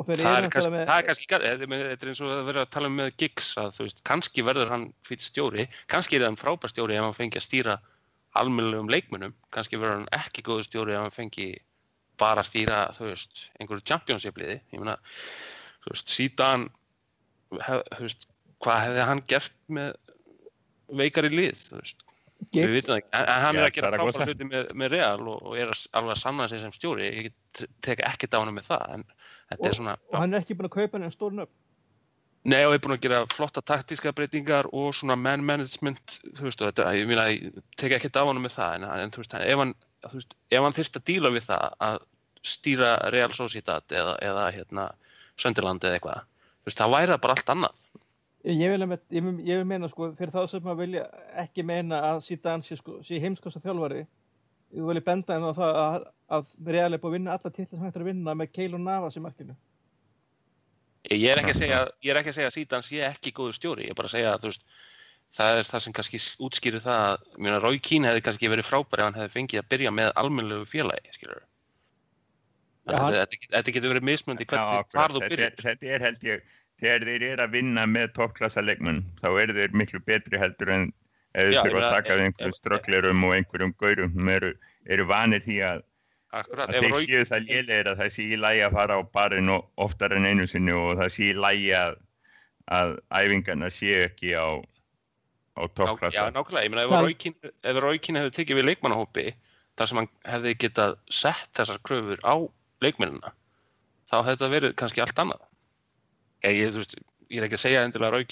það 0.00 0.16
er, 0.16 0.46
kannski, 0.48 0.72
náttúrulega 0.72 0.86
það 0.88 0.96
er 0.96 1.04
með 1.04 1.06
kannski 1.06 1.26
þetta 1.30 1.50
er 1.50 1.70
með- 1.70 2.04
eins 2.08 2.20
og 2.24 2.30
að 2.32 2.44
vera 2.48 2.62
að 2.64 2.70
tala 2.74 2.88
um 2.88 2.98
með 3.00 3.10
Giggs 3.20 3.48
að 3.60 3.72
þú 3.76 3.86
veist, 3.86 4.02
kannski 4.08 4.44
verður 4.46 4.70
hann 4.72 4.86
fyrir 5.04 5.26
stjóri. 5.26 5.66
Kannski 5.92 6.16
er 6.16 6.24
hann 6.24 6.38
frábær 6.40 6.72
stjóri 6.72 6.96
ef 6.96 7.04
hann 7.04 7.16
fengi 7.16 7.40
að 7.40 7.46
stýra 7.46 7.80
almennilegum 8.38 8.90
leikmunum 8.90 9.34
kannski 9.54 9.78
verður 9.80 10.00
hann 10.00 10.12
ekki 10.14 10.44
góður 10.46 10.68
stjóri 10.68 10.94
ef 10.94 11.02
hann 11.02 11.14
fengi 11.14 11.48
bara 12.20 12.44
að 12.44 12.50
stýra, 12.50 12.82
þú 12.94 13.08
veist 13.08 13.46
einhverju 13.58 13.86
championship 13.90 14.38
liði 14.38 14.60
ég 14.60 14.78
meina, 14.78 14.96
þú 15.84 15.94
veist, 15.94 16.12
síðan 16.14 16.68
hef, 17.58 17.82
þú 17.96 18.06
veist, 18.06 18.28
hvað 18.62 18.84
hefði 18.86 19.06
hann 19.10 19.22
gert 19.32 19.56
með 19.72 19.90
veikari 21.00 21.32
lið, 21.32 21.64
þú 21.68 21.80
veist 21.80 22.06
við 22.54 22.74
vitum 22.74 22.92
það 22.92 23.00
ekki, 23.00 23.10
en 23.14 23.28
en 23.30 23.42
hann 23.44 23.56
er 23.56 23.66
að 23.68 23.74
gera 23.76 23.90
frábæra 23.94 24.26
hluti 24.26 24.46
með, 24.50 24.70
með 24.74 24.92
Real 24.96 25.20
og, 25.22 25.40
og 25.46 25.56
er 25.58 25.72
að, 25.72 25.82
alveg 26.00 26.14
að 26.16 26.20
sanna 26.22 26.48
sig 26.50 26.60
sem 26.60 26.72
stjóri. 26.74 27.08
Ég 27.10 27.28
get- 27.30 27.68
tek 27.86 28.02
ekkert 28.06 28.34
á 28.34 28.38
hann 28.42 28.54
með 28.54 28.70
það 28.70 28.94
en 28.94 29.04
þetta 29.50 29.68
er 29.68 29.76
svona 29.78 29.96
og 30.10 30.18
hann 30.18 30.34
er 30.34 30.42
ekki 30.44 30.56
búin 30.58 30.70
að 30.70 30.76
kaupa 30.78 30.98
henni 30.98 31.10
stórn 31.14 31.44
upp 31.46 31.50
Nei 32.48 32.62
og 32.64 32.72
er 32.72 32.80
búin 32.80 32.94
að 32.96 33.02
gera 33.04 33.24
flotta 33.28 33.60
taktíska 33.60 34.14
breytingar 34.16 34.68
og 34.72 34.94
svona 34.96 35.16
man 35.18 35.42
management 35.44 36.14
þú 36.38 36.46
veist 36.46 36.62
og 36.62 36.70
þetta, 36.70 36.86
ég 36.96 37.08
meina, 37.10 37.26
ég 37.28 37.58
tek 37.76 37.92
ekkert 37.98 38.16
af 38.16 38.30
honum 38.30 38.46
með 38.46 38.54
það 38.56 38.76
en, 38.78 38.86
en 39.04 39.12
þú 39.12 39.20
veist, 39.20 39.34
ef 39.34 39.58
hann 39.60 39.74
þú 40.06 40.14
veist, 40.16 40.36
ef 40.48 40.64
hann 40.64 40.76
þyrst 40.78 40.96
að 40.96 41.04
díla 41.10 41.32
við 41.34 41.44
það 41.50 41.76
að 41.90 41.98
stýra 42.48 42.94
Real 43.12 43.34
Sociedad 43.36 43.92
eða, 43.92 44.14
eða 44.24 44.46
hérna 44.56 44.86
Sönderland 45.36 45.84
eða 45.84 45.98
eitthvað 45.98 46.22
þú 46.24 46.70
veist, 46.70 46.80
það 46.80 46.94
væri 46.96 47.12
það 47.12 47.22
bara 47.26 47.36
allt 47.36 47.52
annað 47.56 47.84
ég 48.44 48.72
vil, 48.72 48.86
með, 48.88 49.02
ég, 49.12 49.24
vil, 49.26 49.34
ég 49.46 49.60
vil 49.60 49.68
meina 49.68 49.88
sko 49.90 50.10
fyrir 50.18 50.32
þá 50.34 50.40
sem 50.48 50.70
að 50.72 50.82
vilja 50.84 51.06
ekki 51.42 51.64
meina 51.66 52.00
að 52.12 52.22
Zidane 52.28 52.64
sé, 52.66 52.78
sko, 52.80 53.00
sé 53.04 53.20
heimskosta 53.20 53.62
þjálfari 53.62 54.04
ég 54.04 54.86
vil 54.86 55.02
benda 55.04 55.36
henni 55.36 55.50
á 55.50 55.54
það 55.56 55.80
að, 55.80 56.06
að 56.38 56.54
Real 56.70 56.92
er 56.94 57.02
búin 57.02 57.10
að 57.10 57.18
vinna 57.18 57.34
alla 57.36 57.50
titla 57.50 57.74
sem 57.74 57.82
hægt 57.84 57.98
er 57.98 58.04
að 58.04 58.12
vinna 58.12 58.36
með 58.38 58.54
Keil 58.54 58.70
og 58.78 58.84
Navas 58.84 59.18
í 59.18 59.24
markinu. 59.24 59.56
Ég 61.10 61.26
er 61.32 61.40
ekki 61.40 61.54
að 61.54 61.60
segja, 61.62 61.82
ég 62.04 62.12
er 62.12 62.20
ekki 62.20 62.32
að 62.32 62.38
segja 62.38 62.52
að 62.52 62.56
Zidane 62.56 62.86
sé 62.86 63.04
ekki 63.08 63.34
góður 63.36 63.56
stjóri, 63.56 63.88
ég 63.88 63.94
er 63.94 63.98
bara 63.98 64.10
að 64.10 64.16
segja 64.16 64.34
að 64.36 64.48
veist 64.50 64.66
það 65.36 65.60
er 65.60 65.68
það 65.68 65.84
sem 65.84 65.94
kannski 65.96 66.20
útskýrir 66.42 66.82
það 66.82 67.04
að, 67.06 67.26
ég 67.34 67.44
meina, 67.46 67.60
Rói 67.62 67.78
Kín 67.82 68.06
hefði 68.08 68.24
kannski 68.26 68.50
verið 68.50 68.66
frábær 68.66 69.02
ef 69.02 69.08
hann 69.08 69.18
hefði 69.20 69.34
fengið 69.36 69.62
að 69.62 69.68
byrja 69.74 69.92
með 69.94 70.12
almennlegu 70.22 70.66
félagi, 70.70 71.14
skilur 71.14 71.44
Þetta, 72.90 73.70
getur 73.70 73.92
verið 73.92 74.06
mismundi 74.08 74.46
Já, 74.48 74.82
hvernig 74.90 75.26
byrjar. 75.28 75.52
er, 75.52 75.62
þetta 75.68 75.90
er 75.94 76.04
held 76.08 76.24
ég 76.26 76.48
þegar 76.80 77.06
þeir 77.08 77.26
eru 77.32 77.44
að 77.44 77.54
vinna 77.58 77.84
með 77.86 78.14
toppklassa 78.16 78.64
leikmenn 78.64 79.04
þá 79.20 79.28
eru 79.42 79.56
þeir 79.58 79.76
miklu 79.76 80.00
betri 80.06 80.40
heldur 80.40 80.72
en 80.74 80.88
ef 81.34 81.46
þeir 81.46 81.54
Já, 81.54 81.62
ég 81.62 81.78
að 81.78 81.94
taka 81.94 82.16
við 82.16 82.26
einhverjum 82.26 82.56
strögglerum 82.56 83.24
og 83.28 83.36
einhverjum 83.36 83.74
gaurum 83.80 84.12
sem 84.16 84.32
eru, 84.34 84.52
eru 84.90 85.06
vanir 85.10 85.44
því 85.44 85.58
að, 85.68 85.84
Akkurat, 86.40 86.70
að 86.70 86.78
ef 86.78 86.84
þeir 86.84 86.94
Rói 86.94 87.04
séu 87.06 87.28
það 87.30 87.46
lélegir 87.50 87.90
að 87.92 88.02
það 88.02 88.12
sé 88.16 88.26
í 88.26 88.40
lægi 88.44 88.64
að 88.66 88.78
fara 88.78 88.98
á 88.98 89.00
barinn 89.18 89.54
og 89.54 89.84
oftar 89.86 90.16
en 90.16 90.28
einu 90.30 90.48
sinni 90.50 90.74
og 90.74 90.96
það 91.00 91.14
sé 91.16 91.28
í 91.30 91.36
lægi 91.38 91.70
að, 91.78 92.00
að 92.80 92.96
æfingarna 93.20 93.70
séu 93.74 94.00
ekki 94.06 94.34
á, 94.34 94.48
á 95.58 95.62
Já, 95.62 95.72
toppklassa. 95.76 96.26
Nákvæmlega, 96.34 96.64
ég 96.66 96.74
meina 96.74 96.86
ef 96.88 97.74
ef 97.74 97.84
Róikin 97.84 98.20
hefði 98.20 98.34
tekið 98.40 98.60
við 98.60 98.68
leikmannahópi 98.70 99.28
þar 99.78 99.90
sem 99.90 100.00
hann 100.00 100.10
hefði 100.28 100.56
getað 100.64 100.96
sett 101.12 101.52
þessar 101.56 101.78
kröfur 101.86 102.20
á 102.26 102.34
leikmennina 102.84 103.32
þá 104.10 104.16
hefði 104.18 104.34
þetta 104.34 104.50
verið 104.54 104.74
kannski 104.80 105.04
allt 105.04 105.22
annað 105.22 105.46
ég, 106.42 106.74
veist, 106.74 106.96
ég 107.28 107.40
er 107.40 107.46
ekki 107.48 107.58
að 107.58 107.64
segja 107.66 107.84
endilega 107.84 108.24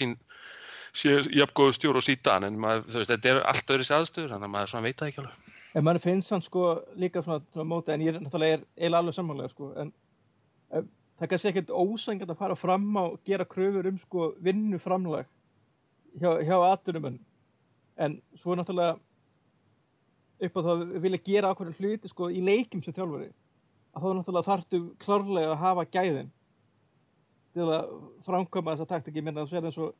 sé 0.96 1.18
jafngóðu 1.34 1.74
stjór 1.76 1.98
og 2.00 2.04
sítan 2.04 2.46
en 2.46 2.58
maður, 2.60 2.86
veist, 2.94 3.10
þetta 3.12 3.30
er 3.30 3.40
allt 3.50 3.72
öðru 3.74 3.86
aðstöður 3.98 4.34
þannig 4.34 4.48
að 4.48 4.54
maður 4.54 4.70
svona 4.72 4.86
veit 4.86 4.98
það 4.98 5.10
ekki 5.10 5.22
alveg. 5.22 5.48
En 5.76 5.84
mann 5.84 6.00
finnst 6.02 6.32
hann 6.32 6.44
sko 6.44 6.68
líka 6.98 7.22
svona, 7.22 7.42
svona 7.52 7.68
móti 7.68 7.92
en 7.94 8.04
ég 8.04 8.14
er 8.14 8.22
náttúrulega 8.22 8.60
eiginlega 8.76 9.02
alveg 9.02 9.16
sammálega 9.18 9.52
sko 9.52 9.72
en 9.78 9.92
það 11.18 11.32
kannski 11.32 11.50
ekkert 11.52 11.74
ósængand 11.74 12.32
að 12.32 12.40
fara 12.40 12.56
fram 12.58 12.88
á 12.96 13.04
og 13.04 13.18
gera 13.26 13.46
kröfur 13.48 13.90
um 13.90 13.98
sko 14.00 14.30
vinnu 14.42 14.80
framlag 14.82 15.28
hjá, 16.18 16.30
hjá 16.46 16.56
atvinnumönn 16.72 17.20
en 17.98 18.18
svo 18.38 18.56
náttúrulega 18.56 18.96
upp 20.38 20.58
á 20.58 20.60
það 20.62 20.72
að 20.72 20.98
vilja 21.04 21.24
gera 21.26 21.52
ákveður 21.52 21.82
hluti 21.82 22.10
sko 22.10 22.30
í 22.30 22.42
leikim 22.46 22.82
sem 22.82 22.94
þjálfari. 22.94 23.32
Að 23.92 24.02
þá 24.04 24.10
náttúrulega 24.14 24.48
þarftu 24.48 24.82
klárlega 25.02 25.54
að 25.54 25.62
hafa 25.64 25.86
gæðin 25.90 26.30
til 27.56 27.66
að 27.72 27.88
framkoma 28.26 28.74
þessa 28.74 28.90
taktik 28.92 29.18
ég 29.18 29.26
menna 29.26 29.44
þú 29.46 29.52
sér 29.54 29.68
eins 29.68 29.80
og 29.82 29.94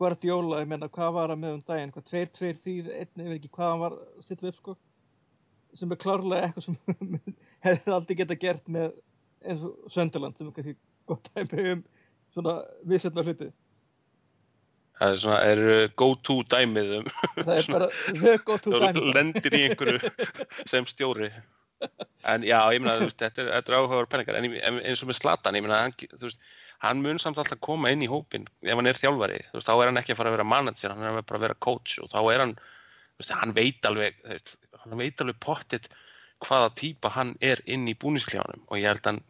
Guardiola 0.00 0.60
ég 0.60 0.68
menna 0.68 0.90
hvað 0.92 1.12
var 1.16 1.32
að 1.32 1.40
með 1.40 1.54
um 1.56 1.62
daginn? 1.66 1.92
Hvað 1.94 2.08
tveir, 2.10 2.30
tveir, 2.36 2.56
þýr, 2.60 2.88
einn, 3.00 3.22
ég 3.22 3.30
veit 3.30 3.38
ekki 3.38 3.52
hvað 3.56 3.70
hann 3.72 3.84
var 3.84 3.94
stillið 4.24 4.50
upp 4.50 4.58
sko. 4.60 4.74
Sem 5.76 5.92
er 5.92 6.00
klárlega 6.00 6.48
eitthvað 6.48 6.66
sem 6.66 7.20
hefði 7.66 7.94
aldrei 7.96 8.18
geta 8.20 8.36
gert 8.40 8.68
með 8.72 8.90
eins 9.46 9.64
og 9.64 9.92
Sönderland 9.92 10.36
sem 10.36 10.50
er 10.50 10.56
kannski 10.58 10.76
gott 11.08 11.30
dæmi 11.32 11.70
um 11.72 11.84
svona 12.36 12.58
vissetna 12.88 13.24
hluti. 13.24 13.48
Það 14.96 15.12
er 15.14 15.18
svona, 15.20 15.40
er 15.44 15.90
go-to 16.00 16.38
dæmið 16.52 16.94
um 17.00 17.08
það 17.36 17.52
er 17.56 17.66
bara 17.76 17.88
the 18.20 18.36
go 18.44 18.56
to 18.60 18.72
þú 18.72 18.80
dæmi. 18.84 19.12
lendir 19.16 19.56
í 19.56 19.62
einhverju 19.68 20.12
sem 20.72 20.88
stjóri 20.88 21.30
en 22.32 22.46
já, 22.46 22.58
ég 22.74 22.82
meina, 22.82 22.96
þú 23.00 23.10
veist, 23.10 23.18
þetta 23.20 23.44
er, 23.44 23.50
er 23.58 23.76
áhugaður 23.76 24.08
penningar 24.12 24.38
en 24.38 24.48
en 24.56 24.80
eins 24.82 25.02
og 25.04 25.10
með 25.10 25.20
Slatan, 25.20 25.58
ég 25.58 25.66
meina 25.66 25.82
hann, 25.82 25.94
þú 25.96 26.24
veist, 26.28 26.40
hann 26.84 27.02
mun 27.04 27.20
samt 27.22 27.38
alltaf 27.40 27.60
koma 27.64 27.92
inn 27.92 28.04
í 28.04 28.10
hópin 28.10 28.48
ef 28.64 28.74
hann 28.74 28.90
er 28.90 28.98
þjálfari, 28.98 29.42
þú 29.50 29.60
veist, 29.60 29.68
þá 29.68 29.74
er 29.76 29.90
hann 29.90 30.00
ekki 30.02 30.14
að 30.14 30.20
fara 30.20 30.32
að 30.32 30.38
vera 30.38 30.50
manager, 30.54 30.94
hann 30.96 31.06
er 31.08 31.22
bara 31.22 31.40
að 31.40 31.46
vera 31.46 31.60
coach 31.68 31.98
og 32.02 32.10
þá 32.12 32.18
er 32.34 32.44
hann, 32.44 32.56
þú 32.56 33.22
veist, 33.22 33.36
hann 33.42 33.56
veit 33.56 33.88
alveg 33.90 34.20
þú 34.22 34.34
veist, 34.34 34.56
hann 34.82 35.00
veit 35.00 35.24
alveg 35.24 35.40
pottit 35.44 35.88
hvaða 36.44 36.72
típa 36.76 37.12
hann 37.14 37.34
er 37.40 37.62
inn 37.64 37.88
í 37.88 37.96
búnisklefanum 37.96 38.66
og 38.68 38.80
ég 38.80 38.90
held 38.90 39.04
að 39.04 39.12
hann 39.14 39.22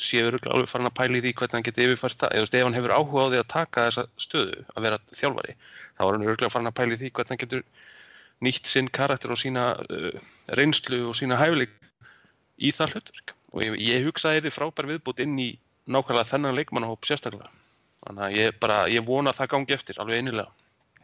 sé 0.00 0.22
örugglega 0.24 0.56
alveg 0.56 0.70
farin 0.70 0.88
að 0.88 0.96
pæla 0.98 1.18
í 1.18 1.22
því 1.22 1.32
hvernig 1.38 1.58
hann 1.58 1.66
geti 1.66 1.84
yfirfært 1.84 2.24
eða 2.24 2.38
þú 2.38 2.44
veist, 2.44 2.54
ef 2.56 2.64
hann 2.64 2.76
hefur 2.78 2.94
áhuga 2.96 3.26
á 3.28 3.30
því 3.32 3.40
að 3.40 3.50
taka 3.52 3.84
þessa 3.88 4.04
stöðu 4.24 4.62
að 4.72 4.86
vera 4.86 5.00
þjálfari, 5.12 5.56
þá 5.94 6.04
er 6.04 6.16
hann 6.16 6.24
örugglega 6.24 6.54
farin 6.54 6.70
að 6.70 6.78
pæla 6.80 6.96
í 6.96 7.00
því 7.02 7.10
hvernig 7.10 7.34
hann 7.34 7.42
getur 7.44 7.66
nýtt 8.44 8.70
sinn 8.70 8.88
karakter 8.90 9.32
og 9.32 9.40
sína 9.40 9.66
uh, 9.84 10.16
reynslu 10.58 11.04
og 11.10 11.18
sína 11.18 11.38
hæfileik 11.38 11.76
í 12.58 12.72
það 12.74 12.96
hlutverk 12.96 13.34
og 13.54 13.62
ég, 13.64 13.78
ég 13.82 14.08
hugsa 14.08 14.30
að 14.30 14.40
það 14.40 14.50
er 14.50 14.56
frábær 14.56 14.90
viðbútt 14.90 15.22
inn 15.24 15.38
í 15.38 15.50
nákvæmlega 15.90 16.30
þennan 16.32 16.58
leikmannahóp 16.58 17.06
sérstaklega 17.06 17.50
þannig 18.04 18.26
að 18.26 18.36
ég 18.38 18.60
bara, 18.60 18.84
ég 18.92 19.06
vona 19.06 19.32
að 19.32 19.42
það 19.42 19.52
gangi 19.54 19.76
eftir 19.76 20.00
alveg 20.02 20.22
einilega 20.22 20.52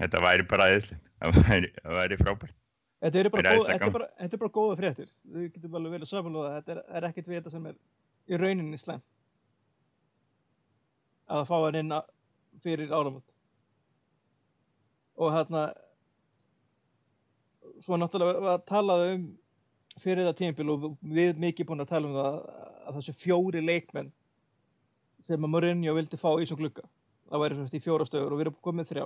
Þetta 0.01 0.20
væri 0.24 0.46
bara 0.48 0.66
eðslegt. 0.72 1.09
Það 1.20 1.38
væri, 1.44 1.70
væri 1.84 2.16
frábært. 2.20 2.57
Þetta 3.01 3.18
eru 3.20 3.32
bara, 3.32 3.53
er 3.53 3.92
bara, 3.92 4.07
þetta 4.20 4.36
er 4.36 4.40
bara 4.42 4.53
góða 4.55 4.76
fréttir. 4.78 5.11
Við 5.34 5.51
getum 5.55 5.76
alveg 5.76 5.94
vel 5.94 6.01
að 6.05 6.11
samanlóða. 6.11 6.53
Þetta 6.57 6.72
er, 6.74 6.80
er 6.96 7.07
ekkert 7.09 7.28
við 7.28 7.38
þetta 7.38 7.53
sem 7.53 7.66
er 7.68 7.76
í 8.28 8.40
rauninni 8.40 8.80
slemt. 8.80 9.05
Að 11.30 11.44
fá 11.48 11.55
hann 11.59 11.78
inn 11.80 11.94
fyrir 12.64 12.92
áramót. 12.92 13.36
Og 15.20 15.32
hérna, 15.36 15.66
svo 17.84 18.01
náttúrulega 18.01 18.44
var 18.46 18.64
talað 18.68 19.07
um 19.11 19.26
fyrir 20.01 20.24
þetta 20.24 20.38
tímpil 20.40 20.72
og 20.74 20.86
við 21.01 21.40
mikið 21.40 21.68
búin 21.68 21.84
að 21.84 21.92
tala 21.92 22.09
um 22.09 22.18
það 22.18 22.38
að 22.90 22.98
þessu 22.98 23.16
fjóri 23.20 23.62
leikmenn 23.64 24.12
sem 25.26 25.46
að 25.46 25.53
Mourinho 25.53 25.94
vildi 25.94 26.18
fá 26.18 26.30
í 26.32 26.42
þessum 26.42 26.61
glugga. 26.61 26.86
Það 27.30 27.42
væri 27.44 27.59
svona 27.59 27.78
í 27.78 27.84
fjóra 27.84 28.07
stöður 28.09 28.34
og 28.34 28.40
við 28.40 28.46
erum 28.46 28.61
komið 28.64 28.90
þrjá. 28.90 29.05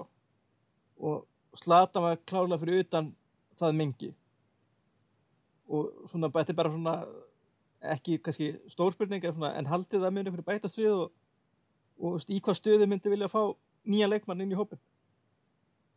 Og 1.05 1.24
Slatan 1.59 2.03
var 2.07 2.22
klárlega 2.26 2.62
fyrir 2.62 2.84
utan 2.86 3.11
það 3.59 3.76
mingi 3.78 4.14
og 5.70 6.09
svona 6.11 6.30
þetta 6.32 6.53
er 6.53 6.59
bara 6.59 6.72
svona 6.72 6.95
ekki 7.95 8.18
kannski 8.24 8.51
stórspurning 8.72 9.24
en, 9.24 9.36
svona, 9.36 9.53
haldið 9.68 10.05
það 10.05 10.16
muni 10.16 10.32
fyrir 10.32 10.49
bæta 10.49 10.70
svið 10.72 11.05
og, 11.05 11.12
og 12.01 12.26
í 12.28 12.40
hvað 12.40 12.59
stöðu 12.61 12.88
myndi 12.88 13.12
vilja 13.12 13.30
fá 13.32 13.40
nýja 13.88 14.09
leikmann 14.11 14.45
inn 14.45 14.53
í 14.53 14.59
hópin 14.59 14.80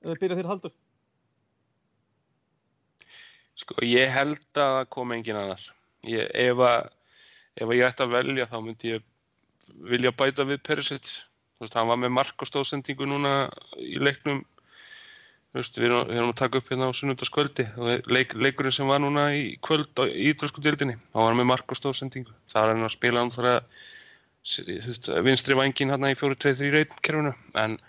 eða 0.04 0.20
byrja 0.22 0.40
þér 0.40 0.52
haldur 0.52 0.76
sko 3.58 3.80
ég 3.86 4.12
held 4.14 4.44
að 4.54 4.76
það 4.78 4.90
komi 4.94 5.18
engin 5.18 5.40
annar. 5.40 5.64
Ég, 6.08 6.30
ef, 6.34 6.62
að, 6.62 6.92
ef 7.58 7.66
að 7.68 7.80
ég 7.80 7.88
ætti 7.88 8.06
að 8.06 8.14
velja 8.18 8.50
þá 8.52 8.60
myndi 8.64 8.94
ég 8.94 9.08
vilja 9.92 10.14
bæta 10.16 10.46
við 10.48 10.62
Perisic. 10.68 11.16
Þú 11.58 11.66
veist, 11.66 11.80
hann 11.80 11.90
var 11.90 12.00
með 12.00 12.14
mark 12.20 12.44
og 12.44 12.50
stóðsendingu 12.50 13.08
núna 13.10 13.34
í 13.82 13.98
leiknum. 13.98 14.44
Þú 15.52 15.60
veist, 15.60 15.80
við 15.80 15.88
erum, 15.90 16.10
við 16.12 16.20
erum 16.20 16.34
að 16.34 16.40
taka 16.44 16.60
upp 16.62 16.72
hérna 16.72 16.90
á 16.92 16.98
sunnundaskvöldi 16.98 17.66
leik, 18.14 18.36
leikurinn 18.38 18.76
sem 18.76 18.90
var 18.90 19.02
núna 19.02 19.30
í 19.34 19.56
kvöld 19.66 20.04
í 20.06 20.28
ídrösku 20.30 20.62
dildinni, 20.62 20.98
þá 21.14 21.18
var 21.18 21.32
hann 21.32 21.40
með 21.40 21.50
mark 21.54 21.74
og 21.74 21.80
stóðsendingu. 21.80 22.36
Það 22.52 22.62
var 22.62 22.74
hann 22.76 22.88
að 22.88 22.94
spila 22.94 23.24
hann 23.24 23.34
þar 23.34 23.50
að 23.56 25.24
vinstri 25.26 25.58
vængin 25.58 25.92
hérna 25.92 26.12
í 26.14 26.20
4-2-3 26.20 26.70
reitkerfinu 26.76 27.34
en 27.64 27.80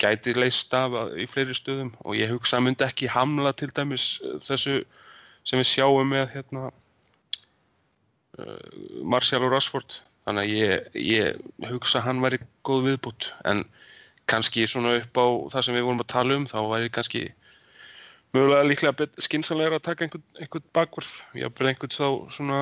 gæti 0.00 0.36
leist 0.36 0.74
af 0.76 0.94
í 1.16 1.26
fleiri 1.28 1.56
stöðum. 1.56 1.90
Og 2.04 2.16
ég 2.20 2.30
hugsa 2.30 2.60
að 2.60 2.68
myndi 2.68 2.86
ekki 2.86 3.10
hamla 3.10 3.52
til 3.56 3.72
dæmis 3.74 4.20
þessu 4.46 4.78
sem 5.46 5.60
við 5.62 5.70
sjáum 5.70 6.10
með 6.10 6.26
hérna 6.34 6.68
uh, 8.40 8.60
Martial 9.06 9.44
og 9.46 9.52
Rashford. 9.54 10.00
Þannig 10.26 10.42
að 10.42 10.52
ég, 10.58 10.86
ég 10.98 11.24
hugsa 11.70 12.02
hann 12.02 12.22
væri 12.24 12.40
góð 12.66 12.88
viðbútt 12.90 13.30
en 13.46 13.62
kannski 14.26 14.66
svona 14.66 14.96
upp 14.98 15.14
á 15.22 15.26
það 15.54 15.66
sem 15.66 15.76
við 15.76 15.86
vorum 15.86 16.02
að 16.02 16.12
tala 16.12 16.38
um 16.40 16.46
þá 16.50 16.58
væri 16.72 16.90
kannski 16.96 17.22
mögulega 18.34 18.66
líklega 18.66 19.06
skinsanlegra 19.22 19.78
að 19.78 19.86
taka 19.86 20.06
einhvern, 20.06 20.24
einhvern 20.40 20.66
bakvörð 20.74 21.12
ég 21.38 21.46
hafði 21.46 21.70
einhvern 21.70 21.94
þá 21.94 22.08
svona 22.34 22.58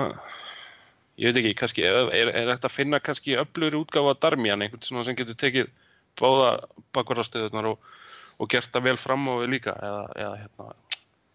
ég 1.17 1.31
veit 1.31 1.41
ekki, 1.41 1.55
kannski 1.63 1.87
er, 1.89 2.11
er, 2.13 2.31
er 2.35 2.53
þetta 2.53 2.69
að 2.69 2.77
finna 2.77 3.01
kannski 3.03 3.39
öflugri 3.41 3.81
útgáfa 3.81 4.15
að 4.15 4.23
Darmian 4.27 4.65
einhvern 4.65 4.85
svona 4.85 5.07
sem 5.09 5.17
getur 5.19 5.39
tekið 5.41 5.73
báða 6.21 6.51
bakvörðastöðunar 6.95 7.73
og, 7.73 7.93
og 8.39 8.51
gert 8.51 8.73
það 8.75 8.91
vel 8.91 8.99
fram 9.01 9.25
á 9.31 9.35
við 9.41 9.55
líka 9.57 9.75
eða, 9.79 10.05
eða 10.21 10.35
hérna 10.43 10.69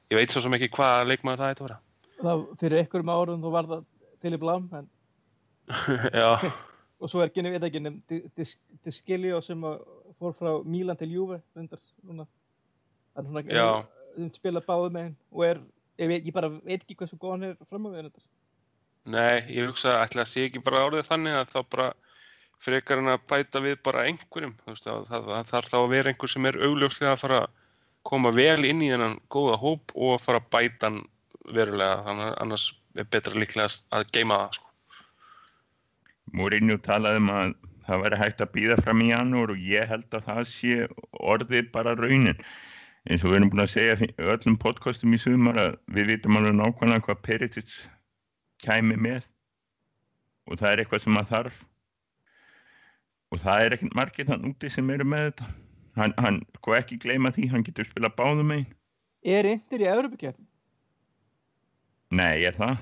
ég 0.10 0.20
veit 0.20 0.34
svo 0.34 0.44
sem 0.46 0.58
ekki 0.58 0.72
hvað 0.76 1.12
leikmaður 1.12 1.44
það 1.44 1.54
eitthvað 1.54 1.70
vera. 1.70 1.80
Það, 2.20 2.44
fyrir 2.60 2.82
einhverjum 2.82 3.14
árum 3.14 3.44
þú 3.44 3.54
var 3.54 3.70
það 3.70 3.86
Filip 4.20 4.44
Lam 4.44 4.66
en, 4.76 4.90
og 7.00 7.12
svo 7.12 7.24
er 7.24 7.32
genið 7.36 7.56
við 7.56 7.68
ekki 7.70 7.84
nefn 7.86 8.02
Diskilio 8.84 9.40
sem 9.46 9.64
að 9.70 9.80
fór 10.20 10.36
frá 10.36 10.52
Mílan 10.68 11.00
til 11.00 11.12
svona, 11.16 12.28
hann 13.16 14.32
spila 14.36 14.62
báðu 14.66 14.92
megin 14.92 15.16
og 15.32 15.46
er, 15.46 15.62
ég, 16.00 16.10
veit, 16.10 16.26
ég 16.28 16.36
bara 16.36 16.50
veit 16.52 16.82
ekki 16.82 16.98
hversu 17.00 17.18
góð 17.20 17.36
hann 17.36 17.48
er 17.50 17.56
fram 17.70 17.88
á 17.88 17.90
við 17.94 18.10
nei, 19.10 19.46
ég 19.56 19.70
hugsa 19.70 20.00
ætla 20.04 20.26
að 20.26 20.32
sé 20.34 20.46
ekki 20.48 20.62
bara 20.64 20.84
orðið 20.88 21.08
þannig 21.08 21.38
að 21.40 21.54
þá 21.54 21.60
bara 21.76 21.88
frekar 22.60 23.00
en 23.00 23.14
að 23.14 23.24
bæta 23.30 23.62
við 23.64 23.78
bara 23.86 24.06
einhverjum 24.10 24.56
þú 24.60 24.74
veist, 24.74 24.90
að, 24.92 25.06
það, 25.10 25.30
það 25.30 25.52
þarf 25.54 25.72
þá 25.72 25.78
að 25.80 25.92
vera 25.94 26.12
einhver 26.12 26.34
sem 26.34 26.50
er 26.50 26.60
augljóslega 26.68 27.14
að 27.14 27.22
fara 27.24 27.42
að 27.46 27.59
koma 28.10 28.32
vel 28.36 28.66
inn 28.66 28.82
í 28.84 28.90
þennan 28.92 29.20
góða 29.34 29.58
hóp 29.62 29.94
og 29.96 30.16
að 30.16 30.24
fara 30.26 30.42
að 30.42 30.52
bæta 30.56 30.90
hann 30.90 31.02
verulega 31.50 32.04
þannig 32.08 32.28
að 32.28 32.38
annars 32.44 32.66
er 32.98 33.10
betra 33.14 33.38
líklega 33.38 33.70
að 33.96 34.08
geima 34.16 34.40
það 34.44 34.58
sko. 34.58 34.70
Mourinho 36.40 36.78
talaði 36.86 37.22
um 37.24 37.32
að 37.34 37.54
það 37.90 38.04
væri 38.04 38.20
hægt 38.22 38.42
að 38.44 38.52
býða 38.56 38.82
fram 38.84 39.02
í 39.02 39.10
janúar 39.10 39.54
og 39.54 39.62
ég 39.66 39.88
held 39.90 40.18
að 40.18 40.26
það 40.28 40.42
sé 40.52 40.76
orðið 41.34 41.72
bara 41.74 41.96
raunin. 41.98 42.44
Eins 43.10 43.24
og 43.24 43.32
við 43.32 43.40
erum 43.40 43.54
búin 43.54 43.64
að 43.64 43.72
segja 43.74 44.10
öllum 44.34 44.60
podcastum 44.62 45.16
í 45.16 45.22
sumar 45.22 45.58
að 45.58 45.80
við 45.96 46.12
vitum 46.14 46.38
alveg 46.38 46.58
nákvæmlega 46.60 47.06
hvað 47.08 47.24
Perisic 47.26 47.72
kæmi 48.62 49.00
með 49.00 49.26
og 50.50 50.60
það 50.60 50.72
er 50.72 50.84
eitthvað 50.84 51.06
sem 51.06 51.18
að 51.18 51.32
þarf 51.32 51.58
og 53.30 53.42
það 53.42 53.64
er 53.64 53.76
ekkert 53.78 53.98
margir 53.98 54.30
þann 54.30 54.48
úti 54.50 54.72
sem 54.74 54.94
eru 54.94 55.06
með 55.08 55.26
þetta. 55.30 55.50
Hann, 56.00 56.14
hann, 56.24 56.38
sko 56.60 56.76
ekki 56.78 57.00
gleyma 57.04 57.32
því, 57.36 57.50
hann 57.52 57.66
getur 57.68 57.88
spila 57.88 58.10
báðum 58.16 58.54
einn. 58.56 58.68
er 59.26 59.50
yndir 59.52 59.84
í 59.84 59.90
Evropakefni 59.92 60.46
Nei, 62.16 62.42
er 62.48 62.56
það? 62.58 62.78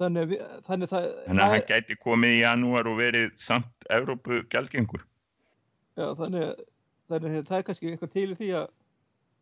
þannig, 0.00 0.26
við, 0.32 0.40
þannig 0.66 0.90
það, 0.90 1.04
Þannig 1.26 1.44
að 1.44 1.52
hann 1.54 1.68
gæti 1.70 1.96
komið 2.02 2.34
í 2.34 2.40
janúar 2.42 2.88
og 2.90 2.98
verið 2.98 3.30
samt 3.40 3.86
Evrópu 3.96 4.42
gjaldgengur. 4.52 5.04
Já, 5.96 6.10
þannig, 6.18 6.64
þannig 7.08 7.38
að 7.38 7.46
það 7.48 7.58
er 7.58 7.66
kannski 7.70 7.92
eitthvað 7.92 8.12
til 8.12 8.26
í 8.26 8.36
því 8.40 8.50
að, 8.60 8.66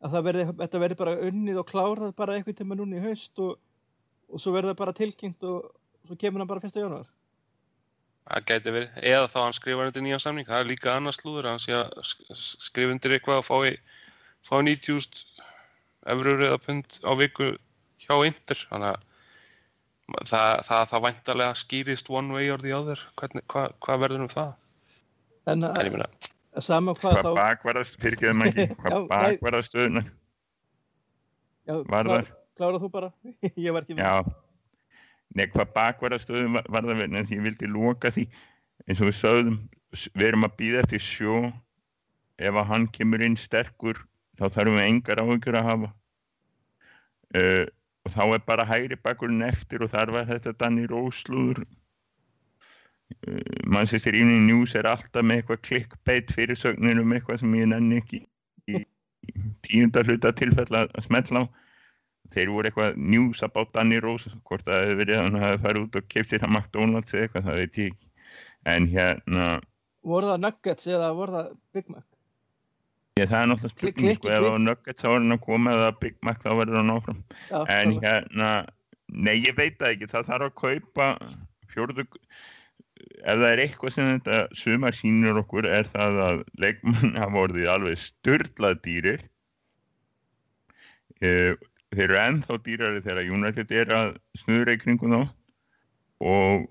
að 0.05 0.15
það 0.15 0.27
verði, 0.29 0.45
þetta 0.61 0.83
verði 0.85 0.99
bara 1.01 1.17
unnið 1.31 1.61
og 1.63 1.71
klárað 1.73 2.15
bara 2.21 2.37
eitthvað 2.37 2.61
tíma 2.61 2.79
núna 2.79 3.01
í 3.01 3.05
haust 3.09 3.43
og, 3.43 3.57
og 4.31 4.43
svo 4.45 4.55
verði 4.55 4.71
það 4.71 4.81
bara 4.85 4.97
tilkynnt 5.01 5.49
og 5.51 5.73
svo 6.07 6.19
kemur 6.21 6.45
hann 6.45 6.53
bara 6.53 6.63
1. 6.63 6.79
janúar. 6.85 7.11
Það 8.25 8.45
gæti 8.51 8.73
verið, 8.75 8.99
eða 9.13 9.29
þá 9.33 9.39
hann 9.45 9.57
skrifar 9.59 9.91
undir 9.91 10.05
nýjan 10.07 10.23
samning, 10.25 10.47
það 10.49 10.63
er 10.63 10.69
líka 10.71 10.95
annars 10.97 11.19
slúður 11.21 11.49
að 11.49 11.55
hann 11.55 11.63
sé 11.65 11.75
að 11.77 11.91
sk- 12.09 12.29
sk- 12.33 12.69
skrifa 12.71 12.95
undir 12.97 13.15
eitthvað 13.19 13.43
og 13.43 13.49
fái, 13.49 13.79
fá 14.49 14.55
90.000 14.65 15.25
efrur 16.15 16.45
eða 16.49 16.61
pund 16.65 16.99
á 17.05 17.13
viku 17.21 17.51
hjá 18.05 18.15
Inter 18.29 18.59
þannig 18.71 18.91
að 18.95 20.29
það, 20.29 20.49
það, 20.69 20.83
það 20.91 21.05
væntalega 21.09 21.55
skýrist 21.63 22.11
one 22.13 22.35
way 22.37 22.51
or 22.53 22.61
the 22.61 22.73
other 22.77 23.01
Hvernig, 23.21 23.45
hva, 23.49 23.63
hvað 23.81 24.03
verður 24.05 24.25
um 24.27 24.33
það 24.33 24.51
En 25.49 25.65
en 25.65 25.69
ég 25.89 25.95
að 26.55 26.65
sama 26.67 26.93
hvað 26.99 27.17
Hvað 27.17 27.25
þá... 27.25 27.31
ekki 28.17 28.27
það 28.31 28.37
mæki, 28.43 28.67
Já, 28.69 28.75
hvað 28.85 29.25
nei. 29.25 29.37
bakvarðastöðuna 29.39 30.03
Já, 31.65 31.75
var 31.89 32.05
klár- 32.05 32.11
þar? 32.13 32.33
Klárað 32.55 32.83
þú 32.85 32.91
bara? 32.95 33.09
ég 33.65 33.73
var 33.75 33.83
ekki 33.87 33.97
með. 33.97 34.05
Já, 34.05 34.44
nei 35.35 35.47
hvað 35.51 35.73
bakvarðastöðum 35.75 36.59
var, 36.59 36.69
það 36.71 36.91
verið 36.95 37.19
en 37.19 37.29
því 37.29 37.39
ég 37.39 37.47
vildi 37.49 37.71
loka 37.71 38.13
því. 38.15 38.25
Eins 38.87 39.01
og 39.01 39.11
við 39.11 39.17
sögðum, 39.19 39.61
við 40.15 40.27
erum 40.29 40.49
að 40.49 40.57
býða 40.61 40.83
eftir 40.85 41.03
sjó. 41.03 41.39
Ef 42.39 42.59
að 42.59 42.69
hann 42.71 42.89
kemur 42.95 43.23
inn 43.23 43.39
sterkur 43.39 44.01
þá 44.39 44.49
þarfum 44.49 44.81
við 44.81 44.89
engar 44.89 45.23
áhugjur 45.23 45.59
að 45.59 45.69
hafa. 45.69 45.91
Uh, 47.35 47.65
og 48.05 48.15
þá 48.15 48.23
er 48.27 48.45
bara 48.47 48.67
hægri 48.69 48.99
bakkurinn 49.01 49.47
eftir 49.47 49.83
og 49.83 49.91
þar 49.91 50.13
var 50.15 50.29
þetta 50.29 50.55
Danny 50.61 50.87
Róslúður. 50.91 51.63
Uh, 53.27 53.41
Manchester 53.67 54.15
Evening 54.15 54.47
News 54.49 54.75
er 54.79 54.89
alltaf 54.91 55.27
með 55.27 55.43
eitthvað 55.43 55.65
clickbait 55.69 56.35
fyrir 56.35 56.59
sögnir 56.59 57.01
um 57.03 57.15
eitthvað 57.15 57.43
sem 57.43 57.59
ég 57.59 57.71
nenni 57.71 58.01
ekki 58.03 58.25
í 58.71 58.85
tíundar 59.65 60.07
hluta 60.07 60.35
tilfella 60.37 60.87
að 60.91 61.07
smetla 61.07 61.47
á 61.47 61.64
þeir 62.33 62.51
voru 62.55 62.71
eitthvað 62.71 62.97
news 62.97 63.43
about 63.47 63.73
Danny 63.75 64.01
Rose 64.03 64.33
hvort 64.49 64.65
það 64.67 64.83
hefur 64.87 65.01
verið 65.03 65.19
að 65.19 65.27
hann 65.27 65.45
hafi 65.45 65.63
farið 65.67 65.87
út 65.87 66.01
og 66.01 66.09
keipt 66.15 66.33
sér 66.33 66.47
að 66.47 66.55
McDonalds 66.55 67.15
eða 67.15 67.27
eitthvað, 67.27 67.47
það 67.49 67.61
veit 67.61 67.79
ég 67.81 67.93
ekki. 67.93 68.11
En 68.75 68.89
hérna 68.91 69.49
voru 70.05 70.33
það 70.33 70.43
Nuggets 70.45 70.91
eða 70.91 71.13
voru 71.17 71.37
það 71.39 71.53
Big 71.77 71.91
Mac? 71.93 72.07
Ég, 73.15 73.29
það 73.31 73.41
er 73.41 73.51
náttúrulega 73.51 73.75
spurning. 73.75 73.99
klikk, 74.01 74.19
sko, 74.19 74.33
ef 74.33 74.41
klikk. 74.41 74.57
á 74.57 74.65
Nuggets 74.69 75.05
þá 75.05 75.09
er 75.11 75.19
hann 75.19 75.37
að 75.37 75.45
koma 75.45 75.77
eða 75.77 75.93
Big 76.01 76.17
Mac 76.27 76.43
þá 76.43 76.51
verður 76.61 76.81
hann 76.81 76.95
áfram. 76.95 77.21
Já, 77.51 77.59
en 77.77 77.95
hérna 78.03 78.51
nei 79.15 79.37
ég 79.37 79.57
veit 79.59 79.79
það 79.79 79.95
ekki, 79.95 80.11
það 80.11 80.31
þarf 80.33 80.49
að 80.49 80.57
kaupa 80.63 81.09
fjórðu 81.71 82.07
ef 83.25 83.39
það 83.41 83.47
er 83.51 83.63
eitthvað 83.65 83.95
sem 83.95 84.11
þetta 84.11 84.41
sumar 84.59 84.97
sínur 84.97 85.41
okkur 85.43 85.69
er 85.69 85.89
það 85.91 86.19
að 86.25 86.43
leikmann 86.63 87.15
hafa 87.21 87.45
orðið 87.47 87.71
alveg 87.75 88.01
styrlað 88.01 88.81
dýrir. 88.85 89.25
Uh, 91.25 91.55
þeir 91.97 92.07
eru 92.07 92.21
ennþá 92.23 92.61
dýrari 92.67 93.03
þegar 93.05 93.33
United 93.39 93.75
er 93.75 93.93
að 93.95 94.15
snuðra 94.43 94.77
í 94.77 94.81
kringum 94.83 95.15
þá. 95.15 95.23
Og 96.25 96.67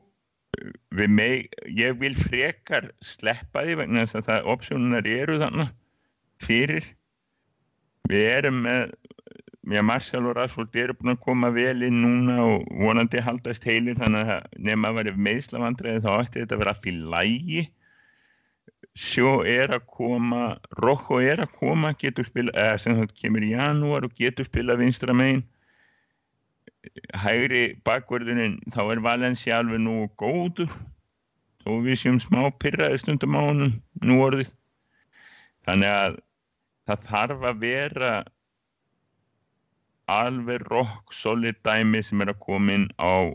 eh, 0.60 1.08
meg, 1.08 1.54
ég 1.68 1.96
vil 2.02 2.16
frekar 2.18 2.92
sleppa 3.06 3.66
því 3.66 3.80
vegna 3.84 4.06
þess 4.06 4.22
að 4.22 4.30
það 4.32 4.52
opsjónunar 4.56 5.10
eru 5.16 5.40
þannig 5.44 5.74
fyrir. 6.44 6.92
Við 8.12 8.30
erum 8.34 8.64
með 8.66 8.92
Já, 9.72 9.80
Marcel 9.80 10.26
og 10.28 10.36
Rashford 10.36 10.76
eru 10.76 10.92
búin 11.00 11.14
að 11.14 11.22
koma 11.24 11.48
vel 11.56 11.86
inn 11.88 12.02
núna 12.04 12.34
og 12.44 12.66
vonandi 12.84 13.22
haldast 13.24 13.64
heilir 13.64 13.96
þannig 13.96 14.32
að 14.34 14.58
nema 14.60 14.90
að 14.92 14.98
vera 14.98 15.14
meðslavandræði 15.28 16.02
þá 16.04 16.10
ætti 16.18 16.42
þetta 16.42 16.58
að 16.58 16.64
vera 16.64 16.74
allt 16.74 16.90
í 16.92 16.94
lægi 17.14 17.62
sjó 19.00 19.42
er 19.48 19.74
að 19.74 19.88
koma 19.90 20.44
Rocco 20.78 21.18
er 21.22 21.42
að 21.42 21.56
koma 21.58 21.94
getur 21.98 22.28
spila, 22.28 22.54
eða 22.54 22.78
sem 22.82 22.98
það 23.00 23.16
kemur 23.22 23.46
í 23.46 23.54
janúar 23.56 24.06
og 24.06 24.16
getur 24.20 24.48
spila 24.50 24.78
vinstra 24.80 25.16
megin. 25.18 25.44
Hægri 27.18 27.64
bakverðunin 27.88 28.60
þá 28.74 28.82
er 28.92 29.02
Valencia 29.06 29.62
alveg 29.62 29.82
nú 29.82 30.04
góður 30.20 30.70
þó 31.64 31.80
við 31.86 32.00
séum 32.02 32.20
smá 32.20 32.52
pyrraði 32.60 33.00
stundum 33.02 33.38
á 33.40 33.42
honum 33.42 33.74
nú 34.04 34.20
orðið. 34.26 34.52
Þannig 35.64 35.94
að 35.96 36.20
það 36.90 37.10
þarf 37.10 37.48
að 37.50 37.62
vera 37.64 38.14
alveg 40.12 40.68
rock 40.68 41.16
solid 41.16 41.58
dæmi 41.64 42.04
sem 42.04 42.22
er 42.22 42.34
að 42.34 42.42
koma 42.44 42.76
inn 42.76 42.90
á 43.00 43.32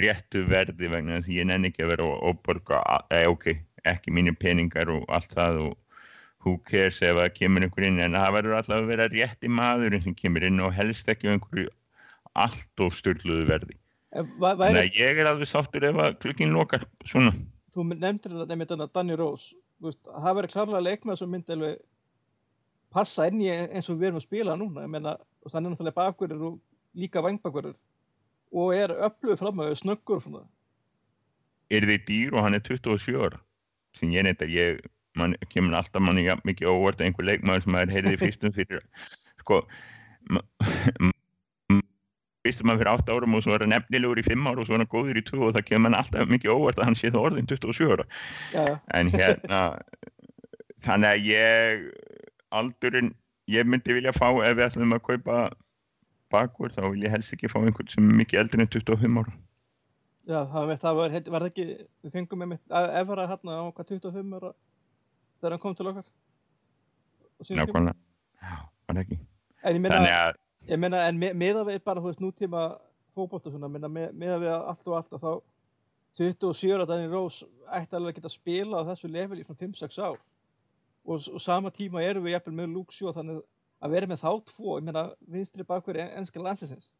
réttu 0.00 0.46
verði 0.48 0.88
vegna 0.88 1.18
þess 1.18 1.28
að 1.28 1.36
ég 1.36 1.48
nenni 1.50 1.70
ekki 1.70 1.84
að 1.84 1.92
vera 1.92 2.06
að 2.08 2.22
óborga, 2.30 2.80
eða 3.12 3.34
ok, 3.34 3.46
ekki 3.88 4.12
mínir 4.14 4.36
peningar 4.38 4.90
og 4.92 5.04
allt 5.08 5.32
það 5.36 5.60
og 5.66 5.76
who 6.44 6.56
cares 6.68 7.00
ef 7.04 7.16
það 7.18 7.34
kemur 7.36 7.66
einhver 7.66 7.86
inn 7.88 8.00
en 8.00 8.16
það 8.16 8.34
verður 8.38 8.56
alltaf 8.58 8.78
að 8.78 8.88
vera 8.90 9.08
rétti 9.12 9.50
maðurinn 9.52 10.04
sem 10.06 10.16
kemur 10.16 10.46
inn 10.48 10.60
og 10.64 10.72
helst 10.76 11.08
ekki 11.12 11.28
einhverju 11.32 11.68
allt 12.38 12.84
of 12.84 12.96
styrluðu 12.96 13.46
verði. 13.48 13.76
Va- 14.40 14.56
væri, 14.58 14.74
Nei, 14.74 14.86
ég 14.96 15.18
er 15.20 15.28
alveg 15.30 15.50
sáttur 15.50 15.84
ef 15.86 15.98
að 16.00 16.16
klukkin 16.22 16.54
lokar 16.54 16.86
svona. 17.06 17.34
Þú 17.74 17.84
nefndir 17.92 18.32
þetta 18.34 18.56
nefnir 18.56 18.70
þetta 18.72 18.88
Danny 18.94 19.18
Rose. 19.18 19.54
Þú 19.80 19.90
veist, 19.90 20.00
það 20.06 20.36
verður 20.38 20.54
klárlega 20.54 20.86
leikmað 20.88 21.20
sem 21.20 21.30
myndi 21.30 21.54
alveg 21.54 21.76
passa 22.90 23.28
inn 23.30 23.42
í 23.44 23.50
eins 23.52 23.90
og 23.90 24.00
við 24.00 24.10
erum 24.10 24.18
að 24.20 24.26
spila 24.26 24.56
núna. 24.58 24.86
Ég 24.86 24.90
meina, 24.96 25.14
og 25.44 25.52
þannig 25.52 25.74
náttúrulega 25.76 25.98
bakverður 26.00 26.46
og 26.48 26.58
líka 26.98 27.22
vangbakverður 27.22 27.76
og 28.50 28.74
er 28.74 28.94
öflugur 29.06 29.38
fram 29.38 29.62
að 29.62 29.76
snöggur 29.78 30.24
og 30.26 30.40
er 31.70 31.86
þið 31.86 32.04
dýr 32.08 32.34
og 32.34 32.42
hann 32.44 32.58
er 32.58 32.64
27 32.66 33.14
ára 33.22 33.38
sem 33.98 34.12
ég 34.14 34.26
neyndar, 34.26 34.50
ég 34.52 34.80
man, 35.18 35.34
kemur 35.52 35.78
alltaf 35.78 36.02
manni 36.02 36.26
jafn 36.26 36.46
mikið 36.48 36.70
óvart 36.70 37.00
að 37.00 37.08
einhver 37.08 37.28
leikmaður 37.28 37.64
sem 37.64 37.74
maður 37.74 37.94
heyrði 37.96 38.20
fyrstum 38.20 38.54
fyrir 38.54 38.84
sko 39.42 39.62
fyrstum 42.44 42.70
maður 42.70 42.82
fyrir 42.82 42.92
8 42.92 43.16
árum 43.16 43.36
og 43.36 43.44
svo 43.44 43.56
er 43.56 43.64
hann 43.64 43.74
nefnilegur 43.74 44.20
í 44.22 44.26
5 44.26 44.50
ára 44.50 44.62
og 44.62 44.68
svo 44.68 44.76
er 44.76 44.84
hann 44.84 44.92
góður 44.94 45.20
í 45.20 45.24
2 45.30 45.40
og 45.48 45.56
það 45.56 45.66
kemur 45.70 45.84
mann 45.86 45.98
alltaf 45.98 46.30
mikið 46.30 46.54
óvart 46.54 46.80
að 46.80 46.90
hann 46.90 47.00
sé 47.00 47.10
það 47.10 47.26
orðin 47.30 47.50
27 47.50 47.90
ára 47.96 48.06
já. 48.54 48.64
en 49.00 49.12
hérna 49.16 49.60
þannig 50.84 51.10
að 51.10 51.26
ég 51.28 51.84
aldurinn, 52.60 53.12
ég 53.50 53.68
myndi 53.68 53.98
vilja 53.98 54.14
fá 54.16 54.28
ef 54.30 54.56
við 54.56 54.66
ætlum 54.68 54.96
að 54.96 55.04
kaupa 55.10 55.42
bakur 56.30 56.72
þá 56.72 56.84
vil 56.88 57.04
ég 57.04 57.12
helst 57.12 57.34
ekki 57.34 57.50
fá 57.50 57.60
einhvern 57.60 57.90
sem 57.90 58.06
er 58.06 58.20
mikið 58.22 58.44
eldur 58.44 58.62
en 58.62 58.74
25 58.78 59.22
ára 59.24 59.38
Já, 60.28 60.40
það 60.52 60.66
var, 60.68 60.76
það 60.82 60.96
var, 60.98 61.14
var 61.32 61.40
það 61.44 61.48
ekki, 61.50 61.64
við 62.04 62.12
fengum 62.12 62.38
með 62.42 62.48
mitt 62.52 62.74
Evra 63.00 63.24
hérna 63.30 63.54
á 63.56 63.62
hvað 63.72 63.86
25 63.94 64.34
ára 64.36 64.50
þegar 65.40 65.54
hann 65.56 65.62
kom 65.62 65.74
til 65.78 65.86
okkar. 65.88 66.08
nákvæmlega, 67.56 67.94
já, 68.42 68.56
var 68.90 69.00
ekki 69.04 69.18
En 69.64 69.76
ég 69.76 69.80
þannig 69.94 70.12
að 70.16 70.36
ég 70.68 70.78
meina, 70.82 70.98
en 71.08 71.18
me- 71.18 71.32
miðað 71.32 71.70
við 71.70 71.78
bara, 71.84 72.00
þú 72.00 72.10
veist, 72.10 72.20
nútíma 72.20 72.64
fótbolt 73.16 73.46
og 73.48 73.52
svona, 73.54 73.68
meina, 73.72 73.88
me- 73.88 74.10
miðað 74.12 74.44
við 74.44 74.52
allt 74.58 74.86
og 74.88 74.96
allt 74.98 75.12
og 75.16 75.20
þá 75.24 75.32
27 76.20 76.74
ára 76.76 76.86
Danny 76.90 77.08
Rose 77.08 77.46
ætti 77.70 77.96
alveg 77.96 78.12
að 78.12 78.18
geta 78.20 78.28
spila 78.34 78.80
á 78.82 78.88
þessu 78.90 79.08
level 79.10 79.38
í 79.40 79.44
svona 79.46 79.60
5-6 79.62 79.98
ár. 80.04 80.18
Og, 81.06 81.16
og 81.32 81.40
sama 81.40 81.70
tíma 81.70 82.02
erum 82.04 82.24
við 82.26 82.34
jafnvel 82.36 82.54
með 82.60 82.74
Luke 82.74 82.92
Shaw, 82.92 83.12
þannig 83.16 83.40
að 83.80 83.90
vera 83.94 84.06
með 84.10 84.20
þá 84.20 84.30
tvo, 84.50 84.76
ég 84.78 84.84
meina, 84.84 85.04
vinstri 85.32 85.64
bakur 85.64 85.96
ennska 85.96 86.42
landsins. 86.44 86.90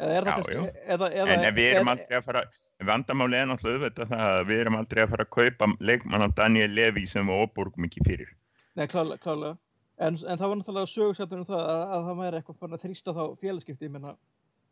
Eða 0.00 1.10
er 1.12 1.32
en 1.36 1.46
við 1.56 1.70
erum 1.74 1.92
aldrei 1.92 2.18
að 2.18 2.26
fara 2.26 2.44
vandamáli 2.88 3.36
er 3.36 3.48
náttúrulega 3.50 4.06
það 4.08 4.22
að 4.26 4.44
við 4.48 4.62
erum 4.62 4.78
aldrei 4.78 5.02
að 5.04 5.10
fara 5.12 5.26
að 5.26 5.34
kaupa 5.36 5.66
leikmann 5.84 6.24
af 6.24 6.36
Daniel 6.38 6.70
Levy 6.72 7.04
sem 7.10 7.28
við 7.28 7.42
óborgum 7.44 7.84
ekki 7.84 8.04
fyrir. 8.06 8.30
Nei, 8.78 8.86
klálega, 8.88 9.20
klálega. 9.20 9.58
En, 10.00 10.16
en 10.16 10.40
það 10.40 10.46
var 10.46 10.60
náttúrulega 10.60 10.88
sögursættur 10.94 11.42
um 11.42 11.48
það 11.48 11.64
að, 11.74 11.82
að 11.92 12.06
það 12.06 12.20
væri 12.22 12.40
eitthvað 12.40 12.60
fann 12.62 12.76
að 12.76 12.84
þrýsta 12.86 13.16
þá 13.18 13.24
félagskipti, 13.42 13.90
ég 13.90 14.14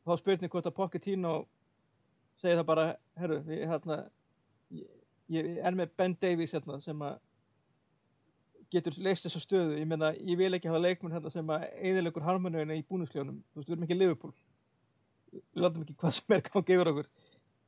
þá 0.09 0.21
spurning 0.23 0.53
hvort 0.53 0.69
að 0.69 0.77
Pochettino 0.77 1.33
segi 2.41 2.57
það 2.57 2.69
bara, 2.71 2.85
herru, 3.19 3.39
við, 3.47 3.65
hérna, 3.69 3.99
ég, 4.75 4.91
ég 5.35 5.59
er 5.69 5.77
með 5.77 5.95
Ben 5.99 6.15
Davies 6.23 6.55
hérna 6.57 6.79
sem 6.85 7.03
að 7.05 7.19
getur 8.73 8.99
leist 9.05 9.27
þessa 9.27 9.43
stöðu, 9.43 9.79
ég 9.81 9.89
menna, 9.89 10.13
ég 10.17 10.39
vil 10.41 10.53
ekki 10.57 10.71
hafa 10.71 10.83
leikmenn 10.83 11.15
hérna 11.17 11.33
sem 11.33 11.53
að 11.55 11.67
eðilegur 11.91 12.25
harmoníuna 12.27 12.77
í 12.77 12.85
búnuskleunum, 12.89 13.41
þú 13.53 13.61
veist, 13.61 13.69
við 13.69 13.77
erum 13.77 13.87
ekki 13.87 13.99
Liverpool, 13.99 14.35
við 15.33 15.65
látum 15.65 15.85
ekki 15.85 15.97
hvað 16.01 16.15
sem 16.17 16.35
er 16.37 16.45
gangi 16.49 16.77
yfir 16.77 16.91
okkur. 16.93 17.09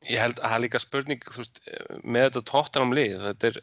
Ég 0.08 0.22
held 0.22 0.38
að 0.40 0.46
það 0.46 0.56
er 0.56 0.64
líka 0.64 0.80
spurning 0.80 1.24
veist, 1.36 1.60
með 2.02 2.26
þetta 2.26 2.42
tóttanam 2.48 2.94
lið 2.96 3.16
þetta 3.26 3.50
er, 3.50 3.58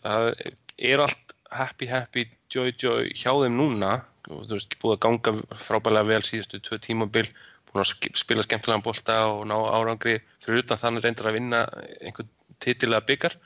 er 0.91 1.04
allt 1.08 1.36
happy 1.58 1.88
happy, 1.89 2.26
joy 2.54 2.74
joy 2.78 3.12
hjá 3.16 3.32
þeim 3.32 3.58
núna. 3.58 3.91
Þú 4.28 4.41
veist, 4.52 4.76
búið 4.82 4.98
að 4.98 5.04
ganga 5.06 5.34
frábælega 5.56 6.12
vel 6.12 6.24
síðustu 6.28 6.60
tvö 6.62 6.80
tímabil 6.84 7.28
búin 7.70 7.84
að 7.84 7.93
spila 8.20 8.43
skemmtilegan 8.45 8.84
bolta 8.86 9.20
og 9.32 9.45
ná 9.50 9.56
árangri. 9.56 10.20
Fyrir 10.43 10.66
utan 10.66 10.82
þannig 10.82 11.08
reyndar 11.08 11.32
að 11.32 11.39
vinna 11.39 11.64
einhvern 12.02 12.30
titilega 12.64 13.08
byggar 13.08 13.38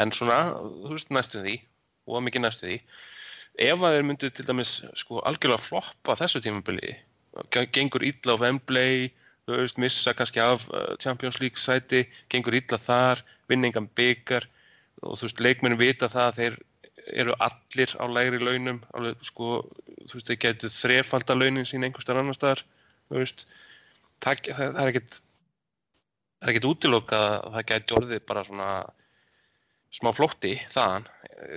en 0.00 0.12
svona, 0.14 0.56
þú 0.56 0.96
veist, 0.96 1.12
næstu 1.12 1.44
því 1.44 1.58
og 2.08 2.24
mikið 2.26 2.46
næstu 2.46 2.68
því. 2.68 2.78
Ef 3.62 3.84
að 3.84 3.98
þeir 3.98 4.06
myndu 4.08 4.30
til 4.32 4.46
dæmis 4.48 4.78
sko 4.96 5.20
algjörlega 5.28 5.60
floppa 5.60 6.16
þessu 6.16 6.40
tímabili 6.40 6.96
gengur 7.50 8.04
illa 8.04 8.36
á 8.36 8.40
Wembley 8.40 9.10
þú 9.46 9.58
veist, 9.58 9.80
missa 9.82 10.14
kannski 10.16 10.42
af 10.42 10.68
uh, 10.70 10.92
Champions 11.02 11.40
League 11.42 11.60
sæti, 11.60 12.04
gengur 12.32 12.56
illa 12.58 12.78
þar 12.78 13.24
vinningan 13.50 13.88
byggar 13.98 14.46
og 15.02 15.18
þú 15.18 15.28
veist, 15.28 15.42
leikmenn 15.42 15.80
vita 15.80 16.10
það 16.12 16.28
að 16.28 16.38
þeir 16.40 16.60
eru 17.22 17.34
allir 17.42 17.96
á 17.98 18.04
lægri 18.06 18.38
launum 18.38 18.78
alveg, 18.94 19.18
sko, 19.26 19.64
þú 20.06 20.18
veist, 20.18 20.30
þeir 20.30 20.40
getur 20.46 20.74
þrefalda 20.76 21.36
launin 21.36 21.68
sín 21.68 21.84
einhverstaðar 21.86 22.22
annar 22.22 22.38
staðar 22.38 22.64
þú 23.10 23.18
veist, 23.18 23.46
það, 24.22 24.46
það, 24.48 24.62
það 24.62 24.82
er 24.82 24.92
ekkit 24.92 25.20
það 26.42 26.48
er 26.48 26.52
ekkit 26.52 26.68
útilokað 26.72 27.28
að 27.30 27.56
það 27.56 27.68
gæti 27.70 27.96
orðið 27.98 28.26
bara 28.26 28.44
svona 28.46 28.70
smá 29.92 30.08
flótti 30.16 30.54
þaðan 30.72 31.04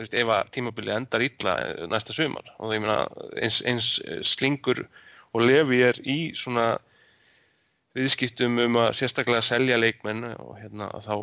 ef 0.05 0.31
að 0.35 0.51
tímabilið 0.55 0.97
endar 0.99 1.23
illa 1.23 1.55
eh, 1.63 1.85
næsta 1.89 2.15
sumar. 2.15 2.51
Og 2.59 2.73
ég 2.75 2.83
meina 2.83 3.05
eins, 3.39 3.61
eins 3.65 3.95
eh, 4.05 4.19
slingur 4.25 4.83
og 5.35 5.45
lefi 5.45 5.81
er 5.87 5.99
í 6.03 6.19
svona 6.37 6.75
viðskiptum 7.95 8.59
um 8.65 8.77
að 8.83 8.91
sérstaklega 8.99 9.41
selja 9.45 9.79
leikmenn 9.79 10.23
og 10.35 10.55
hérna 10.59 10.89
þá 11.05 11.15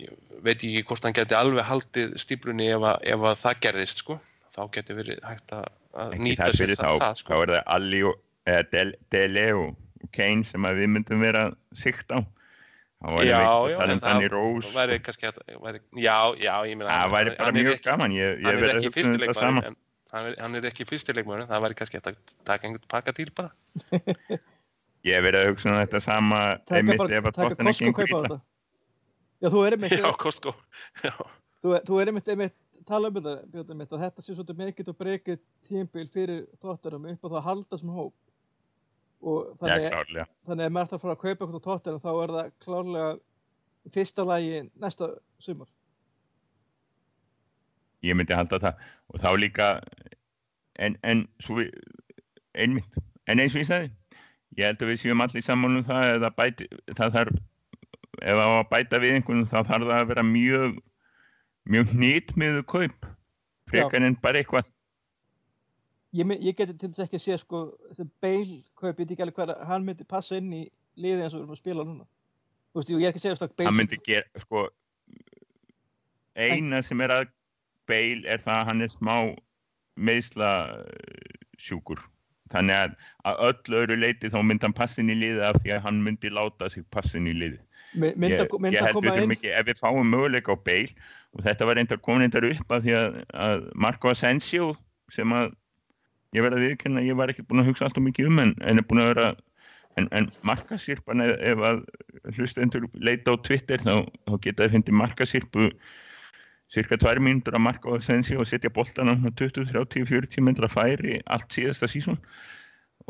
ég 0.00 0.16
veit 0.44 0.62
ég 0.64 0.80
ekki 0.80 0.88
hvort 0.88 1.06
hann 1.06 1.16
geti 1.16 1.36
alveg 1.36 1.66
haldið 1.68 2.16
stíplunni 2.22 2.70
ef 2.72 2.86
að, 2.92 3.04
ef 3.14 3.28
að 3.32 3.38
það 3.44 3.62
gerðist 3.66 4.02
sko. 4.04 4.18
þá 4.54 4.62
geti 4.74 4.96
verið 4.96 5.22
hægt 5.26 5.54
að, 5.54 5.68
að 5.94 6.18
nýta 6.18 6.48
það 6.48 6.58
sér 6.58 6.74
það, 6.74 6.80
þá, 6.80 7.04
það 7.04 7.14
þá 7.14 7.22
sko. 7.22 7.40
er 7.44 7.54
það 7.54 7.64
Alli 7.76 8.02
og 8.08 8.20
eða 8.50 8.66
Del, 8.72 8.92
Dele 9.14 9.46
og 9.60 10.10
Kane 10.16 10.46
sem 10.48 10.66
að 10.66 10.80
við 10.80 10.92
myndum 10.96 11.24
vera 11.26 11.48
síkt 11.76 12.14
á 12.14 12.18
þá 13.00 13.20
Já, 13.24 13.32
já, 13.32 13.76
að 13.80 13.82
en 13.84 13.94
um 13.94 14.00
Danny 14.04 14.26
það 14.26 14.32
Rose 14.34 14.72
væri 14.74 14.98
kannski 15.00 15.28
hægt, 15.28 15.38
væri, 15.64 15.78
já, 15.96 16.16
já, 16.36 16.54
ég 16.68 16.76
meina 16.76 16.90
það 16.90 17.14
væri 17.14 17.36
bara 17.38 17.54
mjög 17.56 17.70
ekki- 17.74 17.86
gaman 17.86 18.16
ég, 18.16 18.42
ég 18.42 18.50
er 18.50 18.60
verið 18.60 18.74
að 18.74 18.80
ekki 18.80 18.90
hugsa 18.90 19.00
um 19.00 19.06
fyrsti 19.06 19.12
þetta 19.12 19.24
leikmaður 19.24 19.40
saman 19.40 19.68
en, 19.70 19.78
hann 20.12 20.26
er, 20.28 20.34
hann 20.42 20.58
er 20.58 20.66
ekki 20.68 20.86
fyrstileikmöður, 20.90 21.46
það 21.48 21.64
væri 21.64 21.78
kannski 21.78 22.00
að 22.00 22.10
taka 22.44 22.68
einhvern 22.68 22.90
pakka 22.92 23.14
til 23.16 23.30
bara. 23.36 23.54
Ég 25.06 25.16
hef 25.16 25.24
verið 25.24 25.40
að 25.42 25.50
hugsa 25.50 25.70
um 25.70 25.78
þetta 25.80 26.00
sama 26.04 26.40
einmitt 26.76 27.04
ef 27.08 27.28
að 27.30 27.36
tóttina 27.38 27.72
gengur 27.78 28.08
illa. 28.08 28.18
þetta 28.24 28.40
já, 29.40 29.48
þú 29.54 29.62
er 29.66 29.76
einmitt 29.76 29.94
Já, 29.96 30.08
Costco. 30.20 30.52
Já, 31.04 31.14
þú, 31.62 31.76
þú 31.88 32.00
er 32.02 32.10
einmitt, 32.12 32.28
einmitt 32.34 32.56
tala 32.90 33.08
um 33.08 33.16
þetta, 33.16 33.34
Björn, 33.52 33.72
einmitt, 33.74 33.94
að 33.96 34.04
þetta 34.06 34.24
sé 34.24 34.34
svolítið 34.36 34.60
mikið 34.60 34.90
og 34.92 34.98
breykið 35.00 35.40
tímbil 35.70 36.06
fyrir 36.12 36.44
tóttunum 36.60 37.08
upp 37.12 37.24
á 37.24 37.28
það 37.30 37.38
að 37.40 37.48
halda 37.48 37.80
sem 37.80 37.94
hóp 37.96 38.14
og 39.20 39.40
Já, 39.50 39.56
þannig, 39.62 39.90
klárlega. 39.92 40.26
þannig 40.48 40.68
að 40.68 40.76
maður 40.76 40.92
þarf 40.92 41.00
að 41.00 41.04
fara 41.04 41.16
að 41.16 41.22
kaupa 41.24 41.44
eitthvað 41.46 41.66
tóttunum 41.68 42.04
þá 42.04 42.10
er 42.12 42.34
það 42.36 42.52
klárlega 42.64 43.10
í 43.88 43.92
fyrsta 43.96 44.26
lagi 44.28 44.62
næsta 44.80 45.10
sumar 45.40 45.68
Ég 48.04 48.16
myndi 48.16 48.36
halda 48.36 48.56
það. 48.60 48.84
Og 49.12 49.20
þá 49.20 49.30
líka, 49.36 49.66
en, 50.80 50.94
en, 51.04 51.26
svo 51.44 51.60
einmitt, 52.56 52.94
en 53.28 53.42
eins 53.42 53.52
og 53.52 53.60
ég 53.60 53.68
sagði, 53.68 53.90
ég 54.58 54.66
held 54.66 54.82
að 54.82 54.92
við 54.92 55.00
séum 55.04 55.24
allir 55.24 55.44
saman 55.46 55.78
um 55.78 55.86
það, 55.86 56.10
eða 56.16 56.30
bæti, 56.36 56.68
það 56.98 57.16
þarf, 57.16 57.40
ef 58.20 58.40
það 58.40 58.42
á 58.42 58.56
að 58.56 58.68
bæta 58.72 59.00
við 59.02 59.16
einhvern, 59.16 59.46
þá 59.46 59.58
þarf 59.60 59.86
það 59.86 59.96
að 59.96 60.10
vera 60.10 60.26
mjög, 60.26 60.76
mjög 61.70 61.94
hnýtmiðu 61.94 62.66
kaup, 62.74 63.08
frekar 63.70 64.06
en 64.06 64.18
bara 64.22 64.42
eitthvað. 64.42 64.70
ég, 66.16 66.32
ég 66.42 66.56
geti 66.58 66.74
til 66.74 66.90
þess 66.90 67.04
ekki 67.06 67.20
að 67.20 67.26
sé 67.26 67.38
sko 67.38 67.64
beil 68.22 68.60
kaup, 68.74 68.98
ég 68.98 69.04
veit 69.04 69.14
ekki 69.14 69.26
alveg 69.26 69.38
hvað 69.38 69.54
hann 69.70 69.86
myndi 69.86 70.06
passa 70.08 70.40
inn 70.40 70.50
í 70.52 70.64
liði 70.98 71.26
eins 71.26 71.34
og 71.34 71.40
við 71.40 71.44
erum 71.44 71.54
að 71.54 71.62
spila 71.62 71.86
núna. 71.86 72.08
Þú 72.70 72.80
veist, 72.80 72.90
ég 72.90 73.04
er 73.04 73.12
ekki 73.12 73.20
að 73.20 73.26
segja 73.26 73.38
stakk 73.38 73.54
beil 73.58 73.68
hann 73.68 73.78
myndi 73.78 73.98
gera 74.06 74.42
sko 74.42 74.64
eina 76.34 76.82
sem 76.86 77.00
er 77.04 77.14
að 77.14 77.30
beil 77.90 78.24
er 78.26 78.42
það 78.42 78.56
að 78.56 78.66
hann 78.70 78.84
er 78.84 78.92
smá 78.92 79.14
meðsla 80.00 80.50
sjúkur 81.60 82.02
þannig 82.54 82.76
að 82.76 82.94
að 83.30 83.42
öllu 83.48 83.80
öðru 83.82 83.98
leiti 84.00 84.30
þá 84.32 84.38
myndi 84.42 84.66
hann 84.66 84.76
passin 84.76 85.12
í 85.12 85.16
liði 85.18 85.42
af 85.46 85.58
því 85.60 85.74
að 85.76 85.82
hann 85.86 86.00
myndi 86.06 86.32
láta 86.32 86.70
sig 86.72 86.86
passin 86.94 87.28
í 87.30 87.34
liði 87.36 87.60
My- 87.92 88.14
mynda, 88.14 88.44
ég, 88.46 88.54
mynda 88.62 88.76
ég 88.76 88.86
held 88.86 89.04
við 89.04 89.22
inn 89.24 89.34
ekki, 89.34 89.50
ef 89.50 89.66
við 89.66 89.80
fáum 89.82 90.06
möguleika 90.06 90.54
á 90.54 90.58
beil 90.62 90.88
og 91.34 91.44
þetta 91.46 91.66
var 91.66 91.78
reyndar 91.78 92.00
komin 92.02 92.24
reyndar 92.26 92.46
upp 92.52 92.74
af 92.76 92.84
því 92.84 92.96
að, 92.96 93.20
að 93.34 93.64
Marco 93.74 94.12
Asensio 94.12 94.72
sem 95.10 95.34
að 95.34 95.50
ég 96.36 96.44
verði 96.46 96.60
að 96.60 96.66
viðkynna, 96.68 97.02
ég 97.02 97.18
var 97.18 97.32
ekki 97.32 97.42
búin 97.46 97.64
að 97.64 97.72
hugsa 97.72 97.88
alltaf 97.88 98.04
mikið 98.06 98.30
um 98.30 98.42
en, 98.44 98.52
en 98.62 98.78
er 98.78 98.86
búin 98.86 99.02
að 99.02 99.10
vera 99.12 99.30
en, 99.98 100.06
en 100.14 100.28
markasýrpan 100.46 101.24
ef, 101.24 101.32
ef 101.52 101.64
að 101.66 101.82
hlustendur 102.36 102.86
leita 102.94 103.34
á 103.34 103.42
Twitter 103.42 103.82
þá, 103.82 104.06
þá 104.28 104.34
geta 104.44 104.66
þið 104.66 104.76
fyndið 104.76 104.98
markasýrpu 105.00 105.68
cirka 106.70 106.98
tvær 107.00 107.20
mínútur 107.22 107.56
að 107.58 107.64
marka 107.66 107.90
á 107.90 107.98
Asensio 107.98 108.40
og 108.42 108.48
setja 108.48 108.70
boltan 108.70 109.10
á 109.10 109.14
20, 109.18 109.66
30, 109.72 110.06
40 110.06 110.46
metra 110.46 110.70
færi 110.70 111.18
allt 111.26 111.50
síðasta 111.54 111.90
sísón 111.90 112.18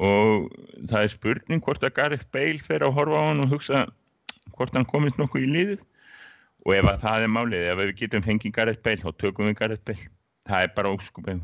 og 0.01 0.49
það 0.89 1.03
er 1.03 1.13
spurning 1.13 1.65
hvort 1.65 1.85
að 1.85 1.97
Gareth 1.99 2.29
Bale 2.33 2.63
fer 2.65 2.87
að 2.87 2.95
horfa 2.97 3.21
á 3.21 3.29
hann 3.29 3.45
og 3.45 3.53
hugsa 3.53 3.85
hvort 4.57 4.75
hann 4.77 4.89
komist 4.89 5.19
nokkuð 5.21 5.45
í 5.45 5.51
liðið. 5.51 5.87
Og 6.69 6.75
ef 6.77 6.89
að 6.89 7.05
það 7.05 7.23
er 7.25 7.31
málið, 7.33 7.67
ef 7.73 7.79
við 7.81 7.93
getum 8.03 8.25
fengið 8.25 8.55
Gareth 8.57 8.83
Bale 8.85 9.01
þá 9.01 9.11
tökum 9.21 9.49
við 9.49 9.57
Gareth 9.61 9.85
Bale. 9.89 10.09
Það 10.49 10.65
er 10.65 10.75
bara 10.77 10.93
óskupið 10.93 11.41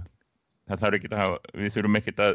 það 0.67 0.83
þarf 0.83 0.99
ekki 0.99 1.13
að 1.13 1.21
hafa, 1.21 1.39
við 1.55 1.73
þurfum 1.77 2.01
ekki 2.01 2.15
að 2.27 2.35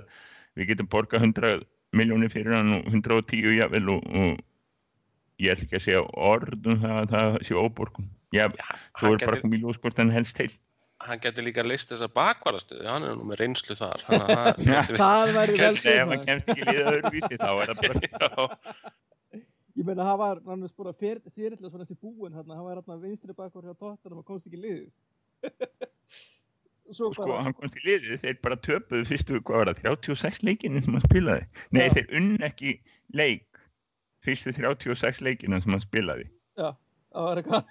við 0.58 0.72
getum 0.72 0.90
borgað 0.92 1.28
100 1.28 1.66
miljónir 1.98 2.32
fyrir 2.32 2.56
hann 2.56 2.78
og 2.78 2.88
110 2.90 3.58
jafnvel 3.58 3.94
og, 3.96 4.08
og 4.08 5.42
ég 5.42 5.54
ætla 5.54 5.68
ekki 5.68 5.80
að 5.80 5.86
segja 5.86 6.04
orð 6.32 6.70
um 6.72 6.82
það 6.82 6.98
að 7.02 7.14
það 7.16 7.38
sé 7.48 7.58
óborgun 7.60 8.10
já, 8.34 8.48
hann 9.00 9.16
er 9.16 9.26
bara 9.26 9.42
komið 9.44 9.60
í 9.60 9.62
ljós 9.66 9.80
hvort 9.82 10.00
hann 10.02 10.14
helst 10.14 10.38
til 10.40 10.52
hann 11.08 11.22
geti 11.22 11.44
líka 11.46 11.64
leist 11.66 11.90
þessa 11.92 12.08
bakvarastöðu, 12.14 12.86
hann 12.90 13.04
er 13.08 13.14
nú 13.18 13.24
með 13.30 13.38
reynslu 13.42 13.76
þar. 13.78 14.00
Að 14.12 14.18
það 15.00 15.28
væri 15.38 15.54
vel 15.58 15.78
hann 15.98 16.12
er 16.30 16.40
Já, 19.72 19.78
ég 19.80 19.86
meina 19.88 20.04
það 20.06 20.18
var, 20.20 20.38
hann 20.46 20.64
var 20.66 20.72
bara 20.78 20.92
fyrirlega 21.00 21.70
svona 21.72 21.86
eftir 21.88 22.00
búin 22.02 22.34
hann, 22.36 22.50
hann 22.52 22.66
var 22.68 22.78
hann 22.86 23.02
vinstri 23.02 23.34
bakvar 23.34 23.64
hjá 23.66 23.76
tóttunum 23.80 24.22
og 24.22 24.28
komst 24.28 24.46
ekki 24.50 24.60
svo 26.92 27.06
sko, 27.16 27.24
bara 27.24 27.46
hann 27.48 27.56
komst 27.56 27.76
í 27.80 27.82
liðið, 27.86 28.18
þeir 28.22 28.38
bara 28.44 28.58
töpuðu 28.68 29.04
fyrstu, 29.08 29.34
hvað 29.48 29.58
var 29.62 29.68
það, 29.72 29.78
36 30.12 30.44
leikinu 30.44 30.80
sem 30.84 30.94
hann 30.98 31.08
spilaði? 31.08 31.44
Nei, 31.72 31.86
Já. 31.88 31.94
þeir 31.96 32.08
unn 32.20 32.34
ekki 32.46 32.72
leik 33.16 33.48
fyrstu 34.28 34.50
36 34.60 35.24
leikinu 35.26 35.56
sem 35.64 35.72
hann 35.72 35.86
spilaði. 35.86 36.26
Já, 36.60 36.70
það 37.16 37.24
var 37.30 37.36
eitthvað 37.42 37.64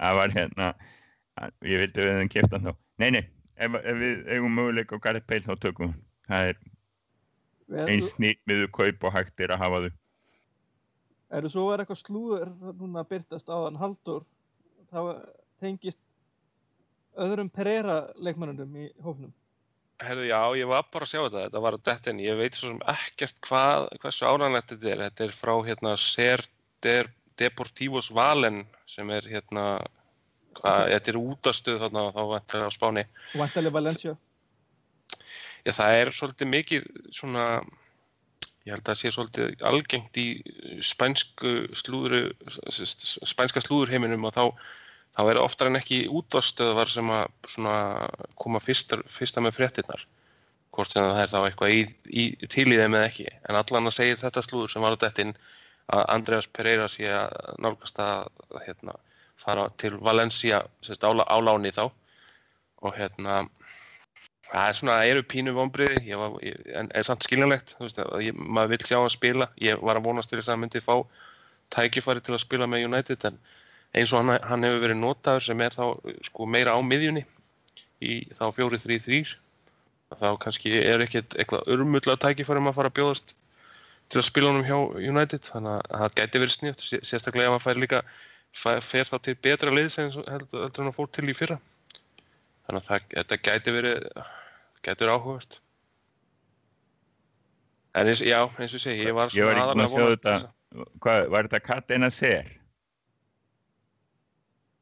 það 0.00 0.18
var 0.20 0.34
hérna 0.34 0.70
ég 1.64 1.80
vildi 1.84 2.04
við 2.04 2.18
þeim 2.20 2.52
hann 2.52 2.66
þá. 2.68 2.74
Nei, 3.00 3.10
nei, 3.16 3.22
ef, 3.56 3.78
ef 3.80 3.96
við 4.02 4.28
eigum 4.34 4.58
möguleik 4.58 4.92
á 4.92 4.98
Gareth 5.02 5.26
Bale 5.30 5.46
þá 5.46 5.54
tökum 5.64 5.88
við 5.92 5.96
það 6.30 6.50
er 6.52 6.60
Við- 7.70 7.90
eins 7.94 8.14
nýtmiðu 8.18 8.68
kaup 8.74 9.04
og 9.08 9.14
hægt 9.14 9.40
er 9.40 9.54
að 9.54 9.62
hafa 9.64 9.82
þau. 9.86 9.90
Er 11.30 11.44
þú 11.46 11.50
svo 11.54 11.64
er 11.70 11.82
eitthvað 11.84 12.00
slúður 12.02 12.48
núna 12.74 13.04
að 13.04 13.10
byrtast 13.12 13.50
á 13.52 13.56
hann 13.62 13.78
Haldur 13.78 14.24
það 14.90 15.10
tengist 15.62 16.00
öðrum 17.20 17.50
Pereira 17.54 18.00
leikmannunum 18.18 18.74
í 18.82 18.88
hófnum 19.04 19.30
Herðu, 20.00 20.24
já, 20.30 20.40
ég 20.56 20.64
var 20.70 20.86
bara 20.88 21.04
að 21.04 21.10
sjá 21.12 21.20
þetta, 21.26 21.42
þetta 21.44 21.60
var 21.60 21.76
að 21.76 21.82
detta 21.84 22.10
inn, 22.10 22.20
ég 22.24 22.38
veit 22.40 22.56
svo 22.56 22.70
sem 22.70 22.78
ekkert 22.88 23.36
hvað, 23.44 23.86
hversu 24.00 24.24
ánægilegt 24.24 24.70
þetta 24.72 24.88
er, 24.94 25.02
þetta 25.04 25.24
er 25.26 25.34
frá 25.36 25.52
hérna 25.66 25.92
Ser 26.00 26.42
Der 26.80 27.10
Deportivos 27.40 28.10
Valen 28.14 28.64
sem 28.90 29.10
er 29.14 29.26
hérna, 29.30 29.66
þetta 30.60 31.12
er 31.12 31.20
útastöð 31.20 31.80
þarna 31.84 32.10
þá 32.14 32.22
vantar 32.34 32.66
á 32.66 32.70
Spáni. 32.74 33.06
vantarlega 33.34 33.76
Valencia 33.78 34.16
Já, 35.64 35.72
það 35.76 35.98
er 35.98 36.10
svolítið 36.16 36.50
mikið 36.54 36.86
svona, 37.12 37.46
ég 38.64 38.72
held 38.72 38.82
að 38.82 38.90
það 38.90 39.00
sé 39.00 39.12
svolítið 39.14 39.64
algengt 39.70 40.20
í 40.20 40.28
spænsku 40.84 41.52
slúðru, 41.76 42.22
spænska 42.70 43.62
slúðurheiminum 43.64 44.24
og 44.28 44.36
þá, 44.36 44.44
þá 45.18 45.22
er 45.26 45.42
oftar 45.42 45.68
en 45.70 45.80
ekki 45.80 46.06
útastöðvar 46.08 46.92
sem 46.92 47.12
að 47.12 47.28
svona 47.56 47.76
koma 48.40 48.62
fyrstar, 48.64 49.04
fyrsta 49.12 49.44
með 49.44 49.58
fréttinnar. 49.58 50.06
Hvort 50.70 50.94
sem 50.94 51.04
það 51.04 51.20
er 51.20 51.32
þá 51.32 51.40
eitthvað 51.42 51.76
í, 51.76 51.80
í, 52.08 52.24
til 52.48 52.68
í 52.70 52.78
þeim 52.78 52.94
eða 52.94 53.08
ekki. 53.10 53.26
En 53.50 53.58
allan 53.58 53.90
að 53.90 53.96
segja 53.98 54.20
þetta 54.22 54.44
slúður 54.46 54.72
sem 54.72 54.84
var 54.86 54.96
á 54.96 55.02
dettin 55.02 55.34
að 55.88 56.04
Andreas 56.14 56.46
Pereira 56.46 56.88
sé 56.88 57.08
að 57.10 57.32
nálgast 57.62 57.98
að 58.02 58.28
hérna, 58.66 58.96
fara 59.40 59.68
til 59.80 59.96
Valencia 59.98 60.64
sérst, 60.84 61.04
á, 61.06 61.10
á 61.10 61.36
láni 61.40 61.72
þá. 61.74 61.88
Og 62.80 62.96
hérna 62.96 63.42
það 64.50 64.66
er 64.66 64.76
svona, 64.76 64.98
það 64.98 65.12
eru 65.14 65.24
pínu 65.30 65.54
vonbriði 65.56 66.14
en 66.78 66.90
er 66.94 67.06
samt 67.06 67.24
skiljanlegt 67.26 67.74
veist, 67.78 67.98
að 68.02 68.26
ég, 68.26 68.36
maður 68.36 68.74
vil 68.74 68.86
sjá 68.88 68.98
hann 68.98 69.12
spila. 69.12 69.50
Ég 69.62 69.82
var 69.82 70.00
að 70.00 70.08
vonast 70.08 70.32
til 70.32 70.40
þess 70.40 70.52
að 70.52 70.62
myndi 70.64 70.84
fá 70.84 70.94
tækifæri 71.74 72.24
til 72.24 72.34
að 72.34 72.44
spila 72.44 72.68
með 72.70 72.88
United 72.88 73.26
en 73.28 73.38
eins 73.94 74.12
og 74.12 74.22
hann, 74.22 74.38
hann 74.46 74.66
hefur 74.66 74.82
verið 74.84 75.00
notaður 75.00 75.46
sem 75.46 75.62
er 75.64 75.76
þá 75.76 75.84
sko 76.26 76.48
meira 76.50 76.74
á 76.74 76.80
miðjunni 76.82 77.24
í 78.00 78.16
þá 78.34 78.48
4-3-3 78.56 79.22
þá 80.18 80.28
kannski 80.42 80.72
er 80.80 81.04
ekkert 81.04 81.36
eitthvað 81.38 81.68
örmulla 81.70 82.16
tækifæri 82.18 82.62
um 82.62 82.70
að 82.70 82.78
fara 82.78 82.90
að 82.90 82.96
bjóðast 82.98 83.34
til 84.10 84.20
að 84.20 84.26
spila 84.26 84.50
honum 84.50 84.66
hjá 84.66 84.76
United 85.10 85.46
þannig 85.46 85.76
að 85.78 86.02
það 86.02 86.14
gæti 86.20 86.42
verið 86.42 86.54
sniðt 86.56 86.84
sérstaklega 87.06 87.48
ef 87.48 87.56
hann 87.56 87.64
fær 87.64 87.80
líka 87.80 88.02
fær, 88.56 88.80
fer 88.82 89.08
þá 89.08 89.16
til 89.26 89.36
betra 89.46 89.74
liðs 89.74 89.98
en 90.02 90.12
heldur 90.26 90.68
en 90.68 90.88
hann 90.88 90.96
fór 90.96 91.10
til 91.14 91.28
í 91.30 91.36
fyrra. 91.36 91.58
Þannig 92.66 92.80
að 92.80 92.86
það, 92.88 93.10
þetta 93.16 93.40
gæti 93.48 93.74
verið 93.76 94.06
gæti 94.80 95.04
verið 95.04 95.14
áhugavert. 95.14 95.60
En 97.98 98.06
eins, 98.06 98.22
já, 98.22 98.38
eins 98.46 98.74
og 98.74 98.78
ég 98.78 98.84
segi 98.84 99.06
ég 99.08 99.14
var 99.16 99.34
Ég 99.34 99.46
var 99.48 99.58
svona 99.58 99.58
búinn 99.58 99.62
að 99.62 99.68
aðalega 99.68 99.94
vonast 99.94 100.30
að- 100.30 100.48
hvað, 101.02 101.28
var 101.34 101.48
þetta 101.48 101.62
Katena 101.66 102.10
Ser 102.14 102.56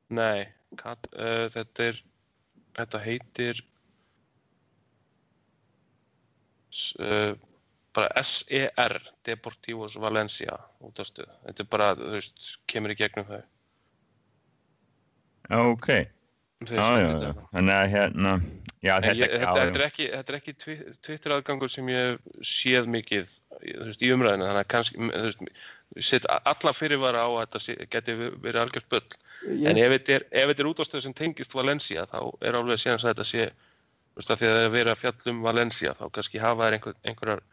nei, 0.09 0.49
kat, 0.81 1.09
uh, 1.17 1.47
þetta 1.53 1.89
er 1.91 2.01
þetta 2.79 3.01
heitir 3.05 3.63
uh, 7.01 7.35
bara 7.97 8.23
SER 8.23 8.99
Deportivos 9.27 9.97
Valencia 10.01 10.59
útastuð, 10.85 11.31
þetta 11.47 11.65
er 11.65 11.71
bara 11.73 11.89
þú 11.99 12.13
veist, 12.17 12.53
kemur 12.71 12.95
í 12.95 12.99
gegnum 12.99 13.27
þau. 13.29 13.43
Ok, 15.59 15.89
þarna. 16.69 17.35
þannig 17.55 17.75
að 17.75 17.91
hérna 17.95 18.33
já, 18.83 18.95
þetta, 19.01 19.15
ég, 19.17 19.33
þetta, 19.33 19.41
já. 19.41 19.65
þetta 19.65 19.79
er 19.79 19.85
ekki, 19.87 20.07
þetta 20.13 20.33
er 20.33 20.39
ekki 20.39 20.55
twi- 20.65 20.95
Twitter 21.07 21.35
aðgangur 21.37 21.73
sem 21.73 21.89
ég 21.93 22.13
hef 22.13 22.47
séð 22.47 22.91
mikið 22.93 23.31
veist, 23.63 24.05
í 24.05 24.13
umræðinu 24.15 24.49
þannig 24.49 24.63
að 24.63 24.71
kannski 24.75 25.09
veist, 25.09 25.45
set 26.05 26.29
alla 26.37 26.75
fyrirvara 26.77 27.25
á 27.25 27.29
að 27.31 27.47
þetta 27.57 27.89
geti 27.95 28.17
verið 28.19 28.61
algjört 28.63 28.91
bull. 28.93 29.07
En 29.49 29.81
ef 29.81 29.95
þetta 29.97 30.19
er, 30.19 30.27
ef 30.31 30.53
þetta 30.53 30.65
er 30.65 30.71
útástöð 30.73 31.07
sem 31.07 31.17
tengist 31.17 31.57
Valencia 31.57 32.05
þá 32.11 32.21
er 32.45 32.59
alveg 32.59 32.83
síðan 32.83 33.01
að 33.01 33.09
þetta 33.13 33.29
sé 33.33 33.49
þú 33.49 34.21
veist, 34.21 34.33
að 34.35 34.43
því 34.43 34.51
að 34.51 34.59
það 34.59 34.81
er 34.83 34.93
að 34.93 35.01
fjalla 35.05 35.33
um 35.33 35.45
Valencia 35.47 35.95
þá 35.99 36.05
kannski 36.19 36.43
hafa 36.43 36.67
þær 36.69 36.79
einhver, 36.79 36.99
einhverjar 37.07 37.47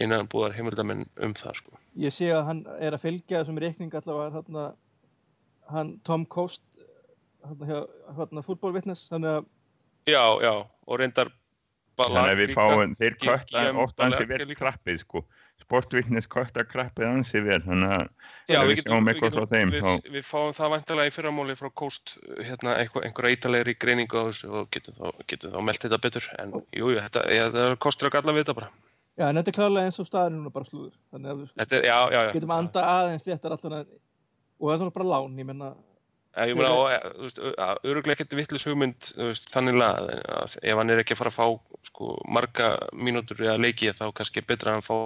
innan 0.00 0.28
búðar 0.32 0.54
heimildamenn 0.56 1.06
um 1.20 1.34
það 1.36 1.58
sko. 1.60 1.78
ég 2.00 2.14
sé 2.14 2.30
að 2.34 2.44
hann 2.48 2.62
er 2.80 2.96
að 2.96 3.04
fylgja 3.04 3.42
þessum 3.42 3.60
reikning 3.62 3.94
allavega 3.94 4.40
hann, 4.40 4.72
hann 5.74 5.92
Tom 6.04 6.24
Coast 6.26 6.62
hann 9.10 9.24
að 9.24 9.44
Já, 10.08 10.24
já, 10.42 10.54
og 10.86 10.98
reyndar 10.98 11.30
Þannig 12.00 12.30
að 12.32 12.38
við 12.40 12.52
fáum, 12.56 12.92
þeir 12.96 13.14
kötta 13.20 13.62
GM 13.66 13.78
oft 13.82 13.98
ansi 14.00 14.24
Ballack 14.24 14.30
vel 14.30 14.48
líka. 14.48 14.60
krappið 14.62 15.00
sko. 15.02 15.20
Sportvittnis 15.60 16.28
kötta 16.32 16.64
krappið 16.64 17.06
ansi 17.10 17.42
vel, 17.44 17.58
þannig 17.66 17.92
að 17.92 18.06
Já, 18.48 18.60
við 18.66 18.80
sjáum 18.80 19.10
eitthvað 19.12 19.36
frá 19.36 19.44
þeim, 19.50 19.72
við, 19.74 19.84
þá- 19.84 20.08
við 20.14 20.24
fáum 20.24 20.54
það 20.56 20.72
vantarlega 20.74 21.10
í 21.10 21.14
fyrramáli 21.14 21.56
frá 21.60 21.68
Coast, 21.76 22.14
hérna, 22.40 22.78
einhverja 22.80 23.34
ítalegri 23.36 23.76
greiningu 23.78 24.16
á 24.16 24.24
þessu 24.30 24.48
og 24.62 24.70
getum 24.72 24.96
þá, 24.96 25.12
getum 25.28 25.52
þá 25.52 25.60
meldt 25.68 25.84
þetta 25.84 26.00
betur. 26.06 26.30
En 26.40 26.56
jú, 26.72 26.88
jú, 26.88 26.96
þetta, 26.96 27.26
ja, 27.36 27.50
þetta 27.50 27.66
er 27.68 27.76
kostur 27.84 28.08
að 28.08 28.16
galla 28.16 28.32
við 28.38 28.44
þetta 28.46 28.56
bara. 28.62 28.70
Já, 29.20 29.26
en 29.28 29.36
þetta 29.36 29.52
er 29.52 29.56
klárlega 29.58 29.90
eins 29.90 30.00
og 30.00 30.08
staðin 30.08 30.38
núna 30.38 30.50
bara 30.54 30.64
slúður. 30.64 30.96
Þannig 31.12 31.30
að 31.30 31.40
við 31.42 31.48
Þetta 31.60 31.76
er, 31.76 31.82
já, 31.84 31.96
já, 32.00 32.20
já. 32.24 32.32
getum 32.38 32.52
anda 32.56 32.84
aðeins 32.88 33.26
léttar 33.28 33.54
allan 33.56 33.76
að, 33.76 33.90
og 34.56 34.70
það 34.70 34.84
er 34.86 34.92
bara 34.94 35.08
lán, 35.10 35.34
ég 35.36 35.48
menna, 35.50 35.68
ég 36.38 36.62
eh, 36.62 37.04
þú 37.18 37.26
veist, 37.26 37.42
öruglega 37.90 38.16
ekkert 38.16 38.36
vittlis 38.38 38.64
hugmynd, 38.70 39.10
þú 39.12 39.28
veist, 39.28 39.52
þannig 39.52 39.84
að 39.84 40.10
að 40.38 40.56
ef 40.62 40.80
hann 40.80 40.94
er 40.94 41.02
ekki 41.02 41.16
að 41.16 41.20
fara 41.20 41.34
að 41.34 41.36
fá, 41.36 41.76
sko, 41.90 42.16
marga 42.32 42.72
mínútur 42.96 43.44
eða 43.44 43.60
leiki, 43.60 43.92
þá 43.92 44.06
kannski 44.16 44.40
er 44.40 44.48
betra 44.48 44.72
að 44.72 44.78
hann 44.78 44.88
fá 44.88 44.96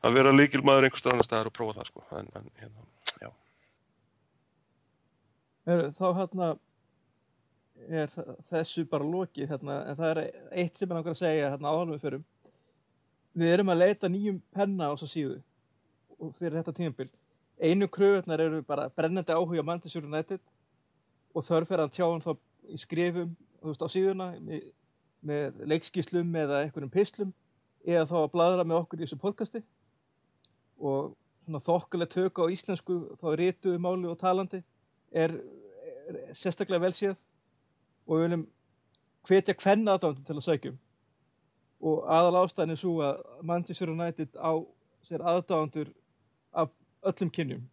að 0.00 0.16
vera 0.20 0.36
líkilmaður 0.36 0.86
einhvers 0.86 1.02
staðar 1.02 1.18
annar 1.18 1.26
staðar 1.26 1.50
og 1.50 1.58
prófa 1.58 1.78
það, 1.80 1.90
sko. 1.90 2.06
En, 2.20 2.32
en, 2.38 2.50
hérna, 2.60 2.88
já. 3.18 3.30
er, 5.74 5.86
þá 5.98 6.06
hérna 6.22 6.52
er 7.88 8.18
þessu 8.46 8.86
bara 8.86 9.08
lokið 9.16 9.56
hérna, 9.56 9.84
en 9.90 9.98
það 9.98 10.12
er 10.12 10.26
eitt 10.62 10.78
sem 10.78 10.86
ég 10.86 10.94
langar 10.94 11.16
að 11.16 11.24
segja 11.24 11.50
hérna 11.56 11.72
áhalum 11.72 11.96
við 11.96 12.06
förum. 12.06 12.28
Við 13.36 13.52
erum 13.54 13.70
að 13.70 13.82
leita 13.84 14.08
nýjum 14.10 14.40
penna 14.54 14.90
á 14.90 14.94
þessa 14.94 15.10
síðu 15.12 15.36
og 16.20 16.32
fyrir 16.36 16.58
þetta 16.58 16.74
tímabil. 16.76 17.08
Einu 17.60 17.86
kröfunar 17.92 18.42
eru 18.42 18.62
bara 18.66 18.88
brennandi 18.90 19.34
áhuga 19.36 19.62
Manchester 19.62 20.04
United 20.04 20.40
og 21.34 21.46
þörf 21.46 21.70
er 21.70 21.84
að 21.84 21.92
tjá 21.94 22.06
hann 22.08 22.24
þá 22.24 22.32
í 22.70 22.80
skrifum 22.80 23.36
veist, 23.62 23.84
á 23.84 23.88
síðuna 23.92 24.32
með, 24.42 24.66
með 25.22 25.62
leikskíslum 25.72 26.34
eða 26.42 26.64
einhverjum 26.64 26.92
pislum 26.92 27.32
eða 27.86 28.08
þá 28.10 28.16
að 28.24 28.30
bladra 28.34 28.66
með 28.66 28.82
okkur 28.82 29.00
í 29.00 29.06
þessu 29.06 29.20
podcasti. 29.20 29.62
Og 30.80 31.14
svona 31.44 31.62
þokkulega 31.62 32.14
tök 32.16 32.42
á 32.42 32.44
íslensku 32.50 33.00
þá 33.20 33.26
rítuðu 33.38 33.78
máli 33.82 34.10
og 34.10 34.18
talandi 34.20 34.62
er, 35.12 35.38
er 36.08 36.20
sérstaklega 36.34 36.82
vel 36.82 36.94
séð. 36.96 37.18
Og 38.08 38.16
við 38.16 38.26
viljum 38.26 38.46
hvetja 39.28 39.60
hvenna 39.62 39.94
aðdándum 39.94 40.26
til 40.26 40.40
að 40.40 40.48
sækjum 40.48 40.78
og 41.80 42.04
aðal 42.12 42.42
ástæðan 42.44 42.74
er 42.74 42.80
svo 42.80 42.94
að 43.04 43.20
Manchester 43.46 43.92
United 43.92 44.36
á 44.36 44.52
sér 45.08 45.24
aðdándur 45.24 45.92
af 46.52 46.72
öllum 47.08 47.32
kynjum. 47.32 47.64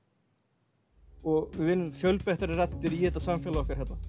Og 1.27 1.51
við 1.57 1.73
viljum 1.73 1.91
fjölbettari 1.97 2.55
rættir 2.55 2.95
í 2.95 3.03
þetta 3.03 3.23
samfélag 3.23 3.65
okkar 3.65 3.81
hérna. 3.83 3.99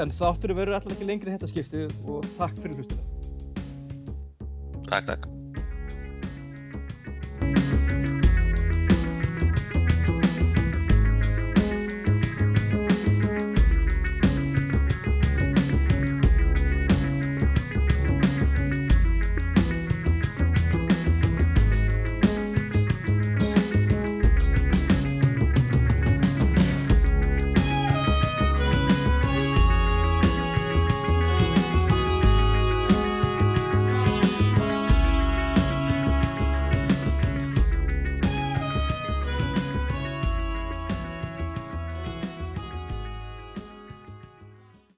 En 0.00 0.14
þáttur 0.14 0.54
verður 0.56 0.78
alltaf 0.78 0.96
ekki 0.96 1.06
lengri 1.06 1.34
þetta 1.34 1.50
skipti 1.50 1.86
og 2.06 2.26
takk 2.38 2.56
fyrir 2.62 2.80
hlustuna. 2.80 3.04
Takk, 4.90 5.12
takk. 5.12 5.29